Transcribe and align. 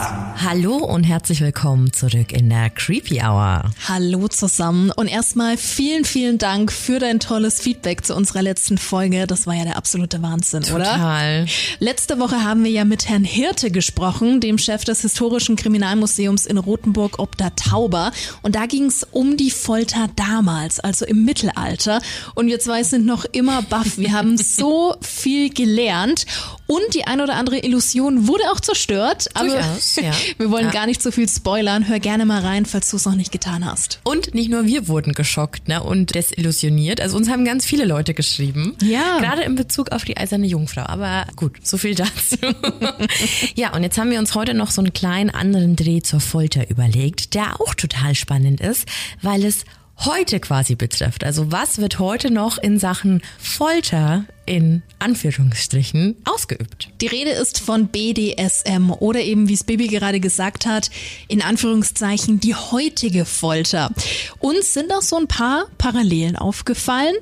Hallo 0.00 0.76
und 0.76 1.04
herzlich 1.04 1.42
willkommen 1.42 1.92
zurück 1.92 2.32
in 2.32 2.48
der 2.48 2.70
Creepy 2.70 3.20
Hour. 3.20 3.70
Hallo 3.86 4.28
zusammen 4.28 4.90
und 4.90 5.06
erstmal 5.06 5.58
vielen, 5.58 6.06
vielen 6.06 6.38
Dank 6.38 6.72
für 6.72 6.98
dein 6.98 7.20
tolles 7.20 7.60
Feedback 7.60 8.06
zu 8.06 8.14
unserer 8.16 8.40
letzten 8.40 8.78
Folge. 8.78 9.26
Das 9.26 9.46
war 9.46 9.54
ja 9.54 9.64
der 9.64 9.76
absolute 9.76 10.22
Wahnsinn, 10.22 10.62
Total. 10.62 10.80
oder? 10.80 10.92
Total. 10.92 11.46
Letzte 11.80 12.18
Woche 12.18 12.42
haben 12.42 12.64
wir 12.64 12.70
ja 12.70 12.86
mit 12.86 13.10
Herrn 13.10 13.24
Hirte 13.24 13.70
gesprochen, 13.70 14.40
dem 14.40 14.56
Chef 14.56 14.84
des 14.84 15.02
Historischen 15.02 15.56
Kriminalmuseums 15.56 16.46
in 16.46 16.56
Rothenburg 16.56 17.18
ob 17.18 17.36
der 17.36 17.54
Tauber. 17.54 18.10
Und 18.40 18.54
da 18.54 18.64
ging 18.64 18.86
es 18.86 19.06
um 19.10 19.36
die 19.36 19.50
Folter 19.50 20.08
damals, 20.16 20.80
also 20.80 21.04
im 21.04 21.26
Mittelalter. 21.26 22.00
Und 22.34 22.46
wir 22.46 22.58
zwei 22.60 22.82
sind 22.84 23.04
noch 23.04 23.26
immer 23.32 23.60
baff. 23.60 23.98
Wir 23.98 24.12
haben 24.12 24.38
so 24.38 24.94
viel 25.02 25.50
gelernt 25.52 26.24
und 26.70 26.94
die 26.94 27.04
ein 27.04 27.20
oder 27.20 27.34
andere 27.34 27.58
Illusion 27.58 28.28
wurde 28.28 28.44
auch 28.52 28.60
zerstört. 28.60 29.28
Aber 29.34 29.48
Durchaus, 29.48 29.89
ja. 30.02 30.12
wir 30.38 30.50
wollen 30.50 30.66
Ja. 30.66 30.70
gar 30.72 30.86
nicht 30.86 31.02
so 31.02 31.10
viel 31.10 31.28
spoilern. 31.28 31.88
Hör 31.88 31.98
gerne 32.00 32.24
mal 32.26 32.42
rein, 32.42 32.66
falls 32.66 32.90
du 32.90 32.96
es 32.96 33.04
noch 33.04 33.14
nicht 33.14 33.32
getan 33.32 33.64
hast. 33.64 34.00
Und 34.04 34.34
nicht 34.34 34.50
nur 34.50 34.66
wir 34.66 34.88
wurden 34.88 35.12
geschockt 35.12 35.68
ne, 35.68 35.82
und 35.82 36.14
desillusioniert. 36.14 37.00
Also 37.00 37.16
uns 37.16 37.28
haben 37.28 37.44
ganz 37.44 37.64
viele 37.66 37.84
Leute 37.84 38.14
geschrieben. 38.14 38.76
Ja. 38.82 39.18
Gerade 39.18 39.42
in 39.42 39.54
Bezug 39.54 39.92
auf 39.92 40.04
die 40.04 40.16
eiserne 40.16 40.46
Jungfrau. 40.46 40.82
Aber 40.82 41.26
gut, 41.36 41.58
so 41.62 41.78
viel 41.78 41.94
dazu. 41.94 42.36
ja, 43.54 43.72
und 43.74 43.82
jetzt 43.82 43.98
haben 43.98 44.10
wir 44.10 44.18
uns 44.18 44.34
heute 44.34 44.54
noch 44.54 44.70
so 44.70 44.80
einen 44.80 44.92
kleinen 44.92 45.30
anderen 45.30 45.76
Dreh 45.76 46.00
zur 46.02 46.20
Folter 46.20 46.68
überlegt, 46.70 47.34
der 47.34 47.60
auch 47.60 47.74
total 47.74 48.14
spannend 48.14 48.60
ist, 48.60 48.86
weil 49.22 49.44
es 49.44 49.64
heute 50.04 50.40
quasi 50.40 50.76
betrifft. 50.76 51.24
Also 51.24 51.52
was 51.52 51.78
wird 51.78 51.98
heute 51.98 52.30
noch 52.30 52.58
in 52.58 52.78
Sachen 52.78 53.20
Folter 53.38 54.24
in 54.50 54.82
Anführungsstrichen 54.98 56.16
ausgeübt? 56.24 56.88
Die 57.00 57.06
Rede 57.06 57.30
ist 57.30 57.60
von 57.60 57.86
BDSM 57.86 58.90
oder 58.90 59.20
eben, 59.20 59.48
wie 59.48 59.54
es 59.54 59.62
Bibi 59.62 59.86
gerade 59.86 60.18
gesagt 60.18 60.66
hat, 60.66 60.90
in 61.28 61.40
Anführungszeichen 61.40 62.40
die 62.40 62.56
heutige 62.56 63.24
Folter. 63.24 63.92
Uns 64.40 64.74
sind 64.74 64.92
auch 64.92 65.02
so 65.02 65.16
ein 65.16 65.28
paar 65.28 65.66
Parallelen 65.78 66.34
aufgefallen. 66.34 67.14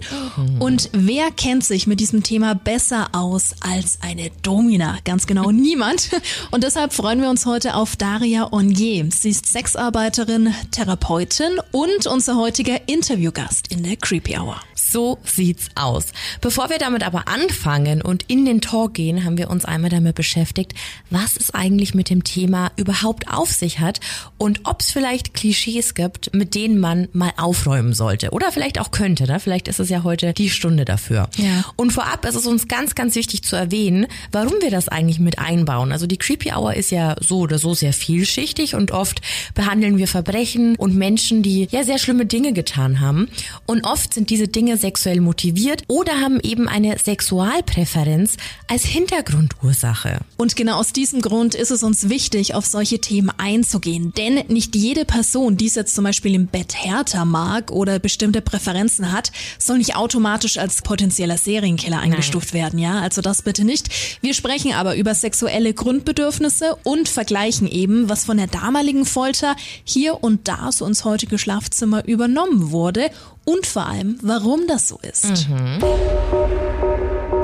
Und 0.59 0.89
wer 0.93 1.31
kennt 1.31 1.65
sich 1.65 1.87
mit 1.87 2.01
diesem 2.01 2.23
Thema 2.23 2.55
besser 2.55 3.11
aus 3.12 3.55
als 3.61 3.99
eine 4.01 4.31
Domina? 4.43 4.97
Ganz 5.05 5.27
genau 5.27 5.51
niemand. 5.51 6.09
Und 6.51 6.65
deshalb 6.65 6.95
freuen 6.95 7.21
wir 7.21 7.29
uns 7.29 7.45
heute 7.45 7.75
auf 7.75 7.97
Daria 7.97 8.51
Onye. 8.55 9.11
Sie 9.11 9.29
ist 9.29 9.45
Sexarbeiterin, 9.53 10.55
Therapeutin 10.71 11.61
und 11.73 12.06
unser 12.06 12.37
heutiger 12.37 12.89
Interviewgast 12.89 13.71
in 13.71 13.83
der 13.83 13.97
Creepy 13.97 14.39
Hour. 14.39 14.62
So 14.91 15.19
sieht's 15.22 15.69
aus. 15.75 16.06
Bevor 16.41 16.70
wir 16.70 16.78
damit 16.78 17.03
aber 17.03 17.28
anfangen 17.28 18.00
und 18.00 18.25
in 18.28 18.44
den 18.47 18.61
Talk 18.61 18.94
gehen, 18.94 19.25
haben 19.25 19.36
wir 19.36 19.50
uns 19.50 19.67
einmal 19.67 19.91
damit 19.91 20.14
beschäftigt, 20.14 20.72
was 21.11 21.36
es 21.36 21.53
eigentlich 21.53 21.94
mit 21.94 22.08
dem 22.08 22.25
Thema 22.25 22.70
überhaupt 22.77 23.28
auf 23.31 23.53
sich 23.53 23.81
hat 23.81 24.00
und 24.39 24.61
ob 24.64 24.81
es 24.81 24.91
vielleicht 24.91 25.34
Klischees 25.34 25.94
gibt, 25.94 26.34
mit 26.34 26.55
denen 26.55 26.78
man 26.78 27.09
mal 27.12 27.33
aufräumen 27.36 27.92
sollte 27.92 28.31
oder 28.31 28.50
vielleicht 28.50 28.81
auch 28.81 28.91
könnte. 28.91 29.27
Ne? 29.27 29.41
Vielleicht 29.41 29.69
ist 29.69 29.78
es 29.78 29.91
ja 29.91 30.05
heute 30.05 30.33
die 30.33 30.48
Stunde 30.48 30.86
dafür. 30.86 31.28
Ja. 31.36 31.64
Und 31.77 31.92
vorab 31.92 32.25
ist 32.25 32.34
es 32.34 32.47
uns 32.47 32.66
ganz, 32.66 32.94
ganz 32.94 33.14
wichtig 33.14 33.42
zu 33.42 33.56
erwähnen, 33.56 34.06
warum 34.33 34.55
wir 34.62 34.70
das 34.70 34.89
eigentlich 34.89 35.19
mit 35.19 35.39
einbauen. 35.39 35.92
Also 35.92 36.06
die 36.06 36.16
Creepy 36.16 36.53
Hour 36.53 36.75
ist 36.75 36.91
ja 36.91 37.16
so 37.20 37.41
oder 37.41 37.59
so 37.59 37.75
sehr 37.75 37.92
vielschichtig 37.92 38.75
und 38.75 38.92
oft 38.92 39.20
behandeln 39.55 39.98
wir 39.98 40.09
Verbrechen 40.09 40.77
und 40.77 40.97
Menschen, 40.97 41.42
die 41.42 41.69
ja 41.70 41.84
sehr 41.84 41.98
schlimme 41.98 42.25
Dinge 42.25 42.55
getan 42.55 43.00
haben. 43.00 43.28
Und 43.66 43.84
oft 43.84 44.14
sind 44.14 44.31
diese 44.31 44.48
Dinge 44.48 44.78
sexuell 44.79 45.21
motiviert 45.21 45.83
oder 45.89 46.21
haben 46.21 46.41
eben 46.41 46.69
eine 46.69 46.98
Sexualpräferenz 46.98 48.37
als 48.69 48.84
Hintergrundursache. 48.84 50.21
Und 50.37 50.56
genau 50.56 50.78
aus 50.78 50.93
diesem 50.93 51.21
Grund 51.21 51.55
ist 51.55 51.71
es 51.71 51.83
uns 51.83 52.09
wichtig, 52.09 52.55
auf 52.55 52.65
solche 52.66 53.00
Themen 53.00 53.31
einzugehen. 53.37 54.12
Denn 54.17 54.44
nicht 54.49 54.77
jede 54.77 55.05
Person, 55.05 55.56
die 55.56 55.67
es 55.67 55.75
jetzt 55.75 55.94
zum 55.94 56.05
Beispiel 56.05 56.34
im 56.34 56.47
Bett 56.47 56.75
härter 56.75 57.25
mag 57.25 57.71
oder 57.71 57.99
bestimmte 57.99 58.41
Präferenzen 58.41 59.12
hat, 59.12 59.33
soll 59.59 59.78
nicht 59.78 59.97
automatisch 59.97 60.59
als 60.59 60.83
potenzieller 60.83 61.37
Serienkiller 61.37 62.00
eingestuft 62.00 62.55
werden. 62.55 62.78
Ja, 62.78 63.00
also 63.00 63.21
das 63.21 63.43
bitte 63.43 63.65
nicht. 63.65 63.88
Wir 64.21 64.34
sprechen 64.34 64.72
aber 64.72 64.97
über 64.97 65.15
sexuelle 65.15 65.75
Grundbedürfnisse 65.75 66.77
und 66.84 67.09
vergleichen 67.09 67.67
eben, 67.69 68.09
was 68.09 68.25
von 68.25 68.37
der 68.37 68.47
damaligen 68.47 69.05
Folter 69.05 69.56
hier 69.84 70.22
und 70.22 70.49
da 70.49 70.72
so 70.72 70.87
ins 70.87 71.05
heutige 71.05 71.38
Schlafzimmer 71.38 72.06
übernommen 72.06 72.71
wurde 72.71 73.11
und 73.48 73.66
vor 73.66 73.86
allem, 73.86 74.19
warum 74.22 74.66
das 74.69 74.88
so 74.88 74.98
ist. 75.00 75.48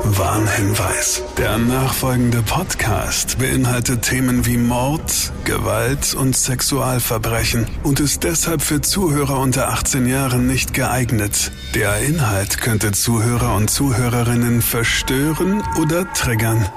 Warnhinweis. 0.06 1.22
Der 1.38 1.56
nachfolgende 1.56 2.42
Podcast 2.42 3.38
beinhaltet 3.38 4.02
Themen 4.02 4.44
wie 4.44 4.58
Mord, 4.58 5.32
Gewalt 5.44 6.12
und 6.14 6.36
Sexualverbrechen 6.36 7.66
und 7.84 8.00
ist 8.00 8.22
deshalb 8.22 8.60
für 8.60 8.82
Zuhörer 8.82 9.38
unter 9.38 9.70
18 9.70 10.06
Jahren 10.06 10.46
nicht 10.46 10.74
geeignet. 10.74 11.50
Der 11.74 12.00
Inhalt 12.00 12.60
könnte 12.60 12.92
Zuhörer 12.92 13.56
und 13.56 13.70
Zuhörerinnen 13.70 14.60
verstören 14.60 15.62
oder 15.80 16.12
triggern. 16.12 16.68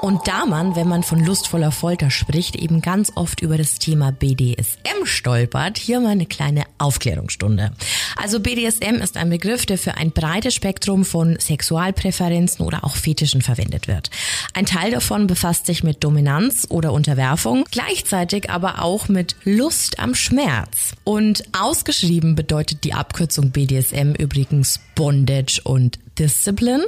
Und 0.00 0.26
da 0.26 0.46
man, 0.46 0.76
wenn 0.76 0.88
man 0.88 1.02
von 1.02 1.22
lustvoller 1.22 1.72
Folter 1.72 2.10
spricht, 2.10 2.56
eben 2.56 2.80
ganz 2.80 3.12
oft 3.16 3.42
über 3.42 3.58
das 3.58 3.78
Thema 3.78 4.12
BDSM 4.12 5.04
stolpert, 5.04 5.76
hier 5.76 6.00
mal 6.00 6.10
eine 6.10 6.24
kleine 6.24 6.64
Aufklärungsstunde. 6.78 7.72
Also 8.16 8.40
BDSM 8.40 8.94
ist 9.02 9.18
ein 9.18 9.28
Begriff, 9.28 9.66
der 9.66 9.76
für 9.76 9.98
ein 9.98 10.10
breites 10.10 10.54
Spektrum 10.54 11.04
von 11.04 11.38
Sexualpräferenzen 11.38 12.64
oder 12.64 12.84
auch 12.84 12.96
Fetischen 12.96 13.42
verwendet 13.42 13.88
wird. 13.88 14.10
Ein 14.54 14.64
Teil 14.64 14.90
davon 14.90 15.26
befasst 15.26 15.66
sich 15.66 15.84
mit 15.84 16.02
Dominanz 16.02 16.66
oder 16.70 16.94
Unterwerfung, 16.94 17.64
gleichzeitig 17.70 18.48
aber 18.48 18.82
auch 18.82 19.08
mit 19.08 19.36
Lust 19.44 19.98
am 19.98 20.14
Schmerz. 20.14 20.92
Und 21.04 21.44
ausgeschrieben 21.52 22.34
bedeutet 22.36 22.84
die 22.84 22.94
Abkürzung 22.94 23.50
BDSM 23.50 24.12
übrigens 24.18 24.80
Bondage 24.94 25.60
und 25.62 25.98
Discipline, 26.18 26.86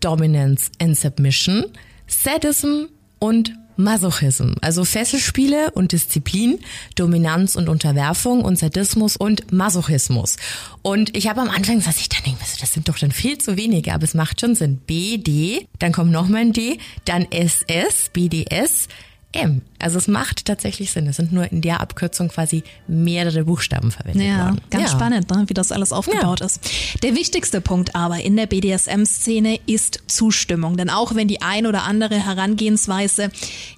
Dominance 0.00 0.70
and 0.78 0.96
Submission, 0.96 1.64
Sadism 2.10 2.86
und 3.18 3.54
Masochism, 3.76 4.52
also 4.60 4.84
Fesselspiele 4.84 5.70
und 5.70 5.92
Disziplin, 5.92 6.58
Dominanz 6.96 7.56
und 7.56 7.68
Unterwerfung 7.68 8.42
und 8.42 8.58
Sadismus 8.58 9.16
und 9.16 9.52
Masochismus. 9.52 10.36
Und 10.82 11.16
ich 11.16 11.28
habe 11.28 11.40
am 11.40 11.48
Anfang 11.48 11.76
gesagt, 11.76 11.98
ich 11.98 12.08
dann 12.08 12.22
denke, 12.24 12.40
das 12.60 12.72
sind 12.72 12.88
doch 12.88 12.98
dann 12.98 13.12
viel 13.12 13.38
zu 13.38 13.56
wenige, 13.56 13.94
aber 13.94 14.04
es 14.04 14.14
macht 14.14 14.40
schon 14.40 14.54
Sinn. 14.54 14.78
B, 14.86 15.16
D, 15.16 15.66
dann 15.78 15.92
kommt 15.92 16.12
nochmal 16.12 16.42
ein 16.42 16.52
D, 16.52 16.78
dann 17.06 17.26
SS, 17.30 18.10
BDS, 18.12 18.88
M. 19.32 19.62
Also 19.78 19.96
es 19.96 20.08
macht 20.08 20.44
tatsächlich 20.46 20.90
Sinn. 20.90 21.06
Es 21.06 21.16
sind 21.16 21.32
nur 21.32 21.50
in 21.52 21.60
der 21.62 21.80
Abkürzung 21.80 22.28
quasi 22.28 22.64
mehrere 22.88 23.44
Buchstaben 23.44 23.90
verwendet 23.92 24.26
Ja, 24.26 24.44
worden. 24.46 24.60
ganz 24.70 24.90
Ja. 24.90 24.96
spannend, 24.98 25.30
ne, 25.30 25.44
wie 25.46 25.54
das 25.54 25.70
alles 25.72 25.92
aufgebaut 25.92 26.40
Ja. 26.40 26.46
ist. 26.46 26.60
Der 27.02 27.14
wichtigste 27.14 27.60
Punkt 27.60 27.94
aber 27.94 28.20
in 28.20 28.36
der 28.36 28.46
BDSM-Szene 28.46 29.60
ist 29.66 30.00
Zustimmung. 30.08 30.76
Denn 30.76 30.90
auch 30.90 31.14
wenn 31.14 31.28
die 31.28 31.42
ein 31.42 31.66
oder 31.66 31.84
andere 31.84 32.16
Herangehensweise 32.24 33.30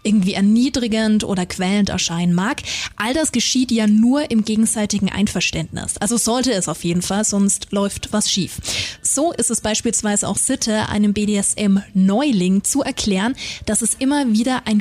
irgendwie 0.03 0.33
erniedrigend 0.35 1.23
oder 1.25 1.45
quälend 1.47 1.91
erscheinen 1.91 2.33
mag, 2.35 2.63
all 2.97 3.13
das 3.15 3.31
geschieht 3.31 3.71
ja 3.71 3.87
nur 3.87 4.31
im 4.31 4.45
gegenseitigen 4.45 5.11
Einverständnis. 5.11 5.99
Also 5.99 6.17
sollte 6.17 6.53
es 6.53 6.67
auf 6.69 6.83
jeden 6.83 7.03
Fall, 7.03 7.25
sonst 7.25 7.69
läuft 7.71 8.13
was 8.13 8.31
schief. 8.31 8.59
So 9.03 9.33
ist 9.33 9.51
es 9.51 9.61
beispielsweise 9.61 10.27
auch 10.27 10.39
Sitte, 10.39 10.89
einem 10.89 11.13
BDSM-Neuling 11.13 12.65
zu 12.65 12.83
erklären, 12.83 13.35
dass 13.67 13.83
es 13.83 13.95
immer 13.95 14.33
wieder 14.33 14.63
ein 14.67 14.81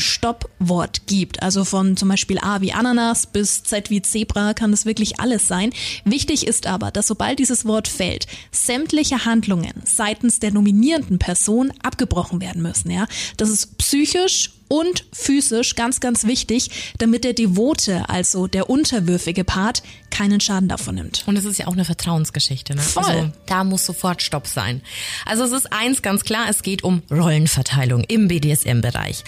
Stoppwort 0.62 1.08
gibt. 1.08 1.42
Also 1.42 1.66
von 1.66 1.98
zum 1.98 2.10
Beispiel 2.10 2.40
A 2.40 2.62
wie 2.62 2.74
Ananas 2.74 3.26
bis 3.26 3.64
Z 3.64 3.90
wie 3.90 4.02
Zebra 4.02 4.54
kann 4.54 4.74
es 4.74 4.86
wirklich 4.86 5.20
alles 5.20 5.48
sein. 5.48 5.72
Wichtig 6.06 6.48
ist 6.48 6.68
aber, 6.68 6.92
dass 6.92 7.08
sobald 7.08 7.40
dieses 7.40 7.66
Wort 7.66 7.88
fällt, 7.88 8.28
sämtliche 8.52 9.26
Handlungen 9.26 9.74
seitens 9.86 10.40
der 10.40 10.52
nominierenden 10.52 11.20
Person 11.20 11.74
abgebrochen 11.84 12.42
werden 12.42 12.62
müssen. 12.62 12.92
Ja, 12.92 13.08
das 13.38 13.50
ist 13.50 13.78
psychisch 13.78 14.52
und 14.72 15.04
physisch 15.12 15.76
ganz, 15.76 16.00
ganz 16.00 16.26
wichtig, 16.26 16.94
damit 16.98 17.26
der 17.26 17.34
Devote, 17.34 18.08
also 18.08 18.48
der 18.48 18.70
unterwürfige 18.70 19.44
Part, 19.44 19.84
keinen 20.12 20.40
Schaden 20.40 20.70
davon 20.70 20.96
nimmt. 20.96 21.24
Und 21.26 21.38
es 21.38 21.44
ist 21.44 21.60
ja 21.60 21.68
auch 21.68 21.74
eine 21.74 21.84
Vertrauensgeschichte. 21.84 22.76
Ne? 22.76 22.82
Voll. 22.82 23.04
Also 23.04 23.32
da 23.48 23.66
muss 23.66 23.86
sofort 23.86 24.22
Stopp 24.22 24.48
sein. 24.48 24.82
Also 25.26 25.44
es 25.44 25.52
ist 25.52 25.74
eins 25.74 26.02
ganz 26.02 26.24
klar, 26.24 26.46
es 26.50 26.64
geht 26.64 26.86
um 26.86 27.02
Rollenverteilung 27.12 28.06
im 28.06 28.30
BDSM-Bereich. 28.30 29.26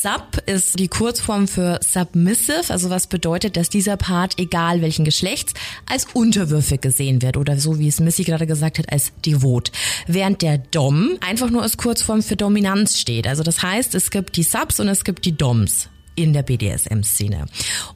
Sub 0.00 0.40
ist 0.46 0.78
die 0.78 0.86
Kurzform 0.86 1.48
für 1.48 1.80
submissive, 1.82 2.72
also 2.72 2.88
was 2.88 3.08
bedeutet, 3.08 3.56
dass 3.56 3.68
dieser 3.68 3.96
Part, 3.96 4.38
egal 4.38 4.80
welchen 4.80 5.04
Geschlechts, 5.04 5.54
als 5.90 6.06
unterwürfig 6.12 6.80
gesehen 6.80 7.20
wird 7.20 7.36
oder 7.36 7.58
so 7.58 7.80
wie 7.80 7.88
es 7.88 7.98
Missy 7.98 8.22
gerade 8.22 8.46
gesagt 8.46 8.78
hat, 8.78 8.92
als 8.92 9.10
devot. 9.26 9.72
Während 10.06 10.42
der 10.42 10.58
Dom 10.58 11.18
einfach 11.20 11.50
nur 11.50 11.62
als 11.62 11.78
Kurzform 11.78 12.22
für 12.22 12.36
Dominanz 12.36 12.96
steht. 13.00 13.26
Also 13.26 13.42
das 13.42 13.60
heißt, 13.60 13.96
es 13.96 14.12
gibt 14.12 14.36
die 14.36 14.44
Subs 14.44 14.78
und 14.78 14.86
es 14.86 15.02
gibt 15.02 15.24
die 15.24 15.36
Doms 15.36 15.88
in 16.18 16.32
der 16.32 16.42
BDSM-Szene. 16.42 17.46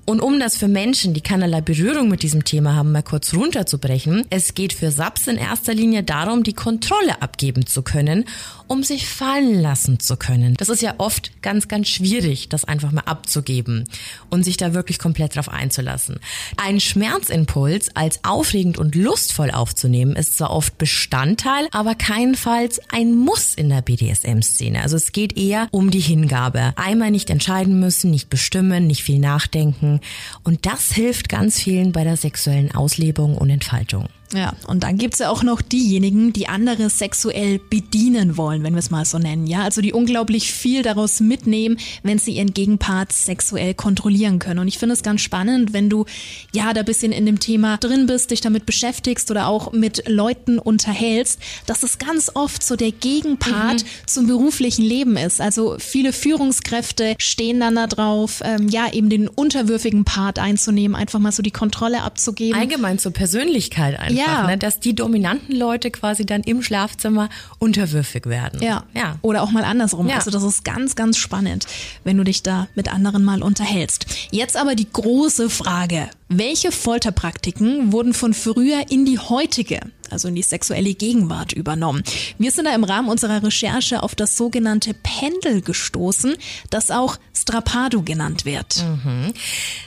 Und 0.07 0.21
um 0.21 0.39
das 0.39 0.57
für 0.57 0.69
Menschen, 0.69 1.13
die 1.13 1.21
keinerlei 1.21 1.61
Berührung 1.61 2.09
mit 2.09 2.23
diesem 2.23 2.45
Thema 2.45 2.77
haben, 2.77 2.93
mal 2.93 3.03
kurz 3.03 3.35
runterzubrechen, 3.35 4.25
es 4.31 4.55
geht 4.55 4.73
für 4.73 4.93
SAPS 4.93 5.27
in 5.27 5.37
erster 5.37 5.75
Linie 5.75 6.05
darum, 6.05 6.45
die 6.45 6.53
Kontrolle 6.53 7.21
abgeben 7.21 7.67
zu 7.67 7.83
können, 7.83 8.25
um 8.73 8.83
sich 8.83 9.07
fallen 9.07 9.61
lassen 9.61 10.01
zu 10.01 10.17
können. 10.17 10.55
Das 10.55 10.71
ist 10.71 10.81
ja 10.81 10.95
oft 10.97 11.43
ganz, 11.43 11.69
ganz 11.69 11.89
schwierig, 11.89 12.49
das 12.49 12.65
einfach 12.65 12.91
mal 12.91 13.03
abzugeben 13.03 13.85
und 14.31 14.45
sich 14.45 14.57
da 14.57 14.73
wirklich 14.73 14.99
komplett 14.99 15.37
drauf 15.37 15.51
einzulassen. 15.51 16.21
Ein 16.57 16.81
Schmerzimpuls 16.81 17.95
als 17.95 18.25
aufregend 18.25 18.79
und 18.79 18.95
lustvoll 18.95 19.51
aufzunehmen, 19.51 20.17
ist 20.17 20.39
zwar 20.39 20.53
oft 20.53 20.79
Bestandteil, 20.79 21.69
aber 21.71 21.95
keinenfalls 21.95 22.81
ein 22.91 23.15
Muss 23.15 23.55
in 23.55 23.69
der 23.69 23.83
BDSM-Szene. 23.83 24.81
Also 24.81 24.97
es 24.97 25.13
geht 25.13 25.37
eher 25.37 25.69
um 25.71 25.91
die 25.91 26.01
Hingabe. 26.01 26.73
Einmal 26.77 27.11
nicht 27.11 27.29
entscheiden 27.29 27.79
müssen, 27.79 28.11
nicht 28.11 28.31
bestimmen, 28.31 28.87
nicht 28.87 29.03
viel 29.03 29.19
nachdenken. 29.19 30.01
Und 30.45 30.65
das 30.65 30.93
hilft 30.93 31.29
ganz 31.29 31.61
vielen 31.61 31.93
bei 31.93 32.05
der 32.05 32.17
sexuellen 32.17 32.75
Auslebung 32.75 33.37
und 33.37 33.51
Entfaltung. 33.51 34.09
Ja, 34.35 34.55
und 34.67 34.83
dann 34.83 34.97
gibt's 34.97 35.19
ja 35.19 35.29
auch 35.29 35.43
noch 35.43 35.61
diejenigen, 35.61 36.33
die 36.33 36.49
andere 36.49 36.89
sexuell 36.89 37.59
bedienen 37.59 38.37
wollen, 38.37 38.63
wenn 38.63 38.75
wir 38.75 38.79
es 38.79 38.91
mal 38.91 39.05
so 39.05 39.19
nennen. 39.19 39.47
Ja, 39.47 39.63
also 39.63 39.81
die 39.81 39.93
unglaublich 39.93 40.53
viel 40.53 40.83
daraus 40.83 41.21
mitnehmen, 41.21 41.77
wenn 42.03 42.19
sie 42.19 42.33
ihren 42.33 42.55
Gegenpart 42.55 43.13
sexuell 43.13 43.75
kontrollieren 43.75 44.39
können. 44.39 44.61
Und 44.61 44.69
ich 44.69 44.79
finde 44.79 44.95
es 44.95 45.03
ganz 45.03 45.21
spannend, 45.21 45.73
wenn 45.73 45.91
du 45.91 46.07
ja 46.53 46.73
da 46.73 46.83
bisschen 46.83 47.13
in 47.13 47.27
dem 47.27 47.41
Thema 47.41 47.77
drin 47.77 48.07
bist, 48.07 48.31
dich 48.31 48.41
damit 48.41 48.67
beschäftigst 48.67 49.31
oder 49.31 49.47
auch 49.49 49.73
mit 49.73 50.09
Leuten 50.09 50.59
unterhältst, 50.59 51.41
dass 51.67 51.83
es 51.83 51.99
ganz 51.99 52.31
oft 52.35 52.63
so 52.63 52.77
der 52.77 52.93
Gegenpart 52.93 53.83
mhm. 53.83 54.07
zum 54.07 54.27
beruflichen 54.27 54.85
Leben 54.85 55.17
ist. 55.17 55.41
Also 55.41 55.77
viele 55.79 56.13
Führungskräfte 56.13 57.15
stehen 57.19 57.61
dann 57.61 57.77
da 57.77 57.87
drauf, 57.87 58.43
ähm, 58.45 58.69
ja, 58.69 58.93
eben 58.93 59.11
den 59.11 59.29
unterwürfigen 59.29 60.05
Part 60.05 60.39
einzunehmen, 60.39 60.95
einfach 60.95 61.19
mal 61.19 61.33
so 61.33 61.43
die 61.43 61.51
Kontrolle 61.51 62.03
abzugeben. 62.03 62.59
Allgemein 62.59 62.99
zur 62.99 63.13
Persönlichkeit 63.13 63.99
einfach 63.99 64.17
ja. 64.17 64.22
Ne? 64.47 64.59
dass 64.59 64.81
die 64.81 64.95
dominanten 64.95 65.55
Leute 65.55 65.91
quasi 65.91 66.27
dann 66.27 66.43
im 66.43 66.63
Schlafzimmer 66.63 67.29
unterwürfig 67.59 68.27
werden. 68.27 68.63
Ja. 68.63 68.85
ja. 68.95 69.17
Oder 69.23 69.43
auch 69.43 69.51
mal 69.51 69.65
andersrum. 69.65 70.09
Ja. 70.09 70.17
Also 70.17 70.31
das 70.31 70.43
ist 70.43 70.65
ganz, 70.65 70.97
ganz 70.97 71.17
spannend, 71.17 71.67
wenn 72.05 72.17
du 72.17 72.25
dich 72.25 72.43
da 72.43 72.69
mit 72.75 72.93
anderen 72.93 73.25
mal 73.25 73.43
unterhältst. 73.43 74.07
Jetzt 74.31 74.57
aber 74.57 74.75
die 74.75 74.91
große 74.91 75.51
Frage. 75.51 76.09
Welche 76.29 76.73
Folterpraktiken 76.73 77.93
wurden 77.93 78.15
von 78.15 78.33
früher 78.33 78.91
in 78.91 79.05
die 79.05 79.19
heutige, 79.19 79.81
also 80.13 80.29
in 80.29 80.35
die 80.35 80.43
sexuelle 80.43 80.95
Gegenwart 80.95 81.53
übernommen? 81.53 82.03
Wir 82.39 82.51
sind 82.51 82.67
da 82.67 82.75
im 82.75 82.85
Rahmen 82.85 83.09
unserer 83.09 83.43
Recherche 83.43 84.03
auf 84.03 84.15
das 84.15 84.37
sogenannte 84.37 84.95
Pendel 84.95 85.63
gestoßen, 85.63 86.37
das 86.71 86.91
auch 86.91 87.17
Strapado 87.35 88.03
genannt 88.03 88.45
wird. 88.45 88.85
Mhm. 88.85 89.33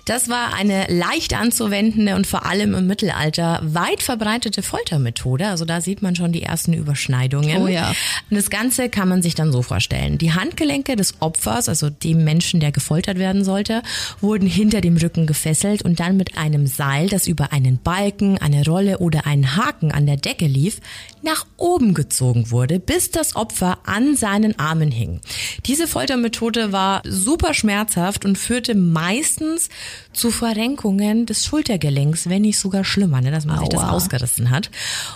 Das 0.05 0.27
war 0.29 0.53
eine 0.53 0.87
leicht 0.89 1.33
anzuwendende 1.33 2.15
und 2.15 2.27
vor 2.27 2.45
allem 2.45 2.73
im 2.73 2.87
Mittelalter 2.87 3.61
weit 3.63 4.03
verbreitete 4.03 4.61
Foltermethode. 4.61 5.47
Also 5.47 5.63
da 5.65 5.79
sieht 5.79 6.01
man 6.01 6.15
schon 6.15 6.31
die 6.31 6.43
ersten 6.43 6.73
Überschneidungen. 6.73 7.61
Oh 7.61 7.67
ja. 7.67 7.89
Und 8.29 8.35
das 8.35 8.49
Ganze 8.49 8.89
kann 8.89 9.07
man 9.07 9.21
sich 9.21 9.35
dann 9.35 9.51
so 9.51 9.61
vorstellen. 9.61 10.17
Die 10.17 10.33
Handgelenke 10.33 10.95
des 10.95 11.21
Opfers, 11.21 11.69
also 11.69 11.89
dem 11.89 12.23
Menschen, 12.23 12.59
der 12.59 12.71
gefoltert 12.71 13.17
werden 13.17 13.43
sollte, 13.43 13.83
wurden 14.21 14.47
hinter 14.47 14.81
dem 14.81 14.97
Rücken 14.97 15.27
gefesselt 15.27 15.81
und 15.83 15.99
dann 15.99 16.17
mit 16.17 16.37
einem 16.37 16.67
Seil, 16.67 17.07
das 17.07 17.27
über 17.27 17.53
einen 17.53 17.77
Balken, 17.77 18.37
eine 18.37 18.65
Rolle 18.65 18.99
oder 18.99 19.25
einen 19.25 19.55
Haken 19.55 19.91
an 19.91 20.05
der 20.05 20.14
Decke 20.15 20.47
lief, 20.47 20.79
nach 21.25 21.45
oben 21.57 21.93
gezogen 21.93 22.51
wurde, 22.51 22.79
bis 22.79 23.11
das 23.11 23.35
Opfer 23.35 23.79
an 23.85 24.15
seinen 24.15 24.57
Armen 24.59 24.91
hing. 24.91 25.19
Diese 25.65 25.87
Foltermethode 25.87 26.71
war 26.71 27.01
super 27.05 27.53
schmerzhaft 27.53 28.23
und 28.23 28.37
führte 28.37 28.75
meistens 28.75 29.69
zu 30.13 30.31
Verrenkungen 30.31 31.25
des 31.25 31.45
Schultergelenks, 31.45 32.29
wenn 32.29 32.43
nicht 32.43 32.59
sogar 32.59 32.85
schlimmer, 32.85 33.19
ne, 33.21 33.31
dass 33.31 33.45
man 33.45 33.57
Aua. 33.57 33.65
sich 33.65 33.69
das 33.69 33.83
ausgerissen 33.83 34.51
hat. 34.51 34.69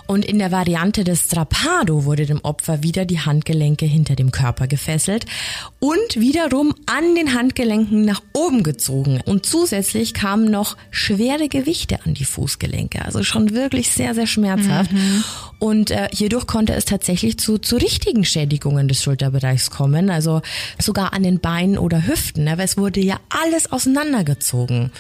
Und 0.07 0.25
in 0.25 0.39
der 0.39 0.51
Variante 0.51 1.03
des 1.03 1.21
Strapado 1.21 2.03
wurde 2.05 2.25
dem 2.25 2.43
Opfer 2.43 2.83
wieder 2.83 3.05
die 3.05 3.19
Handgelenke 3.19 3.85
hinter 3.85 4.15
dem 4.15 4.31
Körper 4.31 4.67
gefesselt 4.67 5.25
und 5.79 6.15
wiederum 6.15 6.73
an 6.85 7.15
den 7.15 7.33
Handgelenken 7.33 8.03
nach 8.03 8.21
oben 8.33 8.63
gezogen. 8.63 9.21
Und 9.25 9.45
zusätzlich 9.45 10.13
kamen 10.13 10.49
noch 10.49 10.75
schwere 10.91 11.47
Gewichte 11.47 11.99
an 12.05 12.15
die 12.15 12.25
Fußgelenke. 12.25 13.05
Also 13.05 13.23
schon 13.23 13.53
wirklich 13.53 13.91
sehr, 13.91 14.15
sehr 14.15 14.27
schmerzhaft. 14.27 14.91
Mhm. 14.91 15.23
Und 15.59 15.91
äh, 15.99 16.09
hierdurch 16.15 16.47
konnte 16.47 16.73
es 16.73 16.85
tatsächlich 16.85 17.37
zu, 17.37 17.57
zu 17.57 17.75
richtigen 17.77 18.23
Schädigungen 18.23 18.87
des 18.87 19.03
Schulterbereichs 19.03 19.69
kommen, 19.69 20.09
also 20.09 20.41
sogar 20.79 21.13
an 21.13 21.23
den 21.23 21.39
Beinen 21.39 21.77
oder 21.77 22.07
Hüften, 22.07 22.47
aber 22.47 22.63
es 22.63 22.77
wurde 22.77 23.01
ja 23.01 23.19
alles 23.29 23.71
auseinandergezogen. 23.71 24.91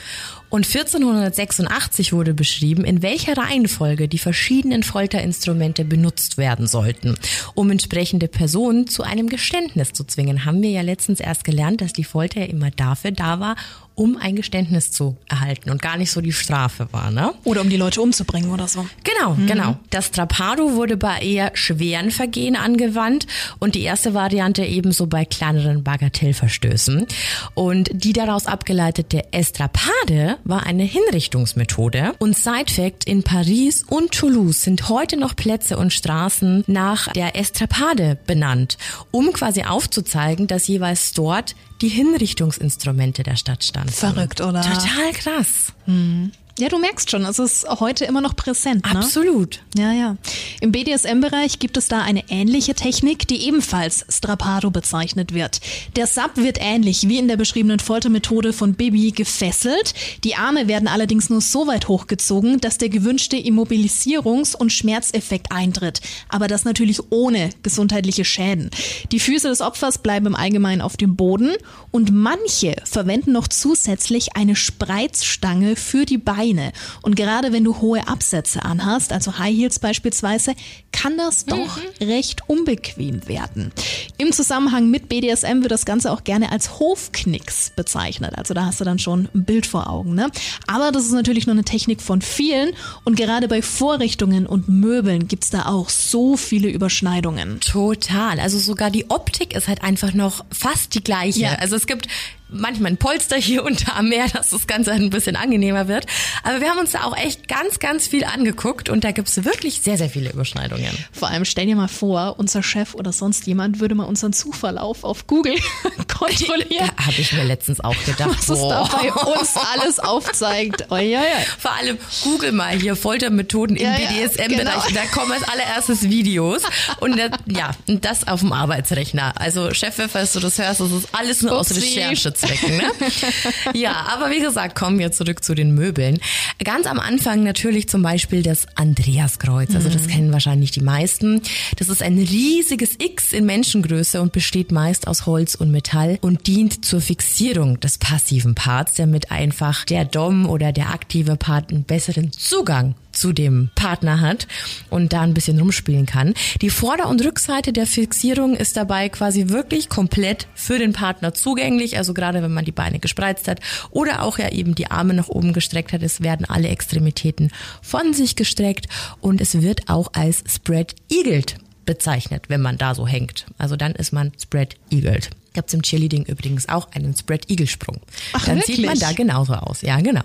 Und 0.49 0.65
1486 0.65 2.11
wurde 2.11 2.33
beschrieben, 2.33 2.83
in 2.83 3.01
welcher 3.01 3.37
Reihenfolge 3.37 4.07
die 4.07 4.17
verschiedenen 4.17 4.83
Folterinstrumente 4.83 5.85
benutzt 5.85 6.37
werden 6.37 6.65
sollten, 6.65 7.15
um 7.53 7.69
entsprechende 7.69 8.27
Personen 8.27 8.87
zu 8.87 9.03
einem 9.03 9.27
Geständnis 9.27 9.93
zu 9.93 10.03
zwingen. 10.03 10.45
Haben 10.45 10.61
wir 10.61 10.71
ja 10.71 10.81
letztens 10.81 11.19
erst 11.19 11.43
gelernt, 11.43 11.81
dass 11.81 11.93
die 11.93 12.03
Folter 12.03 12.41
ja 12.41 12.47
immer 12.47 12.71
dafür 12.71 13.11
da 13.11 13.39
war, 13.39 13.55
um 13.99 14.15
ein 14.15 14.37
Geständnis 14.37 14.91
zu 14.91 15.17
erhalten 15.27 15.69
und 15.69 15.81
gar 15.81 15.97
nicht 15.97 16.09
so 16.09 16.21
die 16.21 16.31
Strafe 16.31 16.87
war, 16.91 17.11
ne? 17.11 17.33
Oder 17.43 17.59
um 17.59 17.69
die 17.69 17.75
Leute 17.75 18.01
umzubringen 18.01 18.49
oder 18.49 18.67
so. 18.67 18.87
Genau, 19.03 19.35
mhm. 19.35 19.45
genau. 19.45 19.77
Das 19.89 20.11
Trapado 20.11 20.73
wurde 20.75 20.95
bei 20.95 21.19
eher 21.19 21.51
schweren 21.53 22.09
Vergehen 22.09 22.55
angewandt 22.55 23.27
und 23.59 23.75
die 23.75 23.81
erste 23.81 24.13
Variante 24.13 24.63
ebenso 24.63 25.07
bei 25.07 25.25
kleineren 25.25 25.83
Bagatellverstößen. 25.83 27.07
Und 27.55 27.89
die 27.93 28.13
daraus 28.13 28.45
abgeleitete 28.45 29.33
Estrapade 29.33 30.38
war 30.43 30.65
eine 30.65 30.83
Hinrichtungsmethode. 30.83 32.13
Und 32.19 32.37
Sidefact, 32.37 33.05
in 33.05 33.23
Paris 33.23 33.83
und 33.87 34.11
Toulouse 34.11 34.63
sind 34.63 34.89
heute 34.89 35.17
noch 35.17 35.35
Plätze 35.35 35.77
und 35.77 35.93
Straßen 35.93 36.63
nach 36.67 37.11
der 37.13 37.35
Estrapade 37.35 38.17
benannt, 38.25 38.77
um 39.11 39.31
quasi 39.33 39.63
aufzuzeigen, 39.63 40.47
dass 40.47 40.67
jeweils 40.67 41.13
dort 41.13 41.55
die 41.81 41.89
Hinrichtungsinstrumente 41.89 43.23
der 43.23 43.35
Stadt 43.35 43.63
standen. 43.63 43.91
Verrückt, 43.91 44.41
oder? 44.41 44.61
Total 44.61 45.11
krass. 45.13 45.73
Mhm. 45.85 46.31
Ja, 46.59 46.67
du 46.67 46.77
merkst 46.77 47.09
schon, 47.09 47.23
es 47.23 47.39
ist 47.39 47.65
heute 47.79 48.03
immer 48.03 48.19
noch 48.19 48.35
präsent. 48.35 48.85
Ne? 48.85 48.99
Absolut. 48.99 49.61
Ja, 49.77 49.93
ja. 49.93 50.17
Im 50.59 50.73
BDSM-Bereich 50.73 51.59
gibt 51.59 51.77
es 51.77 51.87
da 51.87 52.01
eine 52.01 52.25
ähnliche 52.27 52.73
Technik, 52.73 53.29
die 53.29 53.47
ebenfalls 53.47 54.05
Strapado 54.09 54.69
bezeichnet 54.69 55.33
wird. 55.33 55.61
Der 55.95 56.05
Sub 56.05 56.31
wird 56.35 56.57
ähnlich 56.59 57.07
wie 57.07 57.17
in 57.17 57.29
der 57.29 57.37
beschriebenen 57.37 57.79
Foltermethode 57.79 58.51
von 58.51 58.73
Bibi 58.73 59.11
gefesselt. 59.11 59.93
Die 60.25 60.35
Arme 60.35 60.67
werden 60.67 60.89
allerdings 60.89 61.29
nur 61.29 61.39
so 61.39 61.65
weit 61.65 61.87
hochgezogen, 61.87 62.59
dass 62.59 62.77
der 62.77 62.89
gewünschte 62.89 63.37
Immobilisierungs- 63.37 64.53
und 64.53 64.73
Schmerzeffekt 64.73 65.53
eintritt. 65.53 66.01
Aber 66.27 66.49
das 66.49 66.65
natürlich 66.65 66.99
ohne 67.09 67.51
gesundheitliche 67.63 68.25
Schäden. 68.25 68.69
Die 69.13 69.21
Füße 69.21 69.47
des 69.47 69.61
Opfers 69.61 69.99
bleiben 69.99 70.25
im 70.25 70.35
Allgemeinen 70.35 70.81
auf 70.81 70.97
dem 70.97 71.15
Boden 71.15 71.53
und 71.91 72.11
manche 72.11 72.75
verwenden 72.83 73.31
noch 73.31 73.47
zusätzlich 73.47 74.35
eine 74.35 74.57
Spreizstange 74.57 75.77
für 75.77 76.05
die 76.05 76.17
Beine 76.17 76.48
Beine. 76.49 76.71
Und 77.01 77.15
gerade 77.15 77.51
wenn 77.51 77.63
du 77.63 77.79
hohe 77.79 78.07
Absätze 78.07 78.63
anhast, 78.63 79.11
also 79.11 79.37
High 79.37 79.55
Heels 79.55 79.79
beispielsweise, 79.79 80.53
kann 80.91 81.17
das 81.17 81.45
doch 81.45 81.77
mhm. 81.77 82.07
recht 82.07 82.41
unbequem 82.47 83.27
werden. 83.27 83.71
Im 84.17 84.31
Zusammenhang 84.31 84.89
mit 84.89 85.09
BDSM 85.09 85.61
wird 85.61 85.71
das 85.71 85.85
Ganze 85.85 86.11
auch 86.11 86.23
gerne 86.23 86.51
als 86.51 86.79
Hofknicks 86.79 87.71
bezeichnet. 87.75 88.33
Also 88.37 88.53
da 88.53 88.65
hast 88.65 88.79
du 88.79 88.85
dann 88.85 88.99
schon 88.99 89.29
ein 89.33 89.45
Bild 89.45 89.65
vor 89.65 89.89
Augen. 89.89 90.15
Ne? 90.15 90.29
Aber 90.67 90.91
das 90.91 91.05
ist 91.05 91.11
natürlich 91.11 91.45
nur 91.45 91.53
eine 91.53 91.63
Technik 91.63 92.01
von 92.01 92.21
vielen 92.21 92.73
und 93.03 93.15
gerade 93.15 93.47
bei 93.47 93.61
Vorrichtungen 93.61 94.45
und 94.45 94.67
Möbeln 94.67 95.27
gibt 95.27 95.45
es 95.45 95.49
da 95.49 95.65
auch 95.65 95.89
so 95.89 96.37
viele 96.37 96.69
Überschneidungen. 96.69 97.59
Total. 97.59 98.39
Also 98.39 98.57
sogar 98.57 98.91
die 98.91 99.09
Optik 99.09 99.55
ist 99.55 99.67
halt 99.67 99.83
einfach 99.83 100.13
noch 100.13 100.45
fast 100.51 100.95
die 100.95 101.03
gleiche. 101.03 101.41
Ja. 101.41 101.55
Also 101.55 101.75
es 101.75 101.87
gibt 101.87 102.07
manchmal 102.51 102.91
ein 102.91 102.97
Polster 102.97 103.37
hier 103.37 103.63
unter 103.69 103.95
am 103.95 104.09
Meer, 104.09 104.27
dass 104.27 104.49
das 104.49 104.67
Ganze 104.67 104.91
ein 104.91 105.09
bisschen 105.09 105.35
angenehmer 105.35 105.87
wird. 105.87 106.05
Aber 106.43 106.61
wir 106.61 106.69
haben 106.69 106.79
uns 106.79 106.91
da 106.91 107.03
auch 107.03 107.15
echt 107.15 107.47
ganz, 107.47 107.79
ganz 107.79 108.07
viel 108.07 108.23
angeguckt 108.23 108.89
und 108.89 109.03
da 109.03 109.11
gibt's 109.11 109.43
wirklich 109.43 109.81
sehr, 109.81 109.97
sehr 109.97 110.09
viele 110.09 110.31
Überschneidungen. 110.31 110.91
Vor 111.11 111.29
allem 111.29 111.45
stell 111.45 111.65
dir 111.65 111.75
mal 111.75 111.87
vor, 111.87 112.35
unser 112.37 112.63
Chef 112.63 112.95
oder 112.95 113.13
sonst 113.13 113.47
jemand 113.47 113.79
würde 113.79 113.95
mal 113.95 114.05
unseren 114.05 114.33
Zugverlauf 114.33 115.03
auf 115.03 115.27
Google 115.27 115.55
kontrollieren. 116.07 116.89
Da 116.97 117.05
habe 117.05 117.15
ich 117.17 117.31
mir 117.33 117.43
letztens 117.43 117.79
auch 117.79 117.95
gedacht. 118.05 118.29
Was 118.29 118.49
es 118.49 118.61
da 118.61 118.83
bei 118.85 119.11
uns 119.13 119.55
alles 119.73 119.99
aufzeigt. 119.99 120.85
Oh, 120.89 120.95
ja, 120.95 121.21
ja. 121.21 121.39
Vor 121.57 121.71
allem 121.71 121.97
Google 122.23 122.51
mal 122.51 122.77
hier 122.77 122.95
Foltermethoden 122.95 123.75
im 123.75 123.85
ja, 123.85 123.95
BDSM-Bereich. 123.95 124.87
Genau. 124.87 125.01
Da 125.01 125.05
kommen 125.13 125.31
als 125.31 125.43
allererstes 125.43 126.03
Videos. 126.03 126.63
Und 126.99 127.17
das, 127.17 127.31
ja, 127.45 127.71
das 127.87 128.27
auf 128.27 128.41
dem 128.41 128.53
Arbeitsrechner. 128.53 129.33
Also 129.39 129.73
Chef, 129.73 129.95
falls 130.11 130.33
du 130.33 130.39
das 130.39 130.57
hörst, 130.57 130.79
das 130.79 130.91
ist 130.91 131.07
alles 131.11 131.41
nur 131.41 131.59
Upsi. 131.59 131.73
aus 131.73 131.81
Recherche 131.81 132.33
Werbezwecken. 132.41 132.77
Ne? 132.77 133.79
ja, 133.79 134.05
aber 134.13 134.31
wie 134.31 134.39
gesagt, 134.39 134.75
kommen 134.75 134.99
wir 134.99 135.11
zurück 135.11 135.43
zu 135.43 135.55
den 135.55 135.73
Möbeln. 135.73 136.19
Ganz 136.63 136.87
am 136.87 136.99
Anfang 136.99 137.43
natürlich 137.43 137.89
zum 137.89 138.01
Beispiel 138.01 138.43
das 138.43 138.67
Andreaskreuz. 138.75 139.75
Also 139.75 139.89
das 139.89 140.03
mhm. 140.03 140.07
kennen 140.07 140.33
wahrscheinlich 140.33 140.71
die 140.71 140.81
meisten. 140.81 141.41
Das 141.77 141.89
ist 141.89 142.01
ein 142.01 142.17
riesiges 142.17 142.95
X 142.99 143.33
in 143.33 143.45
Menschengröße 143.45 144.21
und 144.21 144.31
besteht 144.31 144.71
meist 144.71 145.07
aus 145.07 145.25
Holz 145.25 145.55
und 145.55 145.71
Metall 145.71 146.17
und 146.21 146.47
dient 146.47 146.85
zur 146.85 147.01
Fixierung 147.01 147.79
des 147.79 147.97
passiven 147.97 148.55
Parts, 148.55 148.95
damit 148.95 149.31
einfach 149.31 149.85
der 149.85 150.05
Dom 150.05 150.49
oder 150.49 150.71
der 150.71 150.89
aktive 150.89 151.35
Part 151.35 151.71
einen 151.71 151.83
besseren 151.83 152.31
Zugang 152.31 152.95
zu 153.19 153.33
dem 153.33 153.69
Partner 153.75 154.21
hat 154.21 154.47
und 154.89 155.13
da 155.13 155.21
ein 155.21 155.33
bisschen 155.33 155.59
rumspielen 155.59 156.05
kann. 156.05 156.33
Die 156.61 156.69
Vorder- 156.69 157.09
und 157.09 157.23
Rückseite 157.23 157.73
der 157.73 157.85
Fixierung 157.85 158.55
ist 158.55 158.77
dabei 158.77 159.09
quasi 159.09 159.49
wirklich 159.49 159.89
komplett 159.89 160.47
für 160.55 160.79
den 160.79 160.93
Partner 160.93 161.33
zugänglich. 161.33 161.97
Also 161.97 162.13
gerade 162.13 162.41
wenn 162.41 162.53
man 162.53 162.65
die 162.65 162.71
Beine 162.71 162.99
gespreizt 162.99 163.47
hat 163.47 163.59
oder 163.91 164.23
auch 164.23 164.39
ja 164.39 164.49
eben 164.49 164.73
die 164.75 164.89
Arme 164.89 165.13
nach 165.13 165.27
oben 165.27 165.53
gestreckt 165.53 165.93
hat, 165.93 166.01
es 166.01 166.21
werden 166.21 166.45
alle 166.45 166.69
Extremitäten 166.69 167.51
von 167.81 168.13
sich 168.13 168.35
gestreckt 168.35 168.87
und 169.19 169.41
es 169.41 169.61
wird 169.61 169.89
auch 169.89 170.13
als 170.13 170.43
Spread 170.47 170.95
Eagled 171.09 171.57
bezeichnet, 171.85 172.45
wenn 172.47 172.61
man 172.61 172.77
da 172.77 172.95
so 172.95 173.07
hängt. 173.07 173.47
Also 173.57 173.75
dann 173.75 173.93
ist 173.93 174.13
man 174.13 174.31
Spread 174.39 174.75
Eagled. 174.91 175.29
Gibt's 175.53 175.73
im 175.73 175.81
Cheerleading 175.81 176.25
übrigens 176.25 176.69
auch 176.69 176.91
einen 176.91 177.15
Spread-Eagle-Sprung. 177.15 177.99
Dann 178.33 178.57
wirklich? 178.57 178.77
sieht 178.77 178.85
man 178.85 178.99
da 178.99 179.11
genauso 179.13 179.53
aus. 179.53 179.81
Ja, 179.81 179.99
genau. 179.99 180.21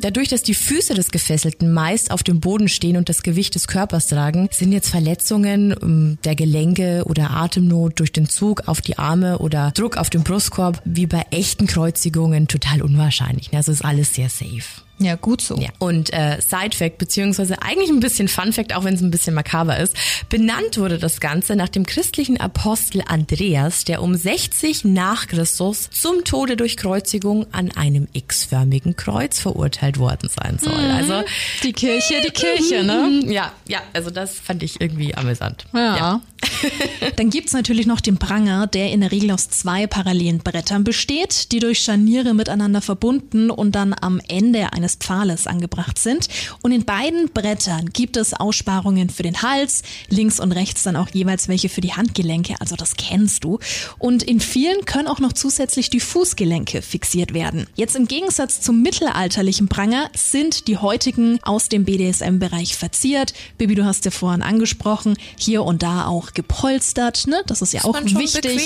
Dadurch, 0.00 0.28
dass 0.28 0.42
die 0.42 0.54
Füße 0.54 0.94
des 0.94 1.10
Gefesselten 1.10 1.72
meist 1.72 2.10
auf 2.10 2.22
dem 2.22 2.40
Boden 2.40 2.68
stehen 2.68 2.96
und 2.96 3.08
das 3.08 3.22
Gewicht 3.22 3.54
des 3.54 3.66
Körpers 3.66 4.08
tragen, 4.08 4.48
sind 4.52 4.72
jetzt 4.72 4.90
Verletzungen 4.90 5.74
ähm, 5.82 6.18
der 6.24 6.34
Gelenke 6.34 7.04
oder 7.06 7.30
Atemnot 7.30 7.98
durch 7.98 8.12
den 8.12 8.28
Zug 8.28 8.68
auf 8.68 8.80
die 8.80 8.98
Arme 8.98 9.38
oder 9.38 9.70
Druck 9.72 9.96
auf 9.96 10.10
den 10.10 10.22
Brustkorb 10.22 10.82
wie 10.84 11.06
bei 11.06 11.24
echten 11.30 11.66
Kreuzigungen 11.66 12.48
total 12.48 12.82
unwahrscheinlich. 12.82 13.50
Also 13.54 13.72
ist 13.72 13.84
alles 13.84 14.14
sehr 14.14 14.28
safe. 14.28 14.82
Ja, 14.98 15.16
gut 15.16 15.40
so. 15.40 15.56
Ja. 15.56 15.70
Und 15.78 16.12
äh, 16.12 16.38
Side 16.40 16.76
Fact, 16.76 16.98
beziehungsweise 16.98 17.60
eigentlich 17.62 17.90
ein 17.90 18.00
bisschen 18.00 18.28
Fun 18.28 18.52
Fact, 18.52 18.74
auch 18.74 18.84
wenn 18.84 18.94
es 18.94 19.00
ein 19.00 19.10
bisschen 19.10 19.34
makaber 19.34 19.78
ist, 19.78 19.96
benannt 20.28 20.78
wurde 20.78 20.98
das 20.98 21.20
Ganze 21.20 21.56
nach 21.56 21.68
dem 21.68 21.86
christlichen 21.86 22.38
Apostel 22.38 23.02
Andreas, 23.06 23.84
der 23.84 24.02
um 24.02 24.14
60 24.14 24.41
nach 24.84 25.26
Christus 25.26 25.90
zum 25.90 26.24
Tode 26.24 26.56
durch 26.56 26.76
Kreuzigung 26.76 27.46
an 27.52 27.70
einem 27.72 28.08
x-förmigen 28.12 28.96
Kreuz 28.96 29.38
verurteilt 29.38 29.98
worden 29.98 30.28
sein 30.28 30.58
soll. 30.60 30.72
Mhm. 30.72 30.90
Also 30.90 31.24
die 31.62 31.72
Kirche, 31.72 32.14
die 32.24 32.30
Kirche, 32.30 32.84
ne? 32.84 33.22
Ja, 33.32 33.52
ja, 33.66 33.80
also 33.92 34.10
das 34.10 34.38
fand 34.38 34.62
ich 34.62 34.80
irgendwie 34.80 35.14
amüsant. 35.14 35.66
Ja. 35.72 35.96
ja. 35.96 36.20
Dann 37.16 37.30
gibt's 37.30 37.52
natürlich 37.52 37.86
noch 37.86 38.00
den 38.00 38.18
Pranger, 38.18 38.66
der 38.66 38.90
in 38.90 39.00
der 39.00 39.12
Regel 39.12 39.30
aus 39.30 39.48
zwei 39.50 39.86
parallelen 39.86 40.38
Brettern 40.38 40.84
besteht, 40.84 41.52
die 41.52 41.58
durch 41.58 41.80
Scharniere 41.80 42.34
miteinander 42.34 42.80
verbunden 42.80 43.50
und 43.50 43.74
dann 43.74 43.94
am 44.00 44.20
Ende 44.28 44.72
eines 44.72 44.96
Pfahles 44.96 45.46
angebracht 45.46 45.98
sind. 45.98 46.28
Und 46.62 46.72
in 46.72 46.84
beiden 46.84 47.30
Brettern 47.32 47.86
gibt 47.92 48.16
es 48.16 48.34
Aussparungen 48.34 49.10
für 49.10 49.22
den 49.22 49.42
Hals, 49.42 49.82
links 50.08 50.40
und 50.40 50.52
rechts 50.52 50.82
dann 50.82 50.96
auch 50.96 51.08
jeweils 51.10 51.48
welche 51.48 51.68
für 51.68 51.80
die 51.80 51.92
Handgelenke, 51.92 52.54
also 52.60 52.76
das 52.76 52.96
kennst 52.96 53.44
du. 53.44 53.58
Und 53.98 54.22
in 54.22 54.40
vielen 54.40 54.84
können 54.84 55.08
auch 55.08 55.20
noch 55.20 55.32
zusätzlich 55.32 55.90
die 55.90 56.00
Fußgelenke 56.00 56.82
fixiert 56.82 57.34
werden. 57.34 57.66
Jetzt 57.74 57.96
im 57.96 58.06
Gegensatz 58.06 58.60
zum 58.60 58.82
mittelalterlichen 58.82 59.68
Pranger 59.68 60.10
sind 60.14 60.68
die 60.68 60.78
heutigen 60.78 61.38
aus 61.42 61.68
dem 61.68 61.84
BDSM-Bereich 61.84 62.76
verziert. 62.76 63.34
Bibi, 63.58 63.74
du 63.74 63.84
hast 63.84 64.04
ja 64.04 64.10
vorhin 64.10 64.42
angesprochen, 64.42 65.16
hier 65.36 65.64
und 65.64 65.82
da 65.82 66.06
auch 66.06 66.31
gepolstert, 66.34 67.26
ne? 67.26 67.42
Das 67.46 67.62
ist 67.62 67.72
ja 67.72 67.80
das 67.80 67.88
auch 67.88 68.02
wichtig 68.04 68.60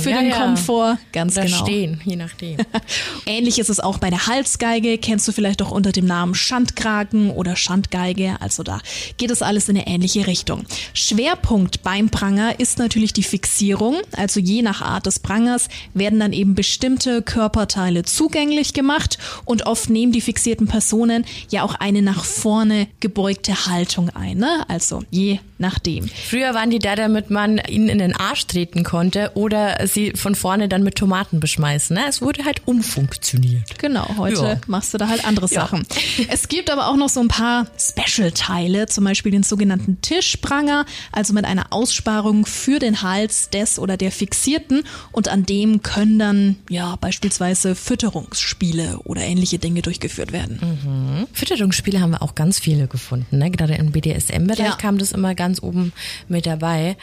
für 0.00 0.10
ja, 0.10 0.20
den 0.20 0.30
ja. 0.30 0.38
Komfort. 0.38 0.98
Ganz 1.12 1.36
Oder 1.36 1.46
genau. 1.46 1.56
stehen, 1.64 2.00
je 2.04 2.16
nachdem. 2.16 2.58
Ähnlich 3.26 3.58
ist 3.58 3.70
es 3.70 3.80
auch 3.80 3.98
bei 3.98 4.10
der 4.10 4.26
Halsgeige. 4.26 4.98
Kennst 4.98 5.26
du 5.26 5.32
vielleicht 5.32 5.62
auch 5.62 5.70
unter 5.70 5.92
dem 5.92 6.06
Namen 6.06 6.34
Schandkragen 6.34 7.30
oder 7.30 7.56
Schandgeige. 7.56 8.36
Also 8.40 8.62
da 8.62 8.80
geht 9.16 9.30
es 9.30 9.42
alles 9.42 9.68
in 9.68 9.76
eine 9.76 9.86
ähnliche 9.86 10.26
Richtung. 10.26 10.64
Schwerpunkt 10.94 11.82
beim 11.82 12.10
Pranger 12.10 12.58
ist 12.60 12.78
natürlich 12.78 13.12
die 13.12 13.22
Fixierung. 13.22 13.96
Also 14.16 14.40
je 14.40 14.62
nach 14.62 14.82
Art 14.82 15.06
des 15.06 15.18
Prangers 15.18 15.68
werden 15.94 16.20
dann 16.20 16.32
eben 16.32 16.54
bestimmte 16.54 17.22
Körperteile 17.22 18.04
zugänglich 18.04 18.72
gemacht 18.74 19.18
und 19.44 19.66
oft 19.66 19.90
nehmen 19.90 20.12
die 20.12 20.20
fixierten 20.20 20.66
Personen 20.66 21.24
ja 21.50 21.62
auch 21.62 21.74
eine 21.74 22.02
nach 22.02 22.24
vorne 22.24 22.88
gebeugte 23.00 23.66
Haltung 23.66 24.10
ein. 24.10 24.38
Ne? 24.38 24.64
Also 24.68 25.02
je 25.10 25.38
nachdem. 25.58 26.08
Früher 26.08 26.54
waren 26.54 26.70
die 26.70 26.78
da, 26.78 26.96
damit 26.96 27.30
man 27.30 27.58
ihnen 27.68 27.88
in 27.88 27.98
den 27.98 28.14
Arsch 28.14 28.46
treten 28.46 28.84
konnte 28.84 29.32
oder 29.34 29.86
sie 29.86 30.12
von 30.12 30.34
vorne 30.34 30.68
dann 30.68 30.82
mit 30.82 30.96
Tomaten 30.96 31.40
beschmeißen. 31.40 31.96
Ne? 31.96 32.02
Es 32.08 32.20
wurde 32.20 32.44
halt 32.44 32.62
umfunktioniert. 32.66 33.78
Genau, 33.78 34.16
heute 34.18 34.42
ja. 34.42 34.60
machst 34.66 34.92
du 34.94 34.98
da 34.98 35.08
halt 35.08 35.24
andere 35.26 35.46
ja. 35.46 35.60
Sachen. 35.60 35.86
Es 36.28 36.48
gibt 36.48 36.70
aber 36.70 36.88
auch 36.88 36.96
noch 36.96 37.08
so 37.08 37.20
ein 37.20 37.28
paar 37.28 37.66
Special-Teile, 37.78 38.86
zum 38.86 39.04
Beispiel 39.04 39.32
den 39.32 39.42
sogenannten 39.42 40.00
Tischpranger, 40.00 40.84
also 41.12 41.32
mit 41.32 41.44
einer 41.44 41.72
Aussparung 41.72 42.46
für 42.46 42.78
den 42.78 43.02
Hals 43.02 43.50
des 43.50 43.78
oder 43.78 43.96
der 43.96 44.12
Fixierten 44.12 44.82
und 45.12 45.28
an 45.28 45.44
dem 45.44 45.82
können 45.82 46.18
dann 46.18 46.56
ja 46.68 46.96
beispielsweise 46.96 47.74
Fütterungsspiele 47.74 48.98
oder 49.04 49.22
ähnliche 49.22 49.58
Dinge 49.58 49.82
durchgeführt 49.82 50.32
werden. 50.32 50.58
Mhm. 50.60 51.26
Fütterungsspiele 51.32 52.00
haben 52.00 52.10
wir 52.10 52.22
auch 52.22 52.34
ganz 52.34 52.58
viele 52.58 52.88
gefunden, 52.88 53.38
ne? 53.38 53.50
gerade 53.50 53.74
im 53.74 53.92
BDSM-Bereich 53.92 54.58
ja. 54.58 54.76
kam 54.76 54.98
das 54.98 55.12
immer 55.12 55.34
ganz 55.34 55.45
oben 55.62 55.92
mit 56.28 56.46
dabei. 56.46 56.96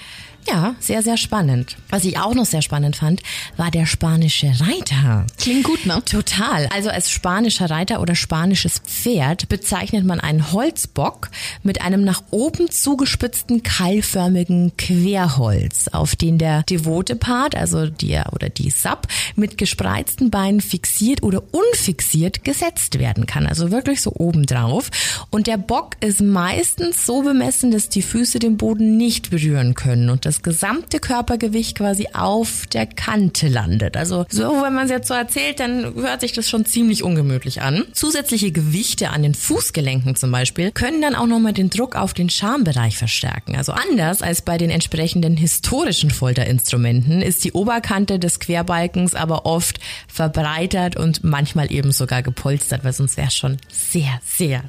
Ja, 0.48 0.76
sehr, 0.80 1.02
sehr 1.02 1.18
spannend. 1.18 1.78
Was 1.90 2.04
ich 2.06 2.18
auch 2.18 2.34
noch 2.34 2.46
sehr 2.46 2.62
spannend 2.62 2.96
fand, 2.96 3.22
war 3.56 3.72
der 3.72 3.86
spanische 3.86 4.48
Reiter. 4.48 5.26
Klingt 5.38 5.64
gut, 5.64 5.86
ne? 5.86 6.02
Total. 6.06 6.68
Also 6.74 6.90
als 6.90 7.10
spanischer 7.10 7.70
Reiter 7.70 8.02
oder 8.02 8.16
spanisches 8.16 8.80
Pferd 8.80 9.48
bezeichnet 9.48 10.06
man 10.06 10.20
einen 10.20 10.52
Holzbock 10.52 11.30
mit 11.64 11.82
einem 11.82 12.04
nach 12.04 12.24
oben 12.32 12.70
zugespitzten 12.70 13.64
keilförmigen 13.64 14.76
Querholz, 14.78 15.88
auf 15.90 16.16
den 16.16 16.38
der 16.38 16.64
devote 16.64 17.16
Part, 17.16 17.56
also 17.56 17.88
der 17.88 18.34
oder 18.34 18.50
die 18.50 18.70
Sub, 18.70 19.08
mit 19.36 19.58
gespreizten 19.58 20.30
Beinen 20.30 20.62
fixiert 20.62 21.24
oder 21.24 21.44
unfixiert 21.52 22.44
gesetzt 22.44 23.00
werden 23.00 23.26
kann. 23.26 23.46
Also 23.46 23.72
wirklich 23.72 24.02
so 24.02 24.12
oben 24.14 24.46
drauf. 24.46 24.90
Und 25.30 25.48
der 25.48 25.58
Bock 25.58 25.96
ist 26.02 26.22
meistens 26.22 27.06
so 27.06 27.22
bemessen, 27.22 27.72
dass 27.72 27.90
die 27.90 28.02
Füße 28.02 28.40
den 28.40 28.58
Boden 28.58 28.98
nicht 28.98 29.30
berühren 29.30 29.74
können. 29.74 30.10
Und 30.10 30.26
das 30.26 30.33
das 30.34 30.42
gesamte 30.42 31.00
Körpergewicht 31.00 31.78
quasi 31.78 32.08
auf 32.14 32.66
der 32.66 32.88
Kante 32.88 33.48
landet. 33.48 33.96
Also 33.96 34.26
so, 34.30 34.64
wenn 34.64 34.74
man 34.74 34.86
es 34.86 34.92
jetzt 34.92 35.08
so 35.08 35.14
erzählt, 35.14 35.60
dann 35.60 35.94
hört 35.94 36.22
sich 36.22 36.34
das 36.34 36.50
schon 36.50 36.66
ziemlich 36.66 37.04
ungemütlich 37.04 37.62
an. 37.62 37.86
Zusätzliche 37.94 38.52
Gewichte 38.52 39.12
an 39.12 39.22
den 39.22 39.36
Fußgelenken 39.36 40.16
zum 40.16 40.32
Beispiel 40.32 40.72
können 40.72 41.04
dann 41.04 41.14
auch 41.14 41.28
nochmal 41.28 41.54
den 41.54 41.70
Druck 41.70 41.96
auf 41.96 42.16
den 42.16 42.32
Schambereich 42.32 42.98
verstärken. 42.98 43.56
Also 43.56 43.74
anders 43.74 44.24
als 44.24 44.42
bei 44.42 44.58
den 44.58 44.72
entsprechenden 44.72 45.38
historischen 45.38 46.10
Folterinstrumenten 46.10 47.22
ist 47.22 47.44
die 47.44 47.52
Oberkante 47.52 48.18
des 48.18 48.40
Querbalkens 48.40 49.14
aber 49.14 49.46
oft 49.46 49.80
verbreitert 50.08 50.96
und 50.96 51.24
manchmal 51.24 51.72
eben 51.72 51.92
sogar 51.92 52.24
gepolstert, 52.24 52.84
weil 52.84 52.94
sonst 52.94 53.18
wäre 53.18 53.28
es 53.28 53.36
schon 53.36 53.58
sehr, 53.70 54.20
sehr 54.26 54.64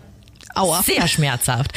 Aua. 0.54 0.82
Sehr 0.82 1.06
schmerzhaft. 1.08 1.72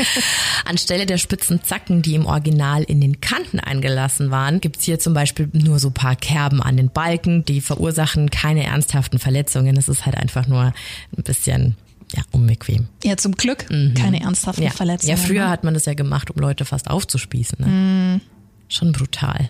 Anstelle 0.65 1.05
der 1.05 1.17
spitzen 1.17 1.63
Zacken, 1.63 2.01
die 2.01 2.15
im 2.15 2.25
Original 2.25 2.83
in 2.83 3.01
den 3.01 3.21
Kanten 3.21 3.59
eingelassen 3.59 4.31
waren, 4.31 4.61
gibt's 4.61 4.85
hier 4.85 4.99
zum 4.99 5.13
Beispiel 5.13 5.49
nur 5.53 5.79
so 5.79 5.91
paar 5.91 6.15
Kerben 6.15 6.61
an 6.61 6.77
den 6.77 6.89
Balken. 6.89 7.45
Die 7.45 7.61
verursachen 7.61 8.29
keine 8.29 8.63
ernsthaften 8.63 9.19
Verletzungen. 9.19 9.77
Es 9.77 9.87
ist 9.87 10.05
halt 10.05 10.15
einfach 10.17 10.47
nur 10.47 10.73
ein 11.17 11.23
bisschen 11.23 11.75
ja, 12.15 12.23
unbequem. 12.31 12.87
Ja, 13.03 13.17
zum 13.17 13.33
Glück 13.33 13.69
mhm. 13.69 13.93
keine 13.93 14.21
ernsthaften 14.21 14.63
ja. 14.63 14.71
Verletzungen. 14.71 15.17
Ja, 15.17 15.17
früher 15.17 15.45
ne? 15.45 15.49
hat 15.49 15.63
man 15.63 15.73
das 15.73 15.85
ja 15.85 15.93
gemacht, 15.93 16.31
um 16.31 16.39
Leute 16.39 16.65
fast 16.65 16.89
aufzuspießen. 16.89 17.57
Ne? 17.59 17.67
Mhm. 17.67 18.21
Schon 18.69 18.91
brutal 18.91 19.49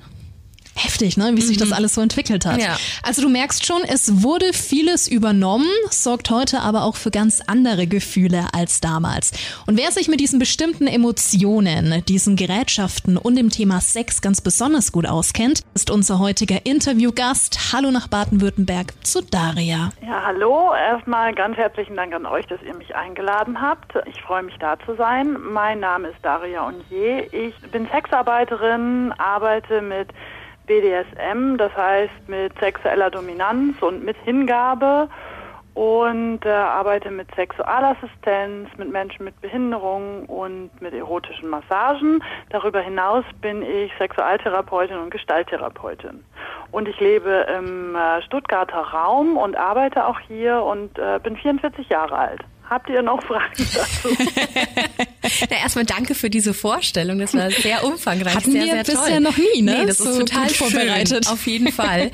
heftig, 0.77 1.17
ne, 1.17 1.31
wie 1.35 1.41
sich 1.41 1.57
das 1.57 1.69
mhm. 1.69 1.73
alles 1.73 1.95
so 1.95 2.01
entwickelt 2.01 2.45
hat. 2.45 2.61
Ja. 2.61 2.77
Also 3.03 3.21
du 3.21 3.29
merkst 3.29 3.65
schon, 3.65 3.83
es 3.83 4.23
wurde 4.23 4.53
vieles 4.53 5.07
übernommen, 5.07 5.67
sorgt 5.89 6.29
heute 6.29 6.61
aber 6.61 6.83
auch 6.83 6.95
für 6.95 7.11
ganz 7.11 7.41
andere 7.47 7.87
Gefühle 7.87 8.47
als 8.53 8.79
damals. 8.79 9.31
Und 9.65 9.77
wer 9.77 9.91
sich 9.91 10.07
mit 10.07 10.19
diesen 10.19 10.39
bestimmten 10.39 10.87
Emotionen, 10.87 12.03
diesen 12.05 12.35
Gerätschaften 12.35 13.17
und 13.17 13.35
dem 13.35 13.49
Thema 13.49 13.81
Sex 13.81 14.21
ganz 14.21 14.41
besonders 14.41 14.91
gut 14.91 15.07
auskennt, 15.07 15.61
ist 15.73 15.89
unser 15.89 16.19
heutiger 16.19 16.65
Interviewgast. 16.65 17.73
Hallo 17.73 17.91
nach 17.91 18.07
Baden-Württemberg 18.07 18.93
zu 19.05 19.21
Daria. 19.21 19.91
Ja, 20.01 20.23
hallo. 20.25 20.73
Erstmal 20.73 21.33
ganz 21.33 21.57
herzlichen 21.57 21.95
Dank 21.95 22.13
an 22.13 22.25
euch, 22.25 22.45
dass 22.47 22.61
ihr 22.61 22.75
mich 22.75 22.95
eingeladen 22.95 23.61
habt. 23.61 23.93
Ich 24.05 24.21
freue 24.21 24.43
mich 24.43 24.55
da 24.59 24.77
zu 24.85 24.95
sein. 24.95 25.37
Mein 25.41 25.79
Name 25.79 26.09
ist 26.09 26.17
Daria 26.21 26.65
Onje. 26.67 27.27
Ich 27.31 27.55
bin 27.71 27.87
Sexarbeiterin, 27.91 29.13
arbeite 29.17 29.81
mit 29.81 30.09
BDSM, 30.67 31.57
das 31.57 31.75
heißt 31.75 32.27
mit 32.27 32.57
sexueller 32.59 33.09
Dominanz 33.09 33.81
und 33.81 34.03
mit 34.03 34.17
Hingabe 34.17 35.09
und 35.77 36.43
äh, 36.43 36.49
arbeite 36.49 37.11
mit 37.11 37.27
Sexualassistenz, 37.35 38.67
mit 38.77 38.91
Menschen 38.91 39.25
mit 39.25 39.39
Behinderungen 39.41 40.25
und 40.25 40.71
mit 40.81 40.91
erotischen 40.93 41.49
Massagen. 41.49 42.23
Darüber 42.49 42.81
hinaus 42.81 43.23
bin 43.41 43.61
ich 43.61 43.91
Sexualtherapeutin 43.99 44.97
und 44.97 45.11
Gestalttherapeutin. 45.11 46.23
Und 46.71 46.87
ich 46.87 46.99
lebe 46.99 47.45
im 47.55 47.95
äh, 47.95 48.23
Stuttgarter 48.23 48.79
Raum 48.79 49.37
und 49.37 49.55
arbeite 49.55 50.07
auch 50.07 50.19
hier 50.21 50.63
und 50.63 50.97
äh, 50.97 51.19
bin 51.21 51.37
44 51.37 51.87
Jahre 51.89 52.17
alt. 52.17 52.41
Habt 52.67 52.89
ihr 52.89 53.03
noch 53.03 53.21
Fragen 53.21 53.53
dazu? 53.55 54.09
Na, 55.49 55.57
erstmal 55.57 55.85
danke 55.85 56.15
für 56.15 56.29
diese 56.29 56.53
Vorstellung. 56.53 57.19
Das 57.19 57.33
war 57.33 57.49
sehr 57.51 57.83
umfangreich, 57.83 58.35
Hatten 58.35 58.51
sehr, 58.51 58.63
wir 58.65 58.73
sehr 58.73 58.83
bisher 58.83 59.13
toll. 59.13 59.19
noch 59.21 59.37
nie, 59.37 59.61
ne? 59.61 59.77
Nee, 59.79 59.85
das 59.87 59.97
So 59.97 60.09
ist 60.11 60.19
total 60.19 60.49
vorbereitet. 60.49 61.25
Schön, 61.25 61.33
auf 61.33 61.47
jeden 61.47 61.71
Fall. 61.71 62.11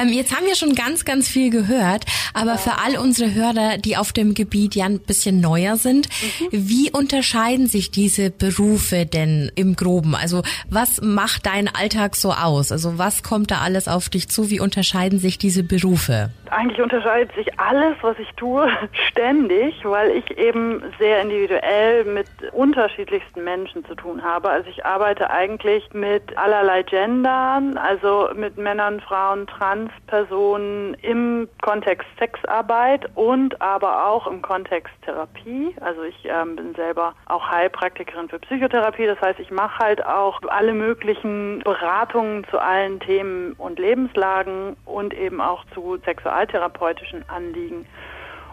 ähm, 0.00 0.08
jetzt 0.08 0.34
haben 0.36 0.46
wir 0.46 0.54
schon 0.56 0.74
ganz, 0.74 1.04
ganz 1.04 1.28
viel 1.28 1.50
gehört, 1.50 2.04
aber 2.34 2.58
für 2.58 2.78
all 2.84 2.96
unsere 2.98 3.32
Hörer, 3.34 3.78
die 3.78 3.96
auf 3.96 4.12
dem 4.12 4.34
Gebiet 4.34 4.74
ja 4.74 4.86
ein 4.86 4.98
bisschen 5.00 5.40
neuer 5.40 5.76
sind, 5.76 6.08
Mhm. 6.40 6.48
wie 6.50 6.90
unterscheiden 6.90 7.66
sich 7.66 7.90
diese 7.90 8.30
Berufe 8.30 9.06
denn 9.06 9.50
im 9.54 9.76
Groben? 9.76 10.14
Also 10.14 10.42
was 10.68 11.00
macht 11.00 11.46
dein 11.46 11.68
Alltag 11.68 12.16
so 12.16 12.32
aus? 12.32 12.72
Also 12.72 12.98
was 12.98 13.22
kommt 13.22 13.50
da 13.50 13.58
alles 13.58 13.88
auf 13.88 14.08
dich 14.08 14.28
zu? 14.28 14.50
Wie 14.50 14.60
unterscheiden 14.60 15.18
sich 15.18 15.38
diese 15.38 15.62
Berufe? 15.62 16.30
Eigentlich 16.50 16.80
unterscheidet 16.82 17.32
sich 17.36 17.46
alles, 17.60 17.96
was 18.02 18.16
ich 18.18 18.28
tue, 18.36 18.68
ständig, 19.10 19.74
weil 19.84 20.10
ich 20.16 20.36
eben 20.36 20.82
sehr 20.98 21.22
individuell 21.22 22.04
mit 22.04 22.26
unterschiedlichsten 22.52 23.44
Menschen 23.44 23.84
zu 23.84 23.94
tun 23.94 24.22
habe. 24.22 24.50
Also 24.50 24.68
ich 24.68 24.84
arbeite 24.84 25.30
eigentlich 25.30 25.92
mit 25.92 26.36
allerlei 26.36 26.82
Gendern, 26.82 27.76
also 27.78 28.28
mit 28.34 28.56
Männern, 28.56 29.00
Frauen, 29.00 29.46
Transpersonen 29.46 30.94
im 31.02 31.48
Kontext 31.62 32.06
Sexarbeit 32.18 33.08
und 33.14 33.60
aber 33.60 34.06
auch 34.06 34.26
im 34.26 34.42
Kontext 34.42 34.92
Therapie. 35.02 35.74
Also 35.80 36.02
ich 36.02 36.24
ähm, 36.24 36.56
bin 36.56 36.74
selber 36.74 37.14
auch 37.26 37.48
Heilpraktikerin 37.50 38.28
für 38.28 38.38
Psychotherapie. 38.38 39.06
Das 39.06 39.20
heißt, 39.20 39.40
ich 39.40 39.50
mache 39.50 39.78
halt 39.78 40.04
auch 40.04 40.40
alle 40.48 40.72
möglichen 40.72 41.60
Beratungen 41.64 42.46
zu 42.50 42.58
allen 42.58 43.00
Themen 43.00 43.52
und 43.54 43.78
Lebenslagen 43.78 44.76
und 44.84 45.14
eben 45.14 45.40
auch 45.40 45.64
zu 45.74 45.98
sexualtherapeutischen 46.04 47.24
Anliegen. 47.28 47.86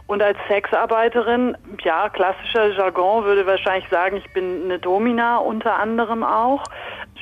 Und 0.08 0.22
als 0.22 0.38
Sexarbeiterin, 0.48 1.58
ja, 1.84 2.08
klassischer 2.08 2.72
Jargon 2.72 3.26
würde 3.26 3.46
wahrscheinlich 3.46 3.90
sagen, 3.90 4.16
ich 4.16 4.32
bin 4.32 4.64
eine 4.64 4.80
Domina 4.80 5.38
unter 5.38 5.78
anderem 5.78 6.24
auch, 6.24 6.64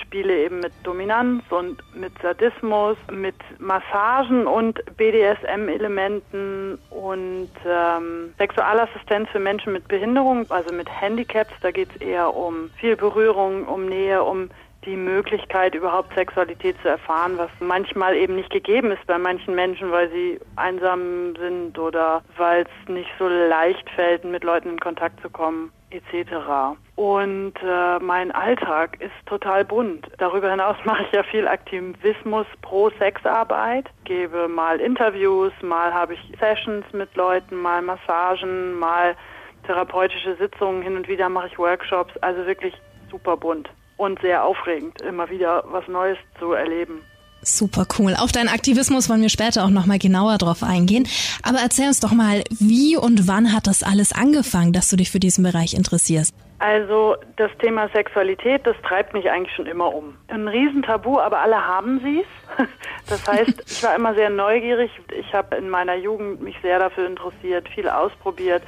spiele 0.02 0.38
eben 0.46 0.60
mit 0.60 0.72
Dominanz 0.84 1.44
und 1.50 1.82
mit 1.96 2.14
Sadismus, 2.22 2.96
mit 3.12 3.36
Massagen 3.60 4.46
und 4.46 4.80
BDSM-Elementen 4.98 6.78
und 6.92 7.50
ähm, 7.66 8.34
Sexualassistenz 8.38 9.30
für 9.30 9.40
Menschen 9.40 9.74
mit 9.74 9.88
Behinderung, 9.88 10.46
also 10.50 10.74
mit 10.74 10.90
Handicaps. 10.90 11.54
Da 11.62 11.72
geht 11.72 11.90
es 11.96 12.02
eher 12.02 12.36
um 12.36 12.70
viel 12.80 12.96
Berührung, 12.96 13.66
um 13.68 13.88
Nähe, 13.88 14.24
um 14.24 14.50
die 14.86 14.96
Möglichkeit, 14.96 15.76
überhaupt 15.76 16.14
Sexualität 16.14 16.76
zu 16.82 16.90
erfahren, 16.90 17.38
was 17.38 17.50
manchmal 17.60 18.16
eben 18.16 18.36
nicht 18.36 18.50
gegeben 18.50 18.92
ist 18.92 19.06
bei 19.08 19.18
manchen 19.18 19.56
Menschen, 19.56 19.92
weil 19.92 20.10
sie 20.12 20.40
einsam 20.56 21.36
sind 21.38 21.78
oder 21.78 22.24
weil 22.38 22.64
es 22.64 22.90
nicht 22.90 23.10
so 23.18 23.28
leicht 23.28 23.90
fällt, 23.92 24.24
mit 24.24 24.44
Leuten 24.44 24.70
in 24.70 24.80
Kontakt 24.80 25.22
zu 25.22 25.30
kommen, 25.30 25.72
etc. 25.90 26.78
Und 26.96 27.54
äh, 27.64 28.00
mein 28.00 28.32
Alltag 28.32 29.02
ist 29.02 29.14
total 29.26 29.66
bunt. 29.66 30.08
Darüber 30.18 30.52
hinaus 30.52 30.78
mache 30.86 31.04
ich 31.04 31.12
ja 31.12 31.24
viel 31.24 31.48
Aktivismus 31.48 32.46
pro 32.62 32.90
Sexarbeit, 32.92 33.90
gebe 34.04 34.48
mal 34.48 34.80
Interviews, 34.80 35.54
mal 35.62 35.94
habe 35.94 36.14
ich 36.14 36.20
Sessions 36.40 36.86
mit 36.94 37.14
Leuten, 37.16 37.56
mal 37.56 37.82
Massagen, 37.82 38.78
mal 38.78 39.16
therapeutische 39.66 40.36
Sitzungen, 40.36 40.84
hin 40.84 40.96
und 40.96 41.08
wieder 41.08 41.28
mache 41.28 41.48
ich 41.48 41.58
Workshops, 41.58 42.16
also 42.18 42.46
wirklich 42.46 42.74
super 43.10 43.36
bunt 43.36 43.70
und 43.98 44.20
sehr 44.22 44.44
aufregend, 44.44 45.02
immer 45.02 45.30
wieder 45.30 45.64
was 45.68 45.88
Neues 45.88 46.18
zu 46.40 46.54
erleben. 46.54 47.02
Super 47.42 47.86
cool. 48.00 48.16
Auf 48.18 48.32
deinen 48.32 48.50
Aktivismus 48.50 49.08
wollen 49.08 49.22
wir 49.22 49.30
später 49.30 49.66
auch 49.66 49.70
nochmal 49.70 50.00
genauer 50.00 50.40
drauf 50.40 50.64
eingehen. 50.64 51.08
Aber 51.44 51.60
erzähl 51.60 51.88
uns 51.88 52.00
doch 52.00 52.12
mal, 52.12 52.44
wie 52.50 52.98
und 52.98 53.28
wann 53.28 53.54
hat 53.54 53.68
das 53.68 53.84
alles 53.84 54.14
angefangen, 54.14 54.74
dass 54.74 54.90
du 54.90 54.96
dich 54.96 55.12
für 55.12 55.20
diesen 55.20 55.44
Bereich 55.44 55.76
interessierst? 55.76 56.34
Also 56.58 57.18
das 57.36 57.52
Thema 57.62 57.90
Sexualität, 57.90 58.66
das 58.66 58.76
treibt 58.88 59.14
mich 59.14 59.30
eigentlich 59.30 59.54
schon 59.56 59.68
immer 59.68 59.94
um. 59.94 60.16
Ein 60.30 60.48
Riesentabu, 60.48 61.20
aber 61.20 61.42
alle 61.42 61.66
haben 61.66 62.00
sie's. 62.04 62.26
Das 63.08 63.28
heißt, 63.28 63.62
ich 63.68 63.84
war 63.84 63.94
immer 63.96 64.16
sehr 64.16 64.32
neugierig. 64.32 64.90
Ich 65.16 65.32
habe 65.32 65.58
in 65.58 65.70
meiner 65.70 65.94
Jugend 65.94 66.42
mich 66.42 66.56
sehr 66.64 66.80
dafür 66.80 67.06
interessiert, 67.06 67.70
viel 67.70 67.88
ausprobiert, 67.88 68.64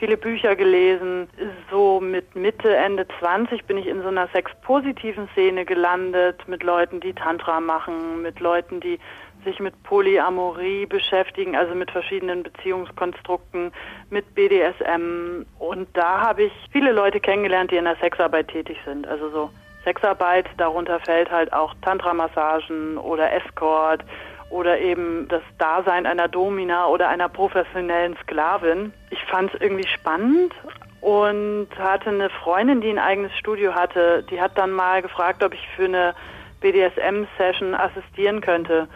viele 0.00 0.16
Bücher 0.16 0.56
gelesen. 0.56 1.28
So 1.70 2.00
mit 2.00 2.34
Mitte, 2.34 2.74
Ende 2.74 3.06
20 3.20 3.66
bin 3.66 3.78
ich 3.78 3.86
in 3.86 4.02
so 4.02 4.08
einer 4.08 4.26
sexpositiven 4.28 5.28
Szene 5.32 5.64
gelandet, 5.64 6.48
mit 6.48 6.64
Leuten, 6.64 6.98
die 7.00 7.12
Tantra 7.12 7.60
machen, 7.60 8.22
mit 8.22 8.40
Leuten, 8.40 8.80
die 8.80 8.98
sich 9.44 9.60
mit 9.60 9.80
Polyamorie 9.84 10.86
beschäftigen, 10.86 11.56
also 11.56 11.74
mit 11.74 11.90
verschiedenen 11.90 12.42
Beziehungskonstrukten, 12.42 13.72
mit 14.10 14.34
BDSM. 14.34 15.46
Und 15.58 15.88
da 15.94 16.20
habe 16.20 16.44
ich 16.44 16.52
viele 16.72 16.92
Leute 16.92 17.20
kennengelernt, 17.20 17.70
die 17.70 17.76
in 17.76 17.84
der 17.84 17.96
Sexarbeit 17.96 18.48
tätig 18.48 18.78
sind. 18.84 19.06
Also 19.06 19.30
so 19.30 19.50
Sexarbeit, 19.84 20.46
darunter 20.58 21.00
fällt 21.00 21.30
halt 21.30 21.52
auch 21.52 21.74
Tantra-Massagen 21.82 22.98
oder 22.98 23.32
Escort 23.32 24.04
oder 24.50 24.78
eben 24.80 25.28
das 25.28 25.42
Dasein 25.58 26.06
einer 26.06 26.28
Domina 26.28 26.88
oder 26.88 27.08
einer 27.08 27.28
professionellen 27.28 28.16
Sklavin. 28.22 28.92
Ich 29.10 29.24
fand 29.24 29.54
es 29.54 29.60
irgendwie 29.60 29.88
spannend 29.88 30.52
und 31.00 31.68
hatte 31.78 32.10
eine 32.10 32.28
Freundin, 32.30 32.80
die 32.80 32.90
ein 32.90 32.98
eigenes 32.98 33.32
Studio 33.38 33.74
hatte, 33.74 34.24
die 34.30 34.40
hat 34.40 34.58
dann 34.58 34.72
mal 34.72 35.02
gefragt, 35.02 35.42
ob 35.42 35.54
ich 35.54 35.66
für 35.76 35.84
eine 35.84 36.14
BDSM-Session 36.60 37.74
assistieren 37.74 38.40
könnte. 38.40 38.88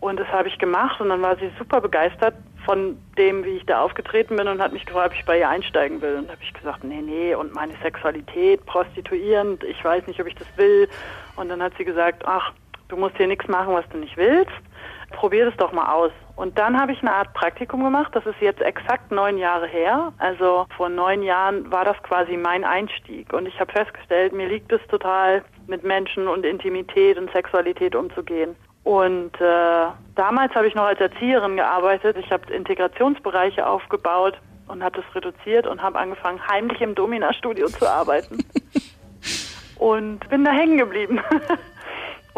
Und 0.00 0.20
das 0.20 0.28
habe 0.28 0.48
ich 0.48 0.58
gemacht 0.58 1.00
und 1.00 1.08
dann 1.08 1.22
war 1.22 1.36
sie 1.36 1.50
super 1.58 1.80
begeistert 1.80 2.34
von 2.64 2.98
dem, 3.16 3.44
wie 3.44 3.56
ich 3.56 3.66
da 3.66 3.80
aufgetreten 3.80 4.36
bin 4.36 4.46
und 4.46 4.60
hat 4.60 4.72
mich 4.72 4.84
gefragt, 4.84 5.12
ob 5.12 5.18
ich 5.18 5.24
bei 5.24 5.38
ihr 5.38 5.48
einsteigen 5.48 6.02
will. 6.02 6.16
Und 6.16 6.30
habe 6.30 6.42
ich 6.42 6.52
gesagt, 6.52 6.84
nee, 6.84 7.00
nee, 7.00 7.34
und 7.34 7.54
meine 7.54 7.72
Sexualität, 7.82 8.64
prostituierend, 8.66 9.64
ich 9.64 9.82
weiß 9.82 10.06
nicht, 10.06 10.20
ob 10.20 10.26
ich 10.26 10.34
das 10.34 10.46
will. 10.56 10.88
Und 11.36 11.48
dann 11.48 11.62
hat 11.62 11.72
sie 11.78 11.84
gesagt, 11.84 12.24
ach, 12.26 12.52
du 12.88 12.96
musst 12.96 13.16
hier 13.16 13.26
nichts 13.26 13.46
machen, 13.48 13.74
was 13.74 13.88
du 13.90 13.98
nicht 13.98 14.16
willst. 14.16 14.52
Probier 15.10 15.46
das 15.46 15.56
doch 15.56 15.72
mal 15.72 15.92
aus. 15.92 16.12
Und 16.36 16.58
dann 16.58 16.78
habe 16.78 16.92
ich 16.92 17.00
eine 17.00 17.12
Art 17.12 17.32
Praktikum 17.32 17.82
gemacht. 17.82 18.14
Das 18.14 18.24
ist 18.26 18.40
jetzt 18.40 18.60
exakt 18.60 19.10
neun 19.10 19.38
Jahre 19.38 19.66
her. 19.66 20.12
Also 20.18 20.66
vor 20.76 20.88
neun 20.88 21.22
Jahren 21.22 21.70
war 21.72 21.84
das 21.84 21.96
quasi 22.02 22.36
mein 22.36 22.64
Einstieg. 22.64 23.32
Und 23.32 23.46
ich 23.46 23.58
habe 23.58 23.72
festgestellt, 23.72 24.32
mir 24.32 24.48
liegt 24.48 24.70
es 24.70 24.80
total, 24.88 25.42
mit 25.66 25.82
Menschen 25.82 26.28
und 26.28 26.44
Intimität 26.44 27.18
und 27.18 27.30
Sexualität 27.32 27.94
umzugehen. 27.94 28.54
Und 28.84 29.34
äh, 29.40 29.86
damals 30.14 30.54
habe 30.54 30.66
ich 30.66 30.74
noch 30.74 30.84
als 30.84 31.00
Erzieherin 31.00 31.56
gearbeitet. 31.56 32.16
Ich 32.18 32.30
habe 32.30 32.52
Integrationsbereiche 32.52 33.66
aufgebaut 33.66 34.38
und 34.66 34.82
habe 34.82 35.02
das 35.02 35.14
reduziert 35.14 35.66
und 35.66 35.82
habe 35.82 35.98
angefangen, 35.98 36.40
heimlich 36.48 36.80
im 36.80 36.94
Domina-Studio 36.94 37.66
zu 37.66 37.86
arbeiten. 37.86 38.38
und 39.78 40.28
bin 40.28 40.44
da 40.44 40.52
hängen 40.52 40.78
geblieben. 40.78 41.20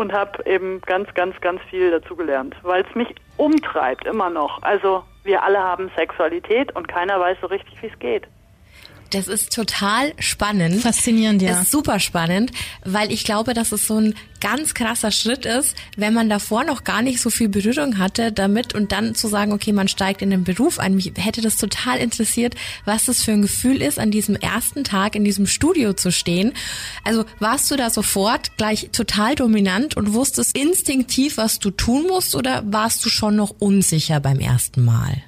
und 0.01 0.13
habe 0.13 0.45
eben 0.47 0.81
ganz, 0.83 1.13
ganz, 1.15 1.39
ganz 1.41 1.61
viel 1.69 1.91
dazugelernt, 1.91 2.57
weil 2.63 2.85
es 2.89 2.95
mich 2.95 3.15
umtreibt 3.37 4.07
immer 4.07 4.31
noch. 4.31 4.63
Also 4.63 5.05
wir 5.25 5.43
alle 5.43 5.59
haben 5.59 5.91
Sexualität 5.97 6.75
und 6.75 6.89
keiner 6.89 7.21
weiß 7.21 7.37
so 7.41 7.47
richtig, 7.47 7.81
wie 7.83 7.89
es 7.89 7.99
geht. 7.99 8.27
Das 9.11 9.27
ist 9.27 9.53
total 9.53 10.13
spannend. 10.21 10.83
Faszinierend, 10.83 11.43
ja. 11.43 11.51
Das 11.51 11.63
ist 11.63 11.73
super 11.73 11.99
spannend, 11.99 12.53
weil 12.85 13.13
ich 13.13 13.25
glaube, 13.25 13.55
dass 13.55 13.73
es 13.73 13.87
so 13.87 13.97
ein 13.99 14.15
ganz 14.41 14.73
krasser 14.73 15.11
Schritt 15.11 15.45
ist, 15.45 15.77
wenn 15.97 16.15
man 16.15 16.29
davor 16.29 16.65
noch 16.65 16.85
gar 16.85 17.03
nicht 17.03 17.21
so 17.21 17.29
viel 17.29 17.49
Berührung 17.49 17.99
hatte 17.99 18.33
damit 18.33 18.75
und 18.75 18.93
dann 18.93 19.15
zu 19.15 19.29
sagen, 19.29 19.53
okay, 19.53 19.73
man 19.73 19.89
steigt 19.89 20.23
in 20.23 20.31
den 20.31 20.45
Beruf 20.45 20.79
ein. 20.79 20.95
Mich 20.95 21.13
hätte 21.17 21.41
das 21.41 21.57
total 21.57 21.99
interessiert, 21.99 22.55
was 22.85 23.07
das 23.07 23.23
für 23.23 23.33
ein 23.33 23.43
Gefühl 23.43 23.83
ist, 23.83 23.99
an 23.99 24.13
diesem 24.13 24.37
ersten 24.37 24.85
Tag 24.85 25.17
in 25.17 25.25
diesem 25.25 25.47
Studio 25.47 25.93
zu 25.93 26.13
stehen. 26.13 26.53
Also 27.05 27.25
warst 27.41 27.71
du 27.71 27.77
da 27.77 27.91
sofort 27.91 28.57
gleich 28.57 28.91
total 28.93 29.35
dominant 29.35 29.97
und 29.97 30.15
wusstest 30.15 30.57
instinktiv, 30.57 31.37
was 31.37 31.59
du 31.59 31.71
tun 31.71 32.07
musst 32.07 32.35
oder 32.37 32.63
warst 32.65 33.05
du 33.05 33.09
schon 33.09 33.37
noch 33.37 33.55
unsicher 33.59 34.21
beim 34.21 34.39
ersten 34.39 34.85
Mal? 34.85 35.23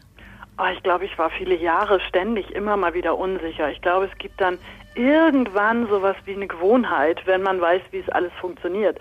Oh, 0.62 0.68
ich 0.72 0.82
glaube, 0.84 1.06
ich 1.06 1.18
war 1.18 1.30
viele 1.30 1.56
Jahre 1.56 1.98
ständig 2.00 2.54
immer 2.54 2.76
mal 2.76 2.94
wieder 2.94 3.18
unsicher. 3.18 3.70
Ich 3.70 3.80
glaube, 3.80 4.06
es 4.06 4.16
gibt 4.18 4.40
dann 4.40 4.58
irgendwann 4.94 5.88
sowas 5.88 6.14
wie 6.24 6.34
eine 6.34 6.46
Gewohnheit, 6.46 7.20
wenn 7.26 7.42
man 7.42 7.60
weiß, 7.60 7.82
wie 7.90 7.98
es 7.98 8.08
alles 8.10 8.30
funktioniert. 8.40 8.96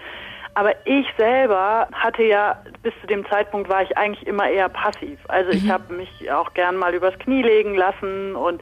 Aber 0.55 0.73
ich 0.85 1.05
selber 1.17 1.87
hatte 1.93 2.23
ja, 2.23 2.59
bis 2.81 2.93
zu 3.01 3.05
dem 3.05 3.27
Zeitpunkt 3.27 3.69
war 3.69 3.83
ich 3.83 3.95
eigentlich 3.95 4.25
immer 4.25 4.49
eher 4.49 4.69
passiv. 4.69 5.19
Also 5.27 5.51
ich 5.51 5.69
habe 5.69 5.93
mich 5.93 6.31
auch 6.31 6.51
gern 6.55 6.77
mal 6.77 6.95
übers 6.95 7.17
Knie 7.19 7.43
legen 7.43 7.75
lassen 7.75 8.35
und 8.35 8.59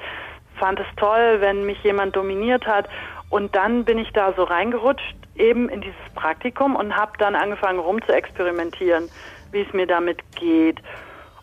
fand 0.58 0.82
es 0.82 0.88
toll, 0.98 1.38
wenn 1.40 1.66
mich 1.66 1.82
jemand 1.84 2.18
dominiert 2.18 2.68
hat. 2.68 2.90
Und 3.30 3.56
dann 3.56 3.86
bin 3.86 3.98
ich 3.98 4.12
da 4.12 4.34
so 4.34 4.44
reingerutscht, 4.44 5.16
eben 5.36 5.70
in 5.70 5.80
dieses 5.80 6.14
Praktikum 6.16 6.76
und 6.76 6.98
habe 6.98 7.14
dann 7.18 7.36
angefangen 7.36 7.80
rum 7.80 8.02
zu 8.02 8.12
experimentieren, 8.12 9.10
wie 9.54 9.62
es 9.62 9.72
mir 9.72 9.88
damit 9.88 10.20
geht. 10.36 10.82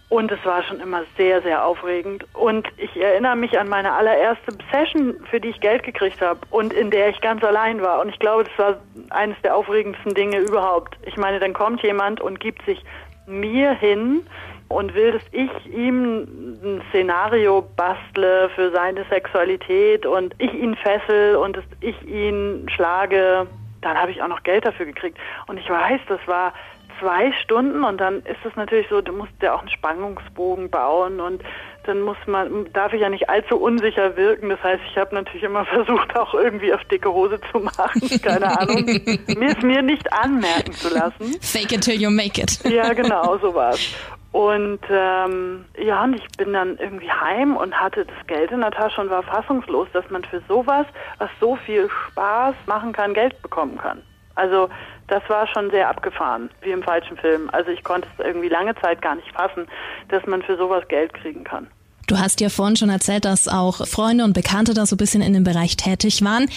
Und 0.08 0.30
es 0.30 0.38
war 0.44 0.62
schon 0.62 0.78
immer 0.78 1.02
sehr, 1.16 1.42
sehr 1.42 1.64
aufregend. 1.64 2.24
Und 2.32 2.68
ich 2.76 2.96
erinnere 2.96 3.34
mich 3.34 3.58
an 3.58 3.68
meine 3.68 3.92
allererste 3.92 4.56
Session, 4.70 5.16
für 5.28 5.40
die 5.40 5.48
ich 5.48 5.60
Geld 5.60 5.82
gekriegt 5.82 6.20
habe 6.20 6.38
und 6.50 6.72
in 6.72 6.90
der 6.92 7.08
ich 7.08 7.20
ganz 7.20 7.42
allein 7.42 7.82
war. 7.82 8.00
Und 8.00 8.10
ich 8.10 8.18
glaube, 8.20 8.44
das 8.44 8.58
war 8.58 8.76
eines 9.10 9.36
der 9.42 9.56
aufregendsten 9.56 10.14
Dinge 10.14 10.38
überhaupt. 10.38 10.96
Ich 11.06 11.16
meine, 11.16 11.40
dann 11.40 11.52
kommt 11.54 11.82
jemand 11.82 12.20
und 12.20 12.38
gibt 12.38 12.64
sich 12.64 12.84
mir 13.26 13.72
hin 13.72 14.24
und 14.68 14.94
will, 14.94 15.12
dass 15.12 15.22
ich 15.32 15.50
ihm 15.66 16.22
ein 16.62 16.82
Szenario 16.90 17.62
bastle 17.76 18.48
für 18.54 18.70
seine 18.70 19.04
Sexualität 19.10 20.06
und 20.06 20.34
ich 20.38 20.52
ihn 20.54 20.76
fessel 20.76 21.36
und 21.36 21.56
dass 21.56 21.64
ich 21.80 22.00
ihn 22.06 22.68
schlage. 22.74 23.46
Dann 23.82 23.96
habe 23.96 24.12
ich 24.12 24.22
auch 24.22 24.28
noch 24.28 24.42
Geld 24.44 24.64
dafür 24.64 24.86
gekriegt. 24.86 25.18
Und 25.46 25.58
ich 25.58 25.68
weiß, 25.68 26.00
das 26.08 26.20
war 26.26 26.52
zwei 27.00 27.32
Stunden 27.42 27.84
und 27.84 27.98
dann 27.98 28.18
ist 28.20 28.44
es 28.44 28.54
natürlich 28.56 28.88
so, 28.88 29.00
du 29.00 29.12
musst 29.12 29.32
ja 29.42 29.54
auch 29.54 29.60
einen 29.60 29.70
Spannungsbogen 29.70 30.70
bauen 30.70 31.20
und 31.20 31.42
dann 31.84 32.02
muss 32.02 32.16
man, 32.26 32.70
darf 32.72 32.92
ich 32.92 33.00
ja 33.00 33.08
nicht 33.08 33.28
allzu 33.28 33.56
unsicher 33.56 34.16
wirken. 34.16 34.48
Das 34.48 34.62
heißt, 34.62 34.82
ich 34.90 34.96
habe 34.96 35.14
natürlich 35.14 35.42
immer 35.42 35.64
versucht, 35.66 36.16
auch 36.16 36.34
irgendwie 36.34 36.72
auf 36.72 36.82
dicke 36.84 37.12
Hose 37.12 37.40
zu 37.52 37.60
machen. 37.60 38.02
Keine 38.22 38.58
Ahnung. 38.58 38.84
mir 39.36 39.48
ist 39.48 39.62
mir 39.62 39.82
nicht 39.82 40.12
anmerken 40.12 40.72
zu 40.72 40.92
lassen. 40.92 41.36
Fake 41.40 41.72
it 41.72 41.82
till 41.82 42.00
you 42.00 42.10
make 42.10 42.40
it. 42.40 42.58
ja, 42.64 42.92
genau, 42.92 43.38
so 43.38 43.54
war's. 43.54 43.94
Und 44.32 44.80
ähm, 44.90 45.64
ja, 45.78 46.04
und 46.04 46.14
ich 46.14 46.28
bin 46.36 46.52
dann 46.52 46.76
irgendwie 46.76 47.10
heim 47.10 47.56
und 47.56 47.74
hatte 47.74 48.04
das 48.04 48.26
Geld 48.26 48.50
in 48.50 48.60
der 48.60 48.70
Tasche 48.70 49.00
und 49.00 49.08
war 49.08 49.22
fassungslos, 49.22 49.88
dass 49.94 50.04
man 50.10 50.24
für 50.24 50.42
sowas, 50.46 50.86
was 51.16 51.30
so 51.40 51.56
viel 51.56 51.88
Spaß 51.88 52.54
machen 52.66 52.92
kann, 52.92 53.14
Geld 53.14 53.40
bekommen 53.40 53.78
kann. 53.78 54.02
Also 54.34 54.68
das 55.08 55.22
war 55.28 55.46
schon 55.48 55.70
sehr 55.70 55.88
abgefahren, 55.88 56.50
wie 56.62 56.70
im 56.70 56.82
falschen 56.82 57.16
Film. 57.16 57.48
Also 57.52 57.70
ich 57.70 57.84
konnte 57.84 58.08
es 58.16 58.24
irgendwie 58.24 58.48
lange 58.48 58.74
Zeit 58.76 59.02
gar 59.02 59.14
nicht 59.14 59.30
fassen, 59.32 59.66
dass 60.08 60.26
man 60.26 60.42
für 60.42 60.56
sowas 60.56 60.86
Geld 60.88 61.14
kriegen 61.14 61.44
kann. 61.44 61.68
Du 62.06 62.18
hast 62.18 62.40
ja 62.40 62.48
vorhin 62.48 62.76
schon 62.76 62.90
erzählt, 62.90 63.24
dass 63.24 63.48
auch 63.48 63.84
Freunde 63.86 64.22
und 64.24 64.32
Bekannte 64.32 64.74
da 64.74 64.86
so 64.86 64.94
ein 64.94 64.98
bisschen 64.98 65.22
in 65.22 65.32
dem 65.32 65.42
Bereich 65.42 65.76
tätig 65.76 66.24
waren. 66.24 66.48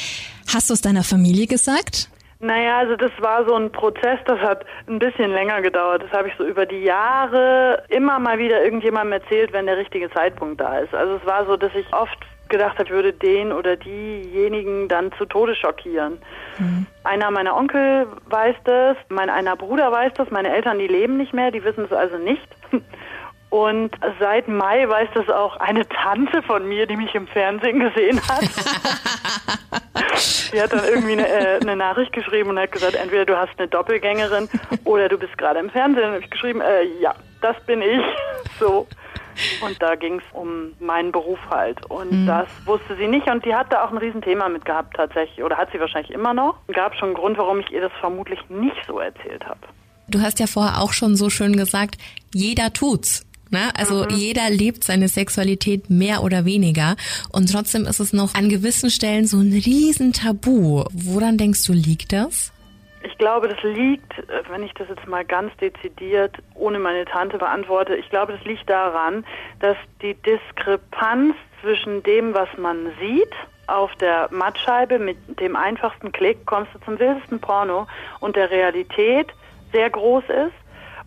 Hast 0.54 0.70
du 0.70 0.76
es 0.76 0.82
deiner 0.82 1.04
Familie 1.04 1.48
gesagt? 1.48 2.10
Naja, 2.42 2.78
also 2.78 2.96
das 2.96 3.12
war 3.20 3.46
so 3.46 3.56
ein 3.56 3.72
Prozess, 3.72 4.20
das 4.26 4.40
hat 4.40 4.64
ein 4.88 5.00
bisschen 5.00 5.32
länger 5.32 5.62
gedauert. 5.62 6.04
Das 6.04 6.12
habe 6.12 6.30
ich 6.30 6.34
so 6.38 6.46
über 6.46 6.66
die 6.66 6.84
Jahre 6.84 7.84
immer 7.90 8.18
mal 8.20 8.38
wieder 8.38 8.64
irgendjemandem 8.64 9.22
erzählt, 9.22 9.52
wenn 9.52 9.66
der 9.66 9.78
richtige 9.78 10.10
Zeitpunkt 10.12 10.62
da 10.62 10.78
ist. 10.80 10.94
Also 10.94 11.16
es 11.16 11.26
war 11.26 11.46
so, 11.46 11.58
dass 11.58 11.74
ich 11.76 11.92
oft 11.92 12.18
gedacht 12.50 12.78
ich 12.84 12.90
würde 12.90 13.14
den 13.14 13.52
oder 13.52 13.76
diejenigen 13.76 14.88
dann 14.88 15.12
zu 15.14 15.26
Tode 15.26 15.56
schockieren. 15.56 16.20
Mhm. 16.58 16.86
Einer 17.04 17.32
meiner 17.32 17.56
Onkel 17.56 18.08
weiß 18.26 18.56
das, 18.64 18.98
mein 19.10 19.30
einer 19.30 19.56
Bruder 19.56 19.92
weiß 19.92 20.14
das, 20.16 20.32
meine 20.32 20.54
Eltern, 20.54 20.80
die 20.80 20.88
leben 20.88 21.18
nicht 21.18 21.34
mehr, 21.34 21.52
die 21.52 21.64
wissen 21.64 21.86
es 21.86 21.94
also 21.94 22.18
nicht. 22.18 22.48
Und 23.50 23.96
seit 24.20 24.48
Mai 24.48 24.88
weiß 24.88 25.10
das 25.16 25.28
auch 25.30 25.58
eine 25.58 25.88
Tante 25.90 26.44
von 26.44 26.68
mir, 26.68 26.86
die 26.86 26.96
mich 26.96 27.16
im 27.16 27.28
Fernsehen 27.28 27.80
gesehen 27.80 28.22
hat. 28.28 28.42
die 30.54 30.62
hat 30.62 30.72
dann 30.72 30.84
irgendwie 30.84 31.14
eine, 31.14 31.28
äh, 31.28 31.60
eine, 31.60 31.76
Nachricht 31.76 32.14
geschrieben 32.14 32.52
und 32.52 32.60
hat 32.60 32.72
gesagt, 32.72 32.94
entweder 32.94 33.26
du 33.26 33.36
hast 33.36 33.58
eine 33.58 33.68
Doppelgängerin 33.68 34.48
oder 34.84 35.10
du 35.10 35.18
bist 35.18 35.36
gerade 35.40 35.60
im 35.60 35.72
Fernsehen. 35.72 36.04
Und 36.04 36.14
habe 36.14 36.24
ich 36.24 36.30
geschrieben, 36.30 36.62
äh, 36.62 36.84
ja, 37.02 37.16
das 37.42 37.60
bin 37.66 37.82
ich. 37.82 38.02
So. 38.60 38.88
Und 39.62 39.82
da 39.82 39.96
ging 39.96 40.20
es 40.20 40.24
um 40.34 40.74
meinen 40.80 41.12
Beruf 41.12 41.40
halt. 41.50 41.86
Und 41.90 42.12
mhm. 42.12 42.28
das 42.28 42.48
wusste 42.66 42.96
sie 42.98 43.08
nicht. 43.08 43.28
Und 43.30 43.46
die 43.46 43.54
hat 43.54 43.72
da 43.72 43.86
auch 43.86 43.92
ein 43.92 43.98
Riesenthema 43.98 44.50
mit 44.50 44.66
gehabt 44.66 44.96
tatsächlich. 44.96 45.44
Oder 45.44 45.58
hat 45.58 45.72
sie 45.72 45.80
wahrscheinlich 45.80 46.12
immer 46.12 46.34
noch. 46.34 46.56
Gab 46.74 46.96
schon 46.96 47.10
einen 47.10 47.18
Grund, 47.18 47.38
warum 47.38 47.60
ich 47.60 47.72
ihr 47.72 47.82
das 47.82 47.92
vermutlich 48.00 48.40
nicht 48.50 48.78
so 48.88 49.00
erzählt 49.00 49.46
habe. 49.46 49.60
Du 50.08 50.22
hast 50.22 50.40
ja 50.40 50.48
vorher 50.48 50.82
auch 50.82 50.94
schon 50.94 51.16
so 51.16 51.30
schön 51.30 51.56
gesagt, 51.56 51.98
jeder 52.34 52.74
tut's. 52.74 53.26
Ne? 53.52 53.72
Also 53.76 54.04
mhm. 54.04 54.10
jeder 54.16 54.50
lebt 54.50 54.84
seine 54.84 55.08
Sexualität 55.08 55.90
mehr 55.90 56.24
oder 56.24 56.46
weniger 56.46 56.96
und 57.32 57.52
trotzdem 57.52 57.86
ist 57.86 58.00
es 58.00 58.14
noch 58.14 58.36
an 58.36 58.48
gewissen 58.48 58.92
Stellen 58.92 59.26
so 59.26 59.38
ein 59.38 59.52
Riesentabu. 59.52 60.86
Woran 60.94 61.38
denkst 61.38 61.64
du, 61.66 61.74
liegt 61.74 62.14
das? 62.14 62.52
Ich 63.02 63.18
glaube, 63.18 63.48
das 63.48 63.62
liegt, 63.64 64.14
wenn 64.50 64.64
ich 64.64 64.74
das 64.74 64.90
jetzt 64.90 65.08
mal 65.08 65.24
ganz 65.24 65.56
dezidiert 65.58 66.36
ohne 66.56 66.80
meine 66.80 67.06
Tante 67.06 67.38
beantworte, 67.38 67.96
ich 67.96 68.10
glaube, 68.10 68.34
das 68.34 68.44
liegt 68.44 68.70
daran, 68.70 69.26
dass 69.60 69.78
die 70.02 70.16
Diskrepanz 70.16 71.36
zwischen 71.62 72.04
dem, 72.04 72.34
was 72.34 72.50
man 72.58 72.92
sieht, 73.00 73.34
auf 73.68 73.96
der 73.98 74.28
Mattscheibe 74.32 75.00
mit 75.00 75.18
dem 75.40 75.56
einfachsten 75.56 76.12
Klick 76.12 76.46
kommst 76.46 76.74
du 76.74 76.80
zum 76.80 77.00
wildesten 77.00 77.40
Porno 77.40 77.88
und 78.20 78.36
der 78.36 78.50
Realität 78.50 79.28
sehr 79.72 79.90
groß 79.90 80.24
ist. 80.26 80.56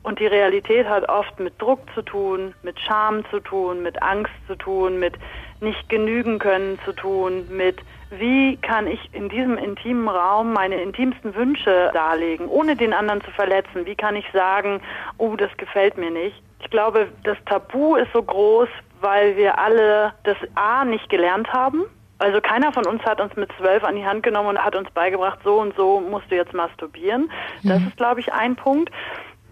Und 0.05 0.19
die 0.19 0.27
Realität 0.27 0.89
hat 0.89 1.09
oft 1.09 1.39
mit 1.39 1.61
Druck 1.63 1.81
zu 1.95 2.03
tun, 2.03 2.55
mit 2.63 2.79
Scham 2.81 3.25
zu 3.31 3.39
tun, 3.39 3.83
mit 3.83 4.03
Angst 4.03 4.33
zu 4.49 4.57
tun, 4.57 4.99
mit 4.99 5.15
nicht 5.63 5.89
genügen 5.89 6.39
können 6.39 6.79
zu 6.85 6.93
tun, 6.93 7.47
mit 7.51 7.81
wie 8.11 8.57
kann 8.59 8.87
ich 8.87 9.01
in 9.15 9.29
diesem 9.31 9.57
intimen 9.57 10.09
Raum 10.09 10.53
meine 10.53 10.83
intimsten 10.83 11.35
Wünsche 11.35 11.91
darlegen, 11.95 12.47
ohne 12.47 12.77
den 12.77 12.93
anderen 12.93 13.23
zu 13.23 13.31
verletzen? 13.31 13.87
Wie 13.87 13.95
kann 13.95 14.17
ich 14.17 14.27
sagen, 14.33 14.83
oh, 15.17 15.35
das 15.37 15.51
gefällt 15.57 15.97
mir 15.97 16.11
nicht? 16.11 16.43
Ich 16.61 16.71
glaube, 16.71 17.09
das 17.25 17.39
Tabu 17.47 17.97
ist 17.97 18.13
so 18.13 18.23
groß, 18.23 18.69
weil 19.01 19.37
wir 19.37 19.59
alle 19.59 20.13
das 20.25 20.37
A 20.55 20.85
nicht 20.85 21.09
gelernt 21.09 21.53
haben. 21.53 21.85
Also 22.19 22.41
keiner 22.41 22.73
von 22.73 22.87
uns 22.87 23.03
hat 23.03 23.21
uns 23.21 23.35
mit 23.35 23.51
zwölf 23.59 23.83
an 23.83 23.97
die 23.97 24.05
Hand 24.05 24.23
genommen 24.23 24.51
und 24.51 24.65
hat 24.65 24.77
uns 24.77 24.89
beigebracht, 24.91 25.41
so 25.43 25.61
und 25.61 25.75
so 25.77 26.01
musst 26.01 26.31
du 26.31 26.37
jetzt 26.37 26.55
masturbieren. 26.55 27.31
Das 27.65 27.81
mhm. 27.81 27.89
ist, 27.89 27.97
glaube 27.97 28.21
ich, 28.21 28.33
ein 28.33 28.55
Punkt. 28.55 28.91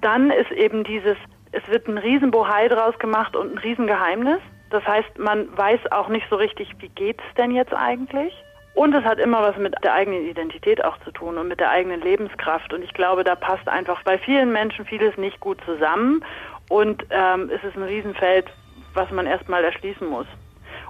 Dann 0.03 0.31
ist 0.31 0.53
eben 0.53 0.85
dieses, 0.85 1.17
es 1.51 1.67
wird 1.69 1.89
ein 1.89 1.99
Riesenbohai 1.99 2.69
draus 2.69 2.97
gemacht 2.99 3.35
und 3.35 3.55
ein 3.55 3.59
Riesengeheimnis. 3.59 4.39
Das 4.71 4.85
heißt, 4.87 5.19
man 5.19 5.57
weiß 5.57 5.81
auch 5.91 6.09
nicht 6.09 6.27
so 6.31 6.37
richtig, 6.37 6.75
wie 6.79 6.89
geht's 6.89 7.25
denn 7.37 7.51
jetzt 7.51 7.75
eigentlich? 7.75 8.33
Und 8.75 8.95
es 8.95 9.05
hat 9.05 9.19
immer 9.19 9.43
was 9.43 9.57
mit 9.57 9.75
der 9.83 9.95
eigenen 9.95 10.29
Identität 10.29 10.83
auch 10.85 10.97
zu 10.99 11.11
tun 11.11 11.39
und 11.39 11.49
mit 11.49 11.61
der 11.61 11.71
eigenen 11.71 12.01
Lebenskraft. 12.01 12.73
Und 12.73 12.83
ich 12.83 12.95
glaube, 12.95 13.25
da 13.25 13.35
passt 13.35 13.69
einfach 13.69 14.03
bei 14.05 14.17
vielen 14.19 14.53
Menschen 14.53 14.85
vieles 14.85 15.17
nicht 15.17 15.41
gut 15.41 15.59
zusammen. 15.65 16.25
Und 16.69 17.05
ähm, 17.11 17.51
es 17.53 17.63
ist 17.65 17.77
ein 17.77 17.83
Riesenfeld, 17.83 18.47
was 18.95 19.11
man 19.11 19.27
erstmal 19.27 19.65
erschließen 19.65 20.07
muss. 20.07 20.27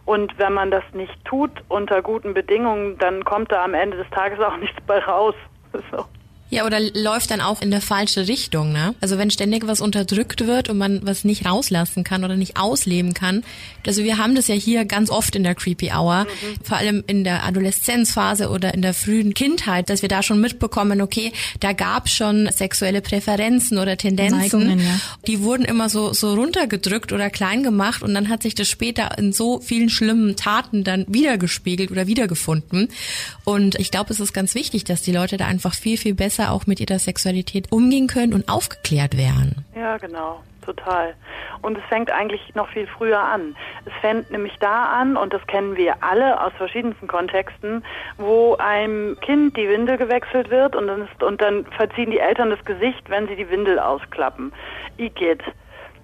Und 0.05 0.39
wenn 0.39 0.53
man 0.53 0.71
das 0.71 0.85
nicht 0.93 1.25
tut 1.25 1.51
unter 1.69 2.03
guten 2.03 2.35
Bedingungen, 2.35 2.99
dann 2.99 3.25
kommt 3.25 3.51
da 3.51 3.65
am 3.65 3.75
Ende 3.75 3.97
des 3.97 4.11
Tages 4.11 4.41
auch 4.41 4.57
nichts 4.59 4.79
bei 4.87 4.99
raus. 4.99 5.35
So. 5.91 6.05
Ja, 6.51 6.67
oder 6.67 6.81
läuft 6.81 7.31
dann 7.31 7.41
auch 7.41 7.63
in 7.63 7.71
der 7.71 7.81
falsche 7.81 8.27
Richtung, 8.27 8.73
ne? 8.73 8.95
Also 9.01 9.19
wenn 9.19 9.31
ständig 9.31 9.67
was 9.69 9.81
unterdrückt 9.81 10.47
wird 10.47 10.69
und 10.69 10.79
man 10.79 11.01
was 11.07 11.25
nicht 11.25 11.47
rauslassen 11.47 12.03
kann 12.03 12.25
oder 12.25 12.37
nicht 12.37 12.57
ausleben 12.57 13.15
kann. 13.15 13.45
Also 13.87 14.03
wir 14.03 14.19
haben 14.19 14.35
das 14.35 14.49
ja 14.49 14.57
hier 14.57 14.85
ganz 14.85 15.11
oft 15.11 15.37
in 15.37 15.45
der 15.45 15.55
Creepy 15.55 15.93
Hour, 15.93 16.25
mhm. 16.25 16.65
vor 16.65 16.77
allem 16.77 17.05
in 17.07 17.23
der 17.23 17.45
Adoleszenzphase 17.45 18.51
oder 18.51 18.75
in 18.75 18.83
der 18.83 18.95
frühen 18.95 19.33
Kindheit, 19.33 19.89
dass 19.91 20.03
wir 20.03 20.09
da 20.09 20.23
schon 20.25 20.41
mitbekommen, 20.41 21.01
okay, 21.01 21.33
da 21.61 21.73
gab 21.73 22.09
schon 22.09 22.49
sexuelle 22.53 23.01
Präferenzen 23.01 23.79
oder 23.79 23.97
Tendenzen. 23.97 24.39
Neigungen, 24.39 24.81
ja. 24.81 25.01
Die 25.29 25.43
wurden 25.43 25.65
immer 25.65 25.89
so, 25.89 26.13
so 26.13 26.35
runtergedrückt 26.35 27.13
oder 27.13 27.31
klein 27.31 27.63
gemacht 27.63 28.03
und 28.03 28.13
dann 28.13 28.29
hat 28.29 28.43
sich 28.43 28.57
das 28.57 28.69
später 28.69 29.17
in 29.19 29.33
so 29.33 29.61
vielen 29.61 29.89
schlimmen 29.89 30.35
Taten 30.35 30.83
dann 30.83 31.07
wiedergespiegelt 31.09 31.93
oder 31.93 32.09
wiedergefunden. 32.09 32.89
Und 33.45 33.77
ich 33.77 33.91
glaube, 33.91 34.13
es 34.13 34.19
ist 34.19 34.33
ganz 34.33 34.55
wichtig, 34.57 34.85
dass 34.85 35.03
die 35.03 35.13
Leute 35.13 35.37
da 35.37 35.47
einfach 35.47 35.75
viel, 35.75 35.97
viel 35.97 36.15
besser 36.15 36.40
besser 36.41 36.53
auch 36.53 36.67
mit 36.67 36.81
ihrer 36.81 36.99
Sexualität 36.99 37.71
umgehen 37.71 38.07
können 38.07 38.35
und 38.35 38.49
aufgeklärt 38.49 39.17
werden. 39.17 39.65
Ja, 39.75 39.97
genau. 39.99 40.41
Total. 40.65 41.15
Und 41.63 41.79
es 41.79 41.85
fängt 41.89 42.11
eigentlich 42.11 42.55
noch 42.55 42.69
viel 42.69 42.87
früher 42.87 43.19
an. 43.19 43.57
Es 43.87 43.93
fängt 44.01 44.31
nämlich 44.31 44.53
da 44.61 44.85
an, 44.85 45.17
und 45.17 45.33
das 45.33 45.45
kennen 45.47 45.75
wir 45.77 46.03
alle 46.03 46.41
aus 46.41 46.53
verschiedensten 46.59 47.09
Kontexten, 47.09 47.83
wo 48.19 48.57
einem 48.57 49.19
Kind 49.21 49.57
die 49.57 49.69
Windel 49.69 49.97
gewechselt 49.97 50.51
wird 50.51 50.77
und 50.77 50.87
dann, 50.87 51.03
ist, 51.03 51.23
und 51.23 51.41
dann 51.41 51.65
verziehen 51.77 52.11
die 52.11 52.19
Eltern 52.19 52.51
das 52.51 52.63
Gesicht, 52.65 53.09
wenn 53.09 53.27
sie 53.27 53.37
die 53.37 53.49
Windel 53.51 53.79
ausklappen. 53.79 54.53
Igitt. 54.99 55.43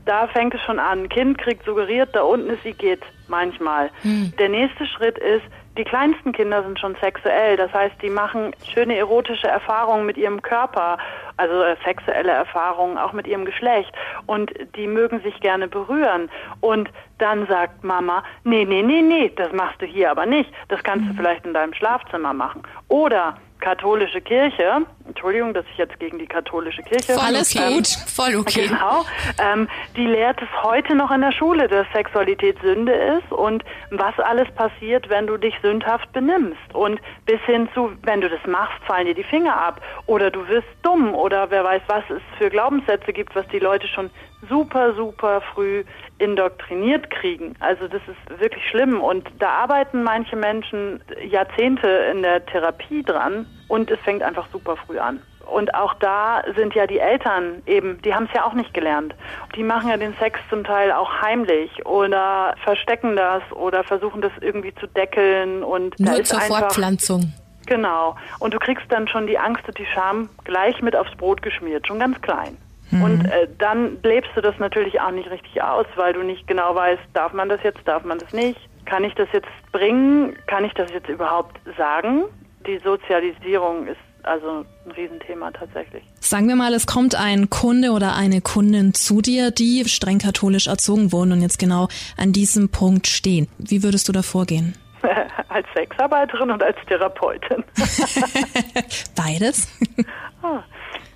Da 0.07 0.27
fängt 0.29 0.55
es 0.55 0.63
schon 0.63 0.79
an. 0.79 1.03
Ein 1.03 1.09
Kind 1.11 1.39
kriegt 1.39 1.65
suggeriert, 1.65 2.11
da 2.15 2.23
unten 2.23 2.49
ist 2.49 2.65
Igitt 2.65 3.03
manchmal. 3.29 3.91
Hm. 4.03 4.33
Der 4.39 4.49
nächste 4.49 4.87
Schritt 4.87 5.19
ist, 5.19 5.45
die 5.77 5.85
kleinsten 5.85 6.33
Kinder 6.33 6.63
sind 6.63 6.79
schon 6.79 6.97
sexuell, 7.01 7.57
das 7.57 7.73
heißt, 7.73 7.97
die 8.03 8.11
machen 8.11 8.55
schöne 8.73 8.97
erotische 8.97 9.49
Erfahrungen 9.49 10.07
mit 10.07 10.17
ihrem 10.17 10.43
Körper, 10.43 10.99
also 11.37 11.63
äh, 11.63 11.77
sexuelle 11.85 12.33
Erfahrungen 12.33 12.99
auch 12.99 13.13
mit 13.13 13.27
ihrem 13.27 13.45
Geschlecht 13.45 13.93
und 14.27 14.53
die 14.77 14.87
mögen 14.87 15.21
sich 15.21 15.39
gerne 15.41 15.69
berühren 15.69 16.31
und 16.61 16.91
dann 17.19 17.47
sagt 17.47 17.85
Mama, 17.85 18.23
nee, 18.45 18.65
nee, 18.65 18.83
nee, 18.83 19.03
nee, 19.03 19.33
das 19.37 19.53
machst 19.53 19.81
du 19.81 19.87
hier 19.87 20.11
aber 20.11 20.27
nicht, 20.27 20.51
das 20.69 20.83
kannst 20.83 21.05
mhm. 21.05 21.09
du 21.11 21.15
vielleicht 21.17 21.47
in 21.47 21.55
deinem 21.55 21.75
Schlafzimmer 21.75 22.33
machen. 22.33 22.63
Oder 22.89 23.37
katholische 23.61 24.21
Kirche, 24.21 24.87
Entschuldigung, 25.07 25.55
dass 25.55 25.65
ich 25.73 25.79
jetzt 25.79 25.99
gegen 25.99 26.19
die 26.19 26.27
katholische 26.27 26.83
Kirche. 26.83 27.15
Voll 27.15 27.25
Alles 27.25 27.55
okay. 27.55 27.75
gut. 27.75 27.87
Voll 27.87 28.37
okay. 28.37 28.69
Genau. 28.69 29.05
Ähm, 29.39 29.69
die 29.97 30.07
lehrt 30.07 30.41
es 30.43 30.49
heute 30.63 30.95
noch 30.95 31.11
in 31.11 31.21
der 31.21 31.33
Schule, 31.33 31.69
dass 31.69 31.87
Sexualität 31.93 32.59
Sünde 32.61 32.93
ist 32.93 33.33
und 33.33 33.65
was 33.91 34.19
alles 34.19 34.49
passiert, 34.55 35.09
wenn 35.09 35.27
du 35.27 35.37
dich 35.37 35.55
sündhaft 35.63 36.13
benimmst. 36.13 36.75
Und 36.75 37.01
bis 37.25 37.41
hin 37.43 37.69
zu, 37.75 37.93
wenn 38.03 38.21
du 38.21 38.29
das 38.29 38.45
machst, 38.47 38.83
fallen 38.85 39.07
dir 39.07 39.15
die 39.15 39.25
Finger 39.25 39.57
ab 39.57 39.81
oder 40.07 40.31
du 40.31 40.47
wirst 40.49 40.69
dumm 40.83 41.15
oder 41.15 41.51
wer 41.51 41.65
weiß, 41.65 41.83
was 41.87 42.05
es 42.11 42.23
für 42.39 42.51
Glaubenssätze 42.51 43.13
gibt, 43.13 43.35
was 43.35 43.47
die 43.49 43.59
Leute 43.59 43.87
schon 43.89 44.11
super, 44.49 44.95
super 44.95 45.41
früh 45.55 45.85
indoktriniert 46.19 47.11
kriegen. 47.11 47.55
Also 47.61 47.89
das 47.89 48.01
ist 48.09 48.41
wirklich 48.41 48.65
schlimm 48.69 49.01
und 49.01 49.29
da 49.39 49.51
arbeiten 49.51 50.03
manche 50.03 50.37
Menschen 50.37 51.01
Jahrzehnte 51.29 51.89
in 51.89 52.23
der 52.23 52.45
Therapie 52.47 53.03
dran 53.03 53.47
und 53.69 53.91
es 53.91 53.99
fängt 54.01 54.23
einfach 54.23 54.47
super 54.53 54.77
früh 54.77 54.99
an. 54.99 55.21
Und 55.47 55.75
auch 55.75 55.95
da 55.95 56.43
sind 56.57 56.75
ja 56.75 56.87
die 56.87 56.99
Eltern 56.99 57.63
eben, 57.67 58.03
die 58.03 58.13
haben 58.15 58.25
es 58.25 58.33
ja 58.35 58.45
auch 58.45 58.55
nicht 58.55 58.75
gelernt. 58.75 59.15
Die 59.55 59.63
machen 59.63 59.89
ja 59.89 59.97
den 59.97 60.15
Sex 60.19 60.41
zum 60.51 60.65
Teil 60.65 60.91
auch 60.91 61.23
heimlich 61.23 61.87
oder 61.87 62.55
verstecken 62.65 63.15
das 63.15 63.43
oder 63.53 63.85
versuchen 63.85 64.21
das 64.21 64.33
irgendwie 64.41 64.75
zu 64.75 64.89
deckeln 64.89 65.63
und 65.63 65.99
Nur 66.01 66.25
zur 66.25 66.41
Fortpflanzung. 66.41 67.33
Genau. 67.67 68.17
Und 68.39 68.55
du 68.55 68.59
kriegst 68.59 68.87
dann 68.89 69.07
schon 69.09 69.27
die 69.27 69.39
Angst 69.39 69.67
und 69.67 69.79
die 69.79 69.87
Scham 69.87 70.29
gleich 70.45 70.83
mit 70.83 70.97
aufs 70.97 71.15
Brot 71.17 71.43
geschmiert, 71.43 71.87
schon 71.87 71.99
ganz 71.99 72.21
klein. 72.23 72.57
Und 72.93 73.25
äh, 73.27 73.49
dann 73.59 73.99
lebst 74.03 74.31
du 74.37 74.41
das 74.41 74.57
natürlich 74.59 75.01
auch 75.01 75.11
nicht 75.11 75.31
richtig 75.31 75.61
aus, 75.63 75.87
weil 75.97 76.13
du 76.13 76.23
nicht 76.23 76.47
genau 76.47 76.75
weißt, 76.75 77.03
darf 77.15 77.33
man 77.33 77.49
das 77.49 77.61
jetzt, 77.65 77.81
darf 77.85 78.05
man 78.05 78.19
das 78.19 78.33
nicht? 78.33 78.59
Kann 78.85 79.03
ich 79.03 79.15
das 79.15 79.29
jetzt 79.33 79.49
bringen? 79.73 80.37
Kann 80.47 80.65
ich 80.65 80.73
das 80.75 80.91
jetzt 80.93 81.09
überhaupt 81.09 81.59
sagen? 81.77 82.25
Die 82.67 82.79
Sozialisierung 82.79 83.89
ist 83.89 83.99
also 84.23 84.65
ein 84.85 84.91
Riesenthema 84.93 85.51
tatsächlich. 85.53 86.03
Sagen 86.21 86.49
wir 86.49 86.57
mal, 86.57 86.75
es 86.75 86.87
kommt 86.87 87.15
ein 87.15 87.49
Kunde 87.49 87.91
oder 87.91 88.17
eine 88.17 88.41
Kundin 88.41 88.93
zu 88.95 89.21
dir, 89.21 89.51
die 89.51 89.89
streng 89.89 90.19
katholisch 90.19 90.67
erzogen 90.67 91.13
wurden 91.13 91.33
und 91.33 91.43
jetzt 91.43 91.59
genau 91.59 91.89
an 92.17 92.33
diesem 92.33 92.69
Punkt 92.69 93.07
stehen. 93.07 93.49
Wie 93.59 93.83
würdest 93.83 94.09
du 94.09 94.13
da 94.13 94.23
vorgehen? 94.23 94.75
als 95.49 95.67
Sexarbeiterin 95.75 96.51
und 96.51 96.63
als 96.63 96.77
Therapeutin. 96.87 97.65
Beides? 99.17 99.69
Ah, 100.43 100.63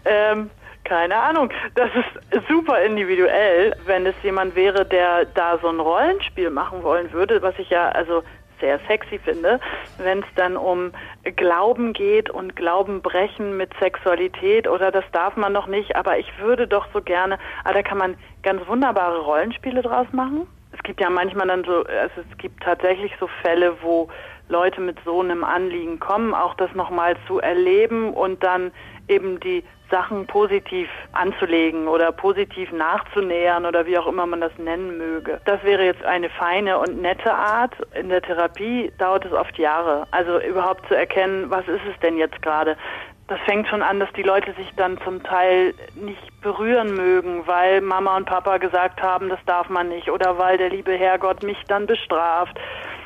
ähm, 0.07 0.49
keine 0.85 1.17
Ahnung. 1.17 1.51
Das 1.75 1.91
ist 1.95 2.49
super 2.49 2.83
individuell, 2.83 3.77
wenn 3.87 4.07
es 4.07 4.15
jemand 4.23 4.55
wäre, 4.57 4.85
der 4.85 5.25
da 5.27 5.59
so 5.59 5.69
ein 5.69 5.81
Rollenspiel 5.81 6.51
machen 6.51 6.83
wollen 6.83 7.13
würde, 7.13 7.43
was 7.43 7.59
ich 7.59 7.71
ja 7.71 7.89
also 7.91 8.23
sehr 8.61 8.79
sexy 8.87 9.19
finde, 9.19 9.59
wenn 9.99 10.21
es 10.21 10.27
dann 10.37 10.57
um 10.57 10.93
Glauben 11.37 11.93
geht 11.93 12.31
und 12.31 12.57
Glauben 12.57 13.03
brechen 13.03 13.57
mit 13.57 13.73
Sexualität 13.81 14.69
oder 14.69 14.91
das 14.91 15.05
darf 15.13 15.37
man 15.37 15.53
noch 15.53 15.67
nicht, 15.67 15.97
aber 15.97 16.19
ich 16.19 16.31
würde 16.39 16.67
doch 16.67 16.87
so 16.93 17.01
gerne, 17.01 17.39
ah, 17.65 17.73
da 17.73 17.83
kann 17.83 17.99
man 17.99 18.17
ganz 18.43 18.67
wunderbare 18.69 19.21
Rollenspiele 19.21 19.83
draus 19.83 20.07
machen. 20.13 20.47
Es 20.81 20.85
gibt 20.85 21.01
ja 21.03 21.11
manchmal 21.11 21.47
dann 21.47 21.63
so, 21.65 21.85
also 21.85 22.23
es 22.31 22.39
gibt 22.39 22.63
tatsächlich 22.63 23.13
so 23.21 23.29
Fälle, 23.43 23.77
wo 23.83 24.09
Leute 24.49 24.81
mit 24.81 24.97
so 25.05 25.21
einem 25.21 25.45
Anliegen 25.45 26.01
kommen, 26.01 26.33
auch 26.33 26.55
das 26.55 26.75
nochmal 26.75 27.17
zu 27.27 27.39
erleben 27.39 28.15
und 28.15 28.43
dann 28.43 28.73
eben 29.07 29.39
die 29.41 29.63
Sachen 29.91 30.27
positiv 30.27 30.89
anzulegen 31.13 31.87
oder 31.87 32.13
positiv 32.13 32.73
nachzunähern 32.73 33.67
oder 33.67 33.85
wie 33.85 33.99
auch 33.99 34.07
immer 34.07 34.25
man 34.25 34.41
das 34.41 34.57
nennen 34.57 34.97
möge. 34.97 35.39
Das 35.45 35.63
wäre 35.65 35.85
jetzt 35.85 36.03
eine 36.05 36.31
feine 36.31 36.79
und 36.79 37.03
nette 37.03 37.35
Art. 37.35 37.75
In 37.95 38.09
der 38.09 38.23
Therapie 38.23 38.91
dauert 38.99 39.27
es 39.27 39.33
oft 39.33 39.59
Jahre. 39.59 40.07
Also 40.13 40.41
überhaupt 40.41 40.87
zu 40.89 40.95
erkennen, 40.95 41.51
was 41.51 41.67
ist 41.69 41.83
es 41.93 42.01
denn 42.01 42.17
jetzt 42.17 42.41
gerade? 42.41 42.77
Das 43.31 43.39
fängt 43.43 43.69
schon 43.69 43.81
an, 43.81 44.01
dass 44.01 44.13
die 44.15 44.25
Leute 44.25 44.53
sich 44.55 44.69
dann 44.75 44.99
zum 45.05 45.23
Teil 45.23 45.73
nicht 45.95 46.41
berühren 46.41 46.95
mögen, 46.95 47.47
weil 47.47 47.81
Mama 47.81 48.17
und 48.17 48.25
Papa 48.27 48.59
gesagt 48.59 49.01
haben, 49.01 49.29
das 49.29 49.39
darf 49.47 49.69
man 49.69 49.89
nicht 49.89 50.11
oder 50.11 50.37
weil 50.37 50.59
der 50.59 50.69
liebe 50.69 50.93
Herrgott 50.93 51.45
mich 51.45 51.57
dann 51.69 51.87
bestraft. 51.87 52.59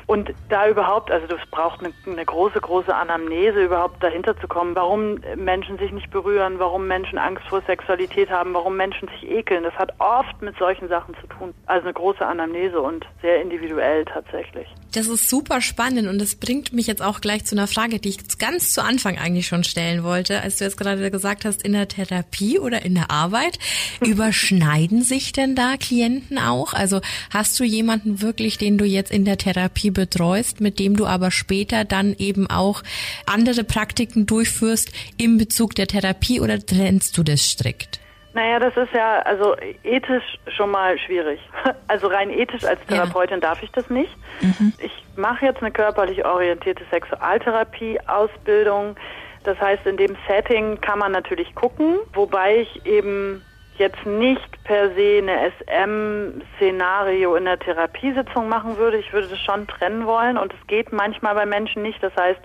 Und 0.06 0.32
da 0.48 0.68
überhaupt, 0.68 1.10
also 1.10 1.26
das 1.26 1.40
braucht 1.50 1.80
eine, 1.80 1.92
eine, 2.06 2.24
große, 2.24 2.60
große 2.60 2.94
Anamnese, 2.94 3.64
überhaupt 3.64 4.02
dahinter 4.02 4.38
zu 4.38 4.46
kommen, 4.46 4.74
warum 4.74 5.18
Menschen 5.36 5.78
sich 5.78 5.92
nicht 5.92 6.10
berühren, 6.10 6.58
warum 6.58 6.86
Menschen 6.86 7.18
Angst 7.18 7.44
vor 7.48 7.62
Sexualität 7.62 8.30
haben, 8.30 8.52
warum 8.52 8.76
Menschen 8.76 9.08
sich 9.08 9.30
ekeln. 9.30 9.64
Das 9.64 9.74
hat 9.74 9.92
oft 9.98 10.42
mit 10.42 10.56
solchen 10.58 10.88
Sachen 10.88 11.14
zu 11.20 11.26
tun. 11.26 11.54
Also 11.66 11.84
eine 11.84 11.94
große 11.94 12.24
Anamnese 12.24 12.80
und 12.80 13.06
sehr 13.22 13.40
individuell 13.40 14.04
tatsächlich. 14.04 14.68
Das 14.92 15.08
ist 15.08 15.28
super 15.28 15.60
spannend 15.60 16.08
und 16.08 16.20
das 16.20 16.36
bringt 16.36 16.72
mich 16.72 16.86
jetzt 16.86 17.02
auch 17.02 17.20
gleich 17.20 17.44
zu 17.44 17.56
einer 17.56 17.66
Frage, 17.66 17.98
die 17.98 18.10
ich 18.10 18.38
ganz 18.38 18.72
zu 18.72 18.82
Anfang 18.82 19.18
eigentlich 19.18 19.46
schon 19.46 19.64
stellen 19.64 20.04
wollte, 20.04 20.40
als 20.42 20.56
du 20.56 20.64
jetzt 20.64 20.76
gerade 20.76 21.10
gesagt 21.10 21.44
hast, 21.44 21.62
in 21.62 21.72
der 21.72 21.88
Therapie 21.88 22.58
oder 22.58 22.84
in 22.84 22.94
der 22.94 23.10
Arbeit. 23.10 23.58
Überschneiden 24.00 25.02
sich 25.02 25.32
denn 25.32 25.54
da 25.54 25.76
Klienten 25.78 26.38
auch? 26.38 26.74
Also 26.74 27.00
hast 27.30 27.58
du 27.58 27.64
jemanden 27.64 28.20
wirklich, 28.20 28.58
den 28.58 28.78
du 28.78 28.84
jetzt 28.84 29.10
in 29.10 29.24
der 29.24 29.38
Therapie 29.38 29.93
betreust, 29.94 30.60
mit 30.60 30.78
dem 30.78 30.96
du 30.96 31.06
aber 31.06 31.30
später 31.30 31.84
dann 31.84 32.14
eben 32.18 32.50
auch 32.50 32.82
andere 33.26 33.64
Praktiken 33.64 34.26
durchführst 34.26 34.92
im 35.16 35.38
Bezug 35.38 35.74
der 35.74 35.86
Therapie 35.86 36.40
oder 36.40 36.58
trennst 36.58 37.16
du 37.16 37.22
das 37.22 37.40
strikt? 37.40 38.00
Naja, 38.34 38.58
das 38.58 38.76
ist 38.76 38.92
ja 38.92 39.20
also 39.20 39.56
ethisch 39.84 40.38
schon 40.56 40.70
mal 40.70 40.98
schwierig. 40.98 41.40
Also 41.86 42.06
rein 42.08 42.30
ethisch 42.30 42.64
als 42.64 42.80
Therapeutin 42.86 43.36
ja. 43.36 43.40
darf 43.40 43.62
ich 43.62 43.70
das 43.70 43.90
nicht. 43.90 44.10
Mhm. 44.40 44.72
Ich 44.78 44.90
mache 45.16 45.44
jetzt 45.46 45.60
eine 45.60 45.70
körperlich 45.70 46.24
orientierte 46.24 46.82
Sexualtherapie-Ausbildung. 46.90 48.96
Das 49.44 49.60
heißt, 49.60 49.86
in 49.86 49.96
dem 49.96 50.16
Setting 50.26 50.80
kann 50.80 50.98
man 50.98 51.12
natürlich 51.12 51.54
gucken, 51.54 51.98
wobei 52.14 52.62
ich 52.62 52.84
eben 52.86 53.44
jetzt 53.78 54.04
nicht 54.06 54.64
per 54.64 54.90
se 54.94 55.18
eine 55.18 55.52
SM-Szenario 55.58 57.34
in 57.34 57.44
der 57.44 57.58
Therapiesitzung 57.58 58.48
machen 58.48 58.76
würde. 58.76 58.98
Ich 58.98 59.12
würde 59.12 59.28
das 59.28 59.40
schon 59.40 59.66
trennen 59.66 60.06
wollen 60.06 60.38
und 60.38 60.52
es 60.52 60.66
geht 60.66 60.92
manchmal 60.92 61.34
bei 61.34 61.46
Menschen 61.46 61.82
nicht. 61.82 62.02
Das 62.02 62.14
heißt, 62.16 62.40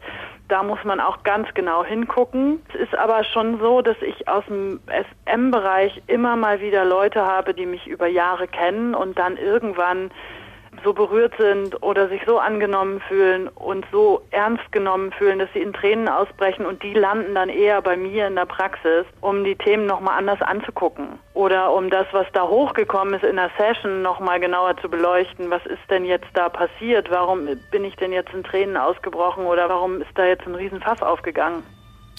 da 0.47 0.63
muss 0.63 0.83
man 0.83 0.99
auch 0.99 1.23
ganz 1.23 1.47
genau 1.53 1.85
hingucken. 1.85 2.61
Es 2.69 2.81
ist 2.81 2.95
aber 2.95 3.23
schon 3.23 3.59
so, 3.59 3.81
dass 3.81 3.97
ich 4.01 4.27
aus 4.27 4.43
dem 4.47 4.79
SM-Bereich 4.87 6.01
immer 6.07 6.35
mal 6.35 6.59
wieder 6.59 6.85
Leute 6.85 7.23
habe, 7.23 7.53
die 7.53 7.67
mich 7.67 7.85
über 7.87 8.07
Jahre 8.07 8.47
kennen 8.47 8.95
und 8.95 9.17
dann 9.19 9.37
irgendwann 9.37 10.09
so 10.83 10.93
berührt 10.93 11.33
sind 11.37 11.81
oder 11.81 12.09
sich 12.09 12.21
so 12.25 12.39
angenommen 12.39 13.01
fühlen 13.07 13.47
und 13.49 13.85
so 13.91 14.21
ernst 14.31 14.71
genommen 14.71 15.11
fühlen, 15.11 15.39
dass 15.39 15.49
sie 15.53 15.59
in 15.59 15.73
Tränen 15.73 16.07
ausbrechen 16.07 16.65
und 16.65 16.83
die 16.83 16.93
landen 16.93 17.35
dann 17.35 17.49
eher 17.49 17.81
bei 17.81 17.97
mir 17.97 18.27
in 18.27 18.35
der 18.35 18.45
Praxis, 18.45 19.05
um 19.21 19.43
die 19.43 19.55
Themen 19.55 19.85
nochmal 19.85 20.17
anders 20.17 20.41
anzugucken 20.41 21.19
oder 21.33 21.73
um 21.73 21.89
das, 21.89 22.07
was 22.11 22.27
da 22.33 22.47
hochgekommen 22.47 23.13
ist 23.13 23.23
in 23.23 23.37
der 23.37 23.51
Session 23.57 24.01
nochmal 24.01 24.39
genauer 24.39 24.77
zu 24.77 24.89
beleuchten. 24.89 25.49
Was 25.49 25.65
ist 25.65 25.89
denn 25.89 26.05
jetzt 26.05 26.27
da 26.33 26.49
passiert? 26.49 27.09
Warum 27.09 27.47
bin 27.71 27.85
ich 27.85 27.95
denn 27.95 28.11
jetzt 28.11 28.33
in 28.33 28.43
Tränen 28.43 28.77
ausgebrochen 28.77 29.45
oder 29.45 29.69
warum 29.69 30.01
ist 30.01 30.11
da 30.15 30.25
jetzt 30.25 30.45
ein 30.45 30.55
Riesenfass 30.55 31.01
aufgegangen? 31.01 31.63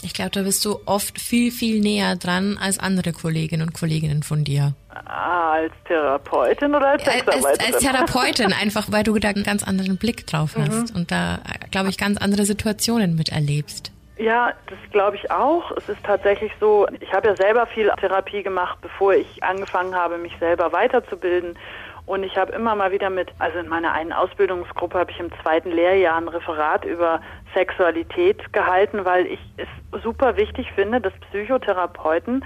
Ich 0.05 0.15
glaube, 0.15 0.31
da 0.31 0.43
bist 0.43 0.65
du 0.65 0.79
oft 0.87 1.21
viel, 1.21 1.51
viel 1.51 1.81
näher 1.81 2.17
dran 2.17 2.59
als 2.61 2.79
andere 2.79 3.13
Kolleginnen 3.13 3.69
und 3.69 3.75
Kollegen 3.75 4.23
von 4.23 4.45
dir. 4.45 4.75
Ah, 5.07 5.53
als 5.53 5.73
Therapeutin 5.87 6.75
oder 6.75 6.89
als 6.89 7.05
Sexarbeiterin? 7.05 7.45
Als, 7.47 7.75
als 7.75 7.79
Therapeutin, 7.79 8.53
einfach 8.53 8.91
weil 8.91 9.05
du 9.05 9.19
da 9.19 9.29
einen 9.29 9.45
ganz 9.45 9.63
anderen 9.63 9.97
Blick 9.97 10.27
drauf 10.27 10.57
hast 10.57 10.93
mhm. 10.93 11.01
und 11.01 11.11
da, 11.11 11.41
glaube 11.71 11.91
ich, 11.91 11.99
ganz 11.99 12.19
andere 12.19 12.45
Situationen 12.45 13.17
miterlebst. 13.17 13.93
Ja, 14.21 14.53
das 14.67 14.79
glaube 14.93 15.17
ich 15.17 15.31
auch. 15.31 15.71
Es 15.79 15.89
ist 15.89 16.05
tatsächlich 16.05 16.53
so, 16.61 16.87
ich 17.01 17.11
habe 17.13 17.29
ja 17.29 17.37
selber 17.37 17.67
viel 17.67 17.91
Therapie 18.01 18.43
gemacht, 18.43 18.77
bevor 18.83 19.15
ich 19.15 19.43
angefangen 19.43 19.95
habe, 19.95 20.19
mich 20.19 20.37
selber 20.39 20.73
weiterzubilden. 20.73 21.57
Und 22.05 22.25
ich 22.25 22.37
habe 22.37 22.53
immer 22.53 22.75
mal 22.75 22.93
wieder 22.93 23.09
mit, 23.09 23.29
also 23.39 23.59
in 23.59 23.69
meiner 23.69 23.93
einen 23.93 24.13
Ausbildungsgruppe 24.13 24.99
habe 24.99 25.11
ich 25.11 25.21
im 25.21 25.31
zweiten 25.43 25.71
Lehrjahr 25.71 26.19
ein 26.19 26.29
Referat 26.29 26.85
über 26.85 27.23
Sexualität 27.55 28.53
gehalten, 28.53 29.05
weil 29.05 29.27
ich 29.27 29.41
es 29.57 30.03
super 30.03 30.37
wichtig 30.37 30.71
finde, 30.75 31.01
dass 31.01 31.13
Psychotherapeuten 31.31 32.45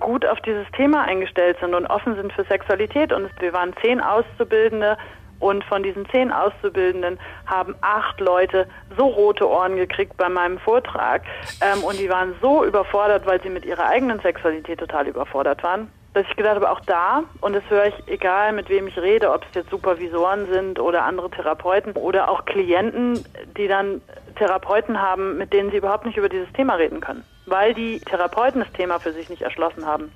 gut 0.00 0.26
auf 0.26 0.40
dieses 0.40 0.66
Thema 0.72 1.02
eingestellt 1.02 1.56
sind 1.60 1.74
und 1.74 1.86
offen 1.86 2.16
sind 2.16 2.32
für 2.32 2.44
Sexualität. 2.44 3.12
Und 3.12 3.30
wir 3.40 3.52
waren 3.52 3.74
zehn 3.82 4.00
Auszubildende 4.00 4.96
und 5.38 5.64
von 5.64 5.82
diesen 5.82 6.08
zehn 6.10 6.32
Auszubildenden 6.32 7.18
haben 7.46 7.74
acht 7.80 8.20
Leute 8.20 8.66
so 8.96 9.06
rote 9.06 9.48
Ohren 9.48 9.76
gekriegt 9.76 10.16
bei 10.16 10.28
meinem 10.28 10.58
Vortrag 10.58 11.22
ähm, 11.60 11.84
und 11.84 11.98
die 11.98 12.08
waren 12.08 12.34
so 12.40 12.64
überfordert, 12.64 13.26
weil 13.26 13.42
sie 13.42 13.50
mit 13.50 13.64
ihrer 13.64 13.86
eigenen 13.86 14.20
Sexualität 14.20 14.78
total 14.78 15.06
überfordert 15.06 15.62
waren, 15.62 15.90
dass 16.16 16.26
ich 16.30 16.36
gedacht 16.36 16.54
habe, 16.54 16.70
auch 16.70 16.80
da, 16.80 17.24
und 17.42 17.52
das 17.52 17.62
höre 17.68 17.88
ich 17.88 17.94
egal, 18.06 18.54
mit 18.54 18.70
wem 18.70 18.86
ich 18.86 18.96
rede, 18.96 19.30
ob 19.30 19.44
es 19.44 19.54
jetzt 19.54 19.68
Supervisoren 19.68 20.50
sind 20.50 20.78
oder 20.78 21.04
andere 21.04 21.30
Therapeuten 21.30 21.92
oder 21.92 22.30
auch 22.30 22.46
Klienten, 22.46 23.22
die 23.58 23.68
dann 23.68 24.00
Therapeuten 24.36 24.98
haben, 24.98 25.36
mit 25.36 25.52
denen 25.52 25.70
sie 25.70 25.76
überhaupt 25.76 26.06
nicht 26.06 26.16
über 26.16 26.30
dieses 26.30 26.50
Thema 26.54 26.76
reden 26.76 27.02
können, 27.02 27.22
weil 27.44 27.74
die 27.74 28.00
Therapeuten 28.00 28.60
das 28.60 28.72
Thema 28.72 28.98
für 28.98 29.12
sich 29.12 29.28
nicht 29.28 29.42
erschlossen 29.42 29.84
haben. 29.84 30.10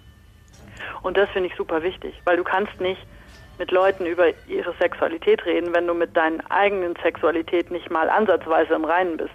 Und 1.02 1.18
das 1.18 1.28
finde 1.30 1.50
ich 1.50 1.56
super 1.56 1.82
wichtig, 1.82 2.14
weil 2.24 2.38
du 2.38 2.44
kannst 2.44 2.80
nicht 2.80 3.02
mit 3.58 3.70
Leuten 3.70 4.06
über 4.06 4.28
ihre 4.48 4.72
Sexualität 4.80 5.44
reden, 5.44 5.74
wenn 5.74 5.86
du 5.86 5.92
mit 5.92 6.16
deinen 6.16 6.40
eigenen 6.50 6.94
Sexualität 7.02 7.70
nicht 7.70 7.90
mal 7.90 8.08
ansatzweise 8.08 8.72
im 8.72 8.86
Reinen 8.86 9.18
bist. 9.18 9.34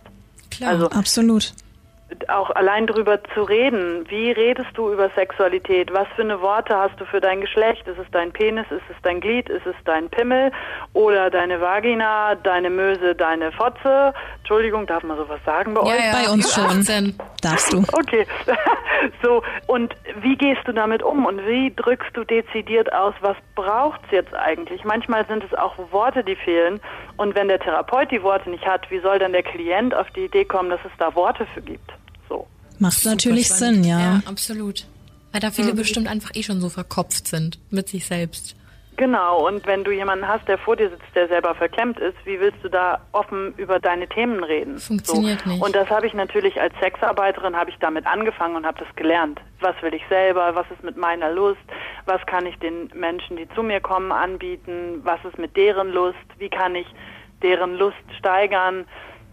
Klar, 0.49 0.71
also, 0.71 0.89
absolut. 0.89 1.53
Auch 2.27 2.51
allein 2.51 2.85
drüber 2.87 3.19
zu 3.33 3.43
reden. 3.43 4.05
Wie 4.09 4.31
redest 4.31 4.69
du 4.75 4.93
über 4.93 5.09
Sexualität? 5.15 5.91
Was 5.91 6.07
für 6.15 6.21
eine 6.21 6.39
Worte 6.39 6.75
hast 6.77 6.99
du 6.99 7.05
für 7.05 7.19
dein 7.19 7.41
Geschlecht? 7.41 7.87
Ist 7.87 7.97
es 7.97 8.05
dein 8.11 8.31
Penis? 8.31 8.65
Ist 8.69 8.83
es 8.89 8.95
dein 9.01 9.21
Glied? 9.21 9.49
Ist 9.49 9.65
es 9.65 9.75
dein 9.85 10.09
Pimmel? 10.09 10.51
Oder 10.93 11.29
deine 11.29 11.59
Vagina, 11.61 12.35
deine 12.35 12.69
Möse, 12.69 13.15
deine 13.15 13.51
Fotze? 13.51 14.13
Entschuldigung, 14.37 14.85
darf 14.85 15.03
man 15.03 15.17
sowas 15.17 15.39
sagen 15.45 15.73
bei 15.73 15.81
ja, 15.81 15.95
euch? 15.95 16.05
Ja, 16.05 16.11
bei 16.25 16.31
uns 16.31 16.53
schon. 16.53 16.65
18. 16.65 17.17
Darfst 17.41 17.73
du. 17.73 17.83
Okay. 17.93 18.27
so, 19.23 19.41
und 19.67 19.95
wie 20.21 20.35
gehst 20.35 20.61
du 20.65 20.73
damit 20.73 21.01
um? 21.01 21.25
Und 21.25 21.45
wie 21.47 21.73
drückst 21.75 22.15
du 22.15 22.23
dezidiert 22.23 22.93
aus, 22.93 23.15
was 23.21 23.37
braucht's 23.55 24.07
jetzt 24.11 24.33
eigentlich? 24.35 24.83
Manchmal 24.83 25.25
sind 25.27 25.43
es 25.43 25.53
auch 25.55 25.75
Worte, 25.91 26.23
die 26.23 26.35
fehlen. 26.35 26.79
Und 27.17 27.35
wenn 27.35 27.47
der 27.47 27.59
Therapeut 27.59 28.11
die 28.11 28.21
Worte 28.21 28.49
nicht 28.49 28.65
hat, 28.65 28.89
wie 28.91 28.99
soll 28.99 29.19
dann 29.19 29.33
der 29.33 29.43
Klient 29.43 29.95
auf 29.95 30.09
die 30.11 30.25
Idee 30.25 30.45
kommen, 30.45 30.69
dass 30.69 30.79
es 30.85 30.91
da 30.99 31.15
Worte 31.15 31.47
für 31.53 31.61
gibt? 31.61 31.91
So. 32.29 32.47
Macht 32.79 32.99
Super 32.99 33.15
natürlich 33.15 33.47
spannend. 33.47 33.83
Sinn, 33.83 33.83
ja. 33.83 33.99
Ja, 33.99 34.21
absolut. 34.25 34.85
Weil 35.31 35.41
da 35.41 35.51
viele 35.51 35.73
mhm. 35.73 35.77
bestimmt 35.77 36.07
einfach 36.07 36.31
eh 36.33 36.43
schon 36.43 36.61
so 36.61 36.69
verkopft 36.69 37.27
sind 37.27 37.59
mit 37.69 37.89
sich 37.89 38.05
selbst. 38.05 38.55
Genau, 38.97 39.45
und 39.45 39.65
wenn 39.67 39.83
du 39.83 39.91
jemanden 39.91 40.25
hast, 40.25 40.47
der 40.47 40.57
vor 40.57 40.77
dir 40.77 40.89
sitzt, 40.89 41.13
der 41.15 41.27
selber 41.27 41.53
verklemmt 41.53 41.99
ist, 41.99 42.15
wie 42.23 42.39
willst 42.39 42.63
du 42.63 42.69
da 42.69 43.01
offen 43.11 43.53
über 43.57 43.79
deine 43.79 44.07
Themen 44.07 44.41
reden? 44.41 44.77
Funktioniert 44.79 45.41
so. 45.41 45.49
nicht. 45.49 45.61
Und 45.61 45.75
das 45.75 45.89
habe 45.89 46.07
ich 46.07 46.13
natürlich 46.13 46.59
als 46.61 46.73
Sexarbeiterin, 46.79 47.57
habe 47.57 47.69
ich 47.71 47.75
damit 47.79 48.07
angefangen 48.07 48.55
und 48.55 48.65
habe 48.65 48.79
das 48.79 48.95
gelernt. 48.95 49.41
Was 49.59 49.75
will 49.81 49.93
ich 49.93 50.03
selber? 50.07 50.55
Was 50.55 50.65
ist 50.71 50.81
mit 50.83 50.95
meiner 50.95 51.29
Lust? 51.31 51.59
Was 52.05 52.25
kann 52.25 52.45
ich 52.45 52.57
den 52.59 52.89
Menschen, 52.93 53.35
die 53.35 53.49
zu 53.49 53.63
mir 53.63 53.81
kommen, 53.81 54.13
anbieten? 54.13 55.01
Was 55.03 55.19
ist 55.25 55.37
mit 55.37 55.57
deren 55.57 55.91
Lust? 55.91 56.15
Wie 56.37 56.49
kann 56.49 56.75
ich 56.75 56.87
deren 57.41 57.75
Lust 57.75 57.97
steigern? 58.17 58.85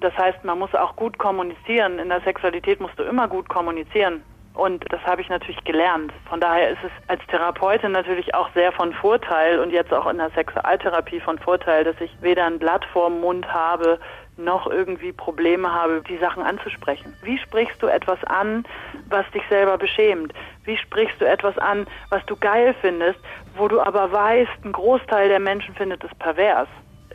Das 0.02 0.16
heißt, 0.18 0.44
man 0.44 0.58
muss 0.58 0.74
auch 0.74 0.96
gut 0.96 1.16
kommunizieren. 1.18 1.98
In 2.00 2.08
der 2.08 2.20
Sexualität 2.22 2.80
musst 2.80 2.98
du 2.98 3.04
immer 3.04 3.28
gut 3.28 3.48
kommunizieren. 3.48 4.22
Und 4.54 4.84
das 4.90 5.00
habe 5.06 5.22
ich 5.22 5.28
natürlich 5.28 5.62
gelernt. 5.64 6.12
Von 6.28 6.40
daher 6.40 6.70
ist 6.70 6.84
es 6.84 6.90
als 7.08 7.24
Therapeutin 7.28 7.92
natürlich 7.92 8.34
auch 8.34 8.50
sehr 8.52 8.72
von 8.72 8.92
Vorteil 8.92 9.60
und 9.60 9.70
jetzt 9.70 9.94
auch 9.94 10.06
in 10.08 10.18
der 10.18 10.30
Sexualtherapie 10.30 11.20
von 11.20 11.38
Vorteil, 11.38 11.84
dass 11.84 11.98
ich 12.00 12.10
weder 12.20 12.44
ein 12.44 12.58
Blatt 12.58 12.84
vorm 12.92 13.20
Mund 13.20 13.50
habe, 13.50 13.98
noch 14.36 14.66
irgendwie 14.66 15.12
Probleme 15.12 15.72
habe, 15.72 16.02
die 16.06 16.18
Sachen 16.18 16.42
anzusprechen. 16.42 17.14
Wie 17.22 17.38
sprichst 17.38 17.82
du 17.82 17.86
etwas 17.86 18.22
an, 18.24 18.64
was 19.08 19.24
dich 19.30 19.42
selber 19.48 19.78
beschämt? 19.78 20.34
Wie 20.64 20.76
sprichst 20.76 21.20
du 21.20 21.24
etwas 21.24 21.56
an, 21.58 21.86
was 22.10 22.24
du 22.26 22.36
geil 22.36 22.74
findest, 22.80 23.20
wo 23.56 23.68
du 23.68 23.80
aber 23.80 24.12
weißt, 24.12 24.64
ein 24.64 24.72
Großteil 24.72 25.28
der 25.28 25.40
Menschen 25.40 25.74
findet 25.74 26.02
es 26.04 26.14
pervers? 26.18 26.68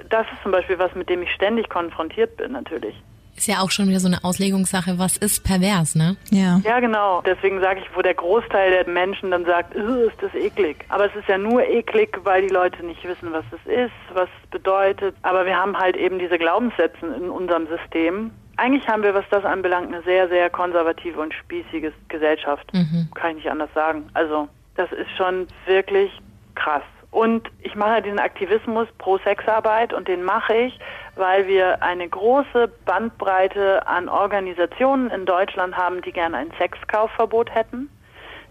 Das 0.09 0.25
ist 0.33 0.41
zum 0.43 0.51
Beispiel 0.51 0.79
was, 0.79 0.93
mit 0.95 1.09
dem 1.09 1.21
ich 1.21 1.31
ständig 1.31 1.69
konfrontiert 1.69 2.37
bin, 2.37 2.51
natürlich. 2.51 2.95
Ist 3.37 3.47
ja 3.47 3.59
auch 3.59 3.69
schon 3.69 3.87
wieder 3.87 3.99
so 3.99 4.07
eine 4.07 4.23
Auslegungssache, 4.23 4.97
was 4.97 5.15
ist 5.15 5.43
pervers, 5.43 5.93
ne? 5.93 6.17
Ja. 6.31 6.59
Ja, 6.63 6.79
genau. 6.79 7.21
Deswegen 7.21 7.61
sage 7.61 7.81
ich, 7.81 7.95
wo 7.95 8.01
der 8.01 8.15
Großteil 8.15 8.71
der 8.71 8.89
Menschen 8.91 9.29
dann 9.29 9.45
sagt, 9.45 9.75
ist 9.75 10.17
das 10.21 10.33
eklig. 10.33 10.83
Aber 10.89 11.05
es 11.05 11.15
ist 11.15 11.27
ja 11.27 11.37
nur 11.37 11.63
eklig, 11.63 12.17
weil 12.23 12.47
die 12.47 12.53
Leute 12.53 12.83
nicht 12.83 13.03
wissen, 13.03 13.31
was 13.31 13.45
es 13.51 13.71
ist, 13.71 14.15
was 14.15 14.27
es 14.43 14.49
bedeutet. 14.49 15.15
Aber 15.21 15.45
wir 15.45 15.55
haben 15.55 15.77
halt 15.77 15.95
eben 15.95 16.17
diese 16.17 16.39
Glaubenssätze 16.39 17.05
in 17.05 17.29
unserem 17.29 17.67
System. 17.67 18.31
Eigentlich 18.55 18.87
haben 18.87 19.03
wir, 19.03 19.13
was 19.13 19.25
das 19.29 19.45
anbelangt, 19.45 19.93
eine 19.93 20.01
sehr, 20.01 20.27
sehr 20.29 20.49
konservative 20.49 21.19
und 21.19 21.31
spießige 21.31 21.93
Gesellschaft. 22.07 22.73
Mhm. 22.73 23.09
Kann 23.13 23.31
ich 23.31 23.43
nicht 23.43 23.51
anders 23.51 23.69
sagen. 23.75 24.09
Also, 24.15 24.47
das 24.75 24.91
ist 24.91 25.11
schon 25.15 25.47
wirklich 25.67 26.09
krass. 26.55 26.81
Und 27.17 27.49
ich 27.63 27.73
mache 27.73 28.03
diesen 28.03 28.19
Aktivismus 28.19 28.87
pro 28.99 29.17
Sexarbeit 29.17 29.91
und 29.91 30.07
den 30.07 30.21
mache 30.21 30.53
ich, 30.55 30.79
weil 31.15 31.47
wir 31.47 31.81
eine 31.81 32.07
große 32.07 32.67
Bandbreite 32.85 33.87
an 33.87 34.07
Organisationen 34.07 35.09
in 35.09 35.25
Deutschland 35.25 35.75
haben, 35.75 36.03
die 36.03 36.11
gerne 36.11 36.37
ein 36.37 36.51
Sexkaufverbot 36.59 37.49
hätten. 37.55 37.89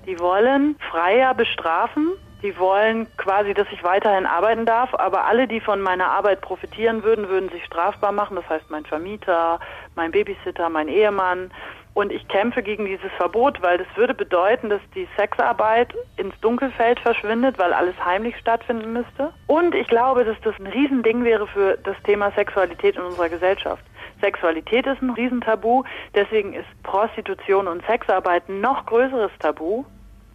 Die 0.04 0.18
wollen 0.18 0.74
freier 0.90 1.32
bestrafen. 1.32 2.14
Die 2.42 2.58
wollen 2.58 3.06
quasi, 3.18 3.54
dass 3.54 3.68
ich 3.70 3.84
weiterhin 3.84 4.26
arbeiten 4.26 4.66
darf, 4.66 4.92
aber 4.94 5.26
alle, 5.26 5.46
die 5.46 5.60
von 5.60 5.80
meiner 5.80 6.10
Arbeit 6.10 6.40
profitieren 6.40 7.04
würden, 7.04 7.28
würden 7.28 7.48
sich 7.50 7.64
strafbar 7.64 8.10
machen. 8.10 8.34
Das 8.34 8.48
heißt, 8.48 8.68
mein 8.68 8.84
Vermieter, 8.84 9.60
mein 9.94 10.10
Babysitter, 10.10 10.68
mein 10.70 10.88
Ehemann, 10.88 11.52
und 11.96 12.12
ich 12.12 12.28
kämpfe 12.28 12.62
gegen 12.62 12.84
dieses 12.84 13.10
Verbot, 13.16 13.62
weil 13.62 13.78
das 13.78 13.86
würde 13.94 14.12
bedeuten, 14.12 14.68
dass 14.68 14.82
die 14.94 15.08
Sexarbeit 15.16 15.94
ins 16.18 16.38
Dunkelfeld 16.42 17.00
verschwindet, 17.00 17.58
weil 17.58 17.72
alles 17.72 17.94
heimlich 18.04 18.36
stattfinden 18.36 18.92
müsste. 18.92 19.32
Und 19.46 19.74
ich 19.74 19.88
glaube, 19.88 20.22
dass 20.26 20.36
das 20.42 20.54
ein 20.58 20.66
Riesending 20.66 21.24
wäre 21.24 21.46
für 21.46 21.78
das 21.84 21.96
Thema 22.04 22.30
Sexualität 22.32 22.96
in 22.96 23.02
unserer 23.02 23.30
Gesellschaft. 23.30 23.82
Sexualität 24.20 24.86
ist 24.86 25.00
ein 25.00 25.08
Riesentabu, 25.08 25.84
deswegen 26.14 26.52
ist 26.52 26.66
Prostitution 26.82 27.66
und 27.66 27.82
Sexarbeit 27.86 28.46
ein 28.50 28.60
noch 28.60 28.84
größeres 28.84 29.32
Tabu. 29.38 29.86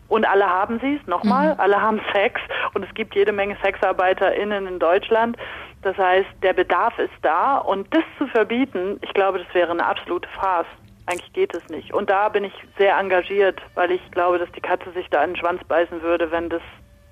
Und 0.08 0.26
alle 0.26 0.50
haben 0.50 0.80
sie 0.80 0.96
es, 0.96 1.08
nochmal, 1.08 1.54
mhm. 1.54 1.60
alle 1.60 1.80
haben 1.80 2.02
Sex 2.12 2.42
und 2.74 2.84
es 2.84 2.94
gibt 2.96 3.14
jede 3.14 3.32
Menge 3.32 3.56
SexarbeiterInnen 3.64 4.66
in 4.66 4.80
Deutschland. 4.80 5.38
Das 5.84 5.96
heißt, 5.96 6.28
der 6.42 6.54
Bedarf 6.54 6.98
ist 6.98 7.14
da 7.22 7.60
und 7.60 7.88
das 7.94 8.04
zu 8.18 8.26
verbieten, 8.26 8.98
ich 9.04 9.14
glaube, 9.14 9.38
das 9.38 9.54
wäre 9.54 9.70
eine 9.70 9.86
absolute 9.86 10.28
Farce 10.30 10.68
eigentlich 11.12 11.34
geht 11.34 11.54
es 11.54 11.68
nicht. 11.70 11.94
Und 11.94 12.10
da 12.10 12.30
bin 12.30 12.44
ich 12.44 12.54
sehr 12.78 12.98
engagiert, 12.98 13.60
weil 13.76 13.92
ich 13.92 14.02
glaube, 14.12 14.40
dass 14.40 14.52
die 14.54 14.62
Katze 14.62 14.92
sich 14.94 15.08
da 15.10 15.24
in 15.24 15.32
den 15.32 15.38
Schwanz 15.38 15.62
beißen 15.66 16.02
würde, 16.02 16.32
wenn 16.32 16.50
das 16.50 16.62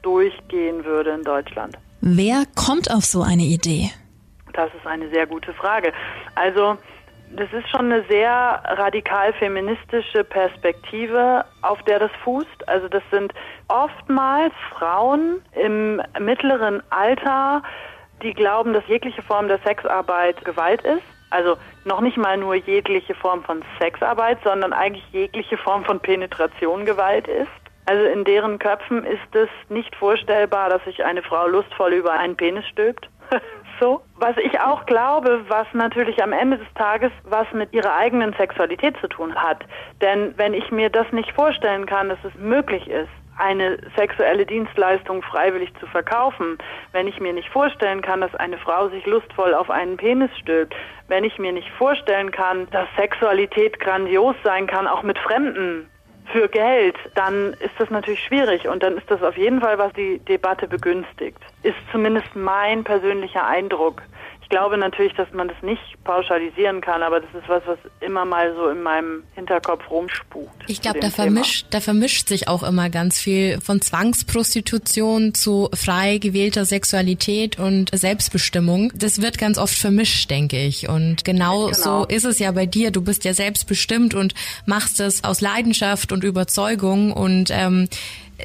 durchgehen 0.01 0.85
würde 0.85 1.11
in 1.11 1.23
Deutschland. 1.23 1.77
Wer 2.01 2.43
kommt 2.55 2.89
auf 2.91 3.03
so 3.03 3.21
eine 3.21 3.43
Idee? 3.43 3.91
Das 4.53 4.69
ist 4.73 4.87
eine 4.87 5.09
sehr 5.09 5.27
gute 5.27 5.53
Frage. 5.53 5.91
Also, 6.35 6.77
das 7.31 7.51
ist 7.53 7.69
schon 7.69 7.91
eine 7.91 8.03
sehr 8.09 8.63
radikal 8.65 9.33
feministische 9.33 10.23
Perspektive, 10.23 11.45
auf 11.61 11.81
der 11.83 11.99
das 11.99 12.11
fußt. 12.23 12.67
Also 12.67 12.87
das 12.87 13.03
sind 13.11 13.33
oftmals 13.67 14.53
Frauen 14.71 15.41
im 15.53 16.01
mittleren 16.19 16.81
Alter, 16.89 17.61
die 18.23 18.33
glauben, 18.33 18.73
dass 18.73 18.83
jegliche 18.87 19.21
Form 19.21 19.47
der 19.47 19.59
Sexarbeit 19.59 20.43
Gewalt 20.43 20.81
ist 20.81 21.03
also 21.29 21.57
noch 21.85 22.01
nicht 22.01 22.17
mal 22.17 22.37
nur 22.37 22.55
jegliche 22.55 23.15
Form 23.15 23.43
von 23.43 23.63
Sexarbeit, 23.79 24.39
sondern 24.43 24.73
eigentlich 24.73 25.05
jegliche 25.11 25.57
Form 25.57 25.85
von 25.85 25.99
Penetration 25.99 26.85
Gewalt 26.85 27.27
ist. 27.27 27.49
Also 27.85 28.05
in 28.05 28.23
deren 28.23 28.59
Köpfen 28.59 29.03
ist 29.03 29.35
es 29.35 29.49
nicht 29.69 29.95
vorstellbar, 29.95 30.69
dass 30.69 30.83
sich 30.83 31.03
eine 31.03 31.23
Frau 31.23 31.47
lustvoll 31.47 31.93
über 31.93 32.13
einen 32.13 32.35
Penis 32.35 32.67
stülpt. 32.67 33.09
so. 33.79 34.01
Was 34.15 34.37
ich 34.37 34.59
auch 34.59 34.85
glaube, 34.85 35.45
was 35.47 35.67
natürlich 35.73 36.21
am 36.21 36.33
Ende 36.33 36.57
des 36.57 36.67
Tages 36.75 37.11
was 37.23 37.51
mit 37.53 37.73
ihrer 37.73 37.95
eigenen 37.95 38.33
Sexualität 38.33 38.95
zu 38.99 39.07
tun 39.07 39.33
hat. 39.35 39.63
Denn 40.01 40.37
wenn 40.37 40.53
ich 40.53 40.71
mir 40.71 40.89
das 40.89 41.11
nicht 41.11 41.31
vorstellen 41.31 41.85
kann, 41.85 42.09
dass 42.09 42.19
es 42.23 42.33
möglich 42.35 42.87
ist, 42.87 43.09
eine 43.39 43.77
sexuelle 43.95 44.45
Dienstleistung 44.45 45.21
freiwillig 45.23 45.73
zu 45.79 45.87
verkaufen, 45.87 46.57
wenn 46.91 47.07
ich 47.07 47.19
mir 47.19 47.33
nicht 47.33 47.49
vorstellen 47.49 48.01
kann, 48.01 48.21
dass 48.21 48.35
eine 48.35 48.57
Frau 48.57 48.89
sich 48.89 49.05
lustvoll 49.05 49.53
auf 49.53 49.69
einen 49.69 49.97
Penis 49.97 50.31
stülpt, 50.37 50.75
wenn 51.07 51.23
ich 51.23 51.39
mir 51.39 51.51
nicht 51.51 51.69
vorstellen 51.71 52.31
kann, 52.31 52.67
dass 52.71 52.87
Sexualität 52.97 53.79
grandios 53.79 54.35
sein 54.43 54.67
kann, 54.67 54.87
auch 54.87 55.03
mit 55.03 55.17
Fremden 55.17 55.89
für 56.31 56.47
Geld, 56.47 56.95
dann 57.15 57.53
ist 57.53 57.73
das 57.79 57.89
natürlich 57.89 58.23
schwierig 58.23 58.67
und 58.67 58.83
dann 58.83 58.97
ist 58.97 59.09
das 59.09 59.23
auf 59.23 59.37
jeden 59.37 59.61
Fall, 59.61 59.77
was 59.77 59.91
die 59.93 60.19
Debatte 60.19 60.67
begünstigt. 60.67 61.39
Ist 61.63 61.77
zumindest 61.91 62.35
mein 62.35 62.83
persönlicher 62.83 63.45
Eindruck 63.47 64.03
ich 64.49 64.57
glaube 64.57 64.79
natürlich, 64.79 65.13
dass 65.13 65.31
man 65.31 65.47
das 65.47 65.57
nicht 65.61 65.79
pauschalisieren 66.03 66.81
kann, 66.81 67.03
aber 67.03 67.19
das 67.19 67.29
ist 67.35 67.47
was, 67.47 67.61
was 67.67 67.77
immer 68.01 68.25
mal 68.25 68.55
so 68.55 68.69
in 68.69 68.81
meinem 68.81 69.21
Hinterkopf 69.35 69.87
rumspukt. 69.91 70.63
Ich 70.65 70.81
glaube, 70.81 70.99
da 70.99 71.11
vermischt, 71.11 71.67
da 71.69 71.79
vermischt 71.79 72.27
sich 72.27 72.47
auch 72.47 72.63
immer 72.63 72.89
ganz 72.89 73.19
viel 73.19 73.61
von 73.61 73.79
Zwangsprostitution 73.79 75.35
zu 75.35 75.69
frei 75.75 76.17
gewählter 76.17 76.65
Sexualität 76.65 77.59
und 77.59 77.91
Selbstbestimmung. 77.93 78.91
Das 78.95 79.21
wird 79.21 79.37
ganz 79.37 79.59
oft 79.59 79.75
vermischt, 79.75 80.31
denke 80.31 80.57
ich. 80.57 80.89
Und 80.89 81.23
genau, 81.23 81.67
genau. 81.67 81.73
so 81.77 82.05
ist 82.05 82.25
es 82.25 82.39
ja 82.39 82.51
bei 82.51 82.65
dir. 82.65 82.89
Du 82.89 83.03
bist 83.03 83.25
ja 83.25 83.35
selbstbestimmt 83.35 84.15
und 84.15 84.33
machst 84.65 84.99
es 84.99 85.23
aus 85.23 85.41
Leidenschaft 85.41 86.11
und 86.11 86.23
Überzeugung 86.23 87.13
und 87.13 87.51
ähm, 87.51 87.87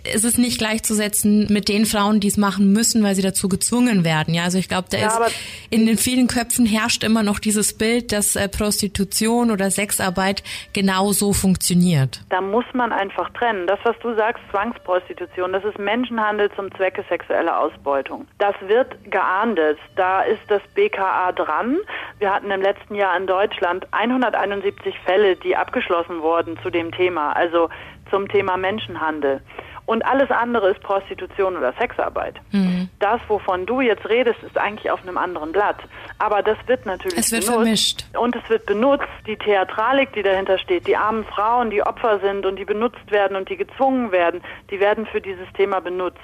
es 0.02 0.24
ist 0.24 0.38
nicht 0.38 0.58
gleichzusetzen 0.58 1.46
mit 1.50 1.68
den 1.68 1.86
Frauen, 1.86 2.20
die 2.20 2.28
es 2.28 2.36
machen 2.36 2.72
müssen, 2.72 3.02
weil 3.04 3.14
sie 3.14 3.22
dazu 3.22 3.48
gezwungen 3.48 4.04
werden. 4.04 4.34
Ja, 4.34 4.44
also 4.44 4.58
ich 4.58 4.68
glaube, 4.68 4.88
da 4.90 4.98
ja, 4.98 5.06
ist 5.06 5.36
in 5.70 5.86
den 5.86 5.96
vielen 5.96 6.26
Köpfen 6.26 6.66
herrscht 6.66 7.04
immer 7.04 7.22
noch 7.22 7.38
dieses 7.38 7.76
Bild, 7.76 8.12
dass 8.12 8.36
äh, 8.36 8.48
Prostitution 8.48 9.50
oder 9.50 9.70
Sexarbeit 9.70 10.42
genau 10.72 11.12
so 11.12 11.32
funktioniert. 11.32 12.20
Da 12.30 12.40
muss 12.40 12.64
man 12.72 12.92
einfach 12.92 13.30
trennen. 13.30 13.66
Das, 13.66 13.78
was 13.84 13.96
du 14.00 14.14
sagst, 14.14 14.42
Zwangsprostitution, 14.50 15.52
das 15.52 15.64
ist 15.64 15.78
Menschenhandel 15.78 16.50
zum 16.56 16.74
Zwecke 16.74 17.04
sexueller 17.08 17.58
Ausbeutung. 17.60 18.26
Das 18.38 18.54
wird 18.66 18.96
geahndet. 19.10 19.78
Da 19.96 20.22
ist 20.22 20.42
das 20.48 20.62
BKA 20.74 21.32
dran. 21.32 21.78
Wir 22.18 22.32
hatten 22.32 22.50
im 22.50 22.62
letzten 22.62 22.94
Jahr 22.94 23.16
in 23.16 23.26
Deutschland 23.26 23.86
171 23.92 24.94
Fälle, 25.04 25.36
die 25.36 25.56
abgeschlossen 25.56 26.20
wurden 26.20 26.58
zu 26.62 26.70
dem 26.70 26.90
Thema. 26.92 27.32
Also 27.32 27.68
zum 28.10 28.28
Thema 28.28 28.56
Menschenhandel. 28.56 29.40
Und 29.86 30.04
alles 30.04 30.30
andere 30.30 30.70
ist 30.70 30.80
Prostitution 30.80 31.56
oder 31.56 31.74
Sexarbeit. 31.78 32.36
Mhm. 32.52 32.88
Das, 33.00 33.20
wovon 33.28 33.66
du 33.66 33.80
jetzt 33.82 34.08
redest, 34.08 34.42
ist 34.42 34.56
eigentlich 34.56 34.90
auf 34.90 35.02
einem 35.02 35.18
anderen 35.18 35.52
Blatt. 35.52 35.76
Aber 36.18 36.42
das 36.42 36.56
wird 36.66 36.86
natürlich 36.86 37.18
es 37.18 37.32
wird 37.32 37.42
benutzt. 37.44 37.62
Vermischt. 37.62 38.04
Und 38.18 38.36
es 38.36 38.48
wird 38.48 38.64
benutzt, 38.64 39.08
die 39.26 39.36
Theatralik, 39.36 40.12
die 40.14 40.22
dahinter 40.22 40.58
steht, 40.58 40.86
die 40.86 40.96
armen 40.96 41.24
Frauen, 41.24 41.70
die 41.70 41.82
Opfer 41.82 42.18
sind 42.20 42.46
und 42.46 42.56
die 42.56 42.64
benutzt 42.64 43.10
werden 43.10 43.36
und 43.36 43.50
die 43.50 43.56
gezwungen 43.56 44.10
werden, 44.10 44.42
die 44.70 44.80
werden 44.80 45.04
für 45.06 45.20
dieses 45.20 45.52
Thema 45.52 45.80
benutzt. 45.80 46.18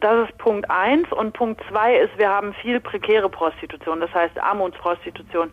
Das 0.00 0.28
ist 0.28 0.36
Punkt 0.36 0.70
eins. 0.70 1.10
Und 1.10 1.32
Punkt 1.32 1.62
zwei 1.70 1.96
ist, 1.96 2.18
wir 2.18 2.28
haben 2.28 2.52
viel 2.60 2.80
prekäre 2.80 3.30
Prostitution, 3.30 4.00
das 4.00 4.12
heißt 4.12 4.38
Armutsprostitution. 4.38 5.50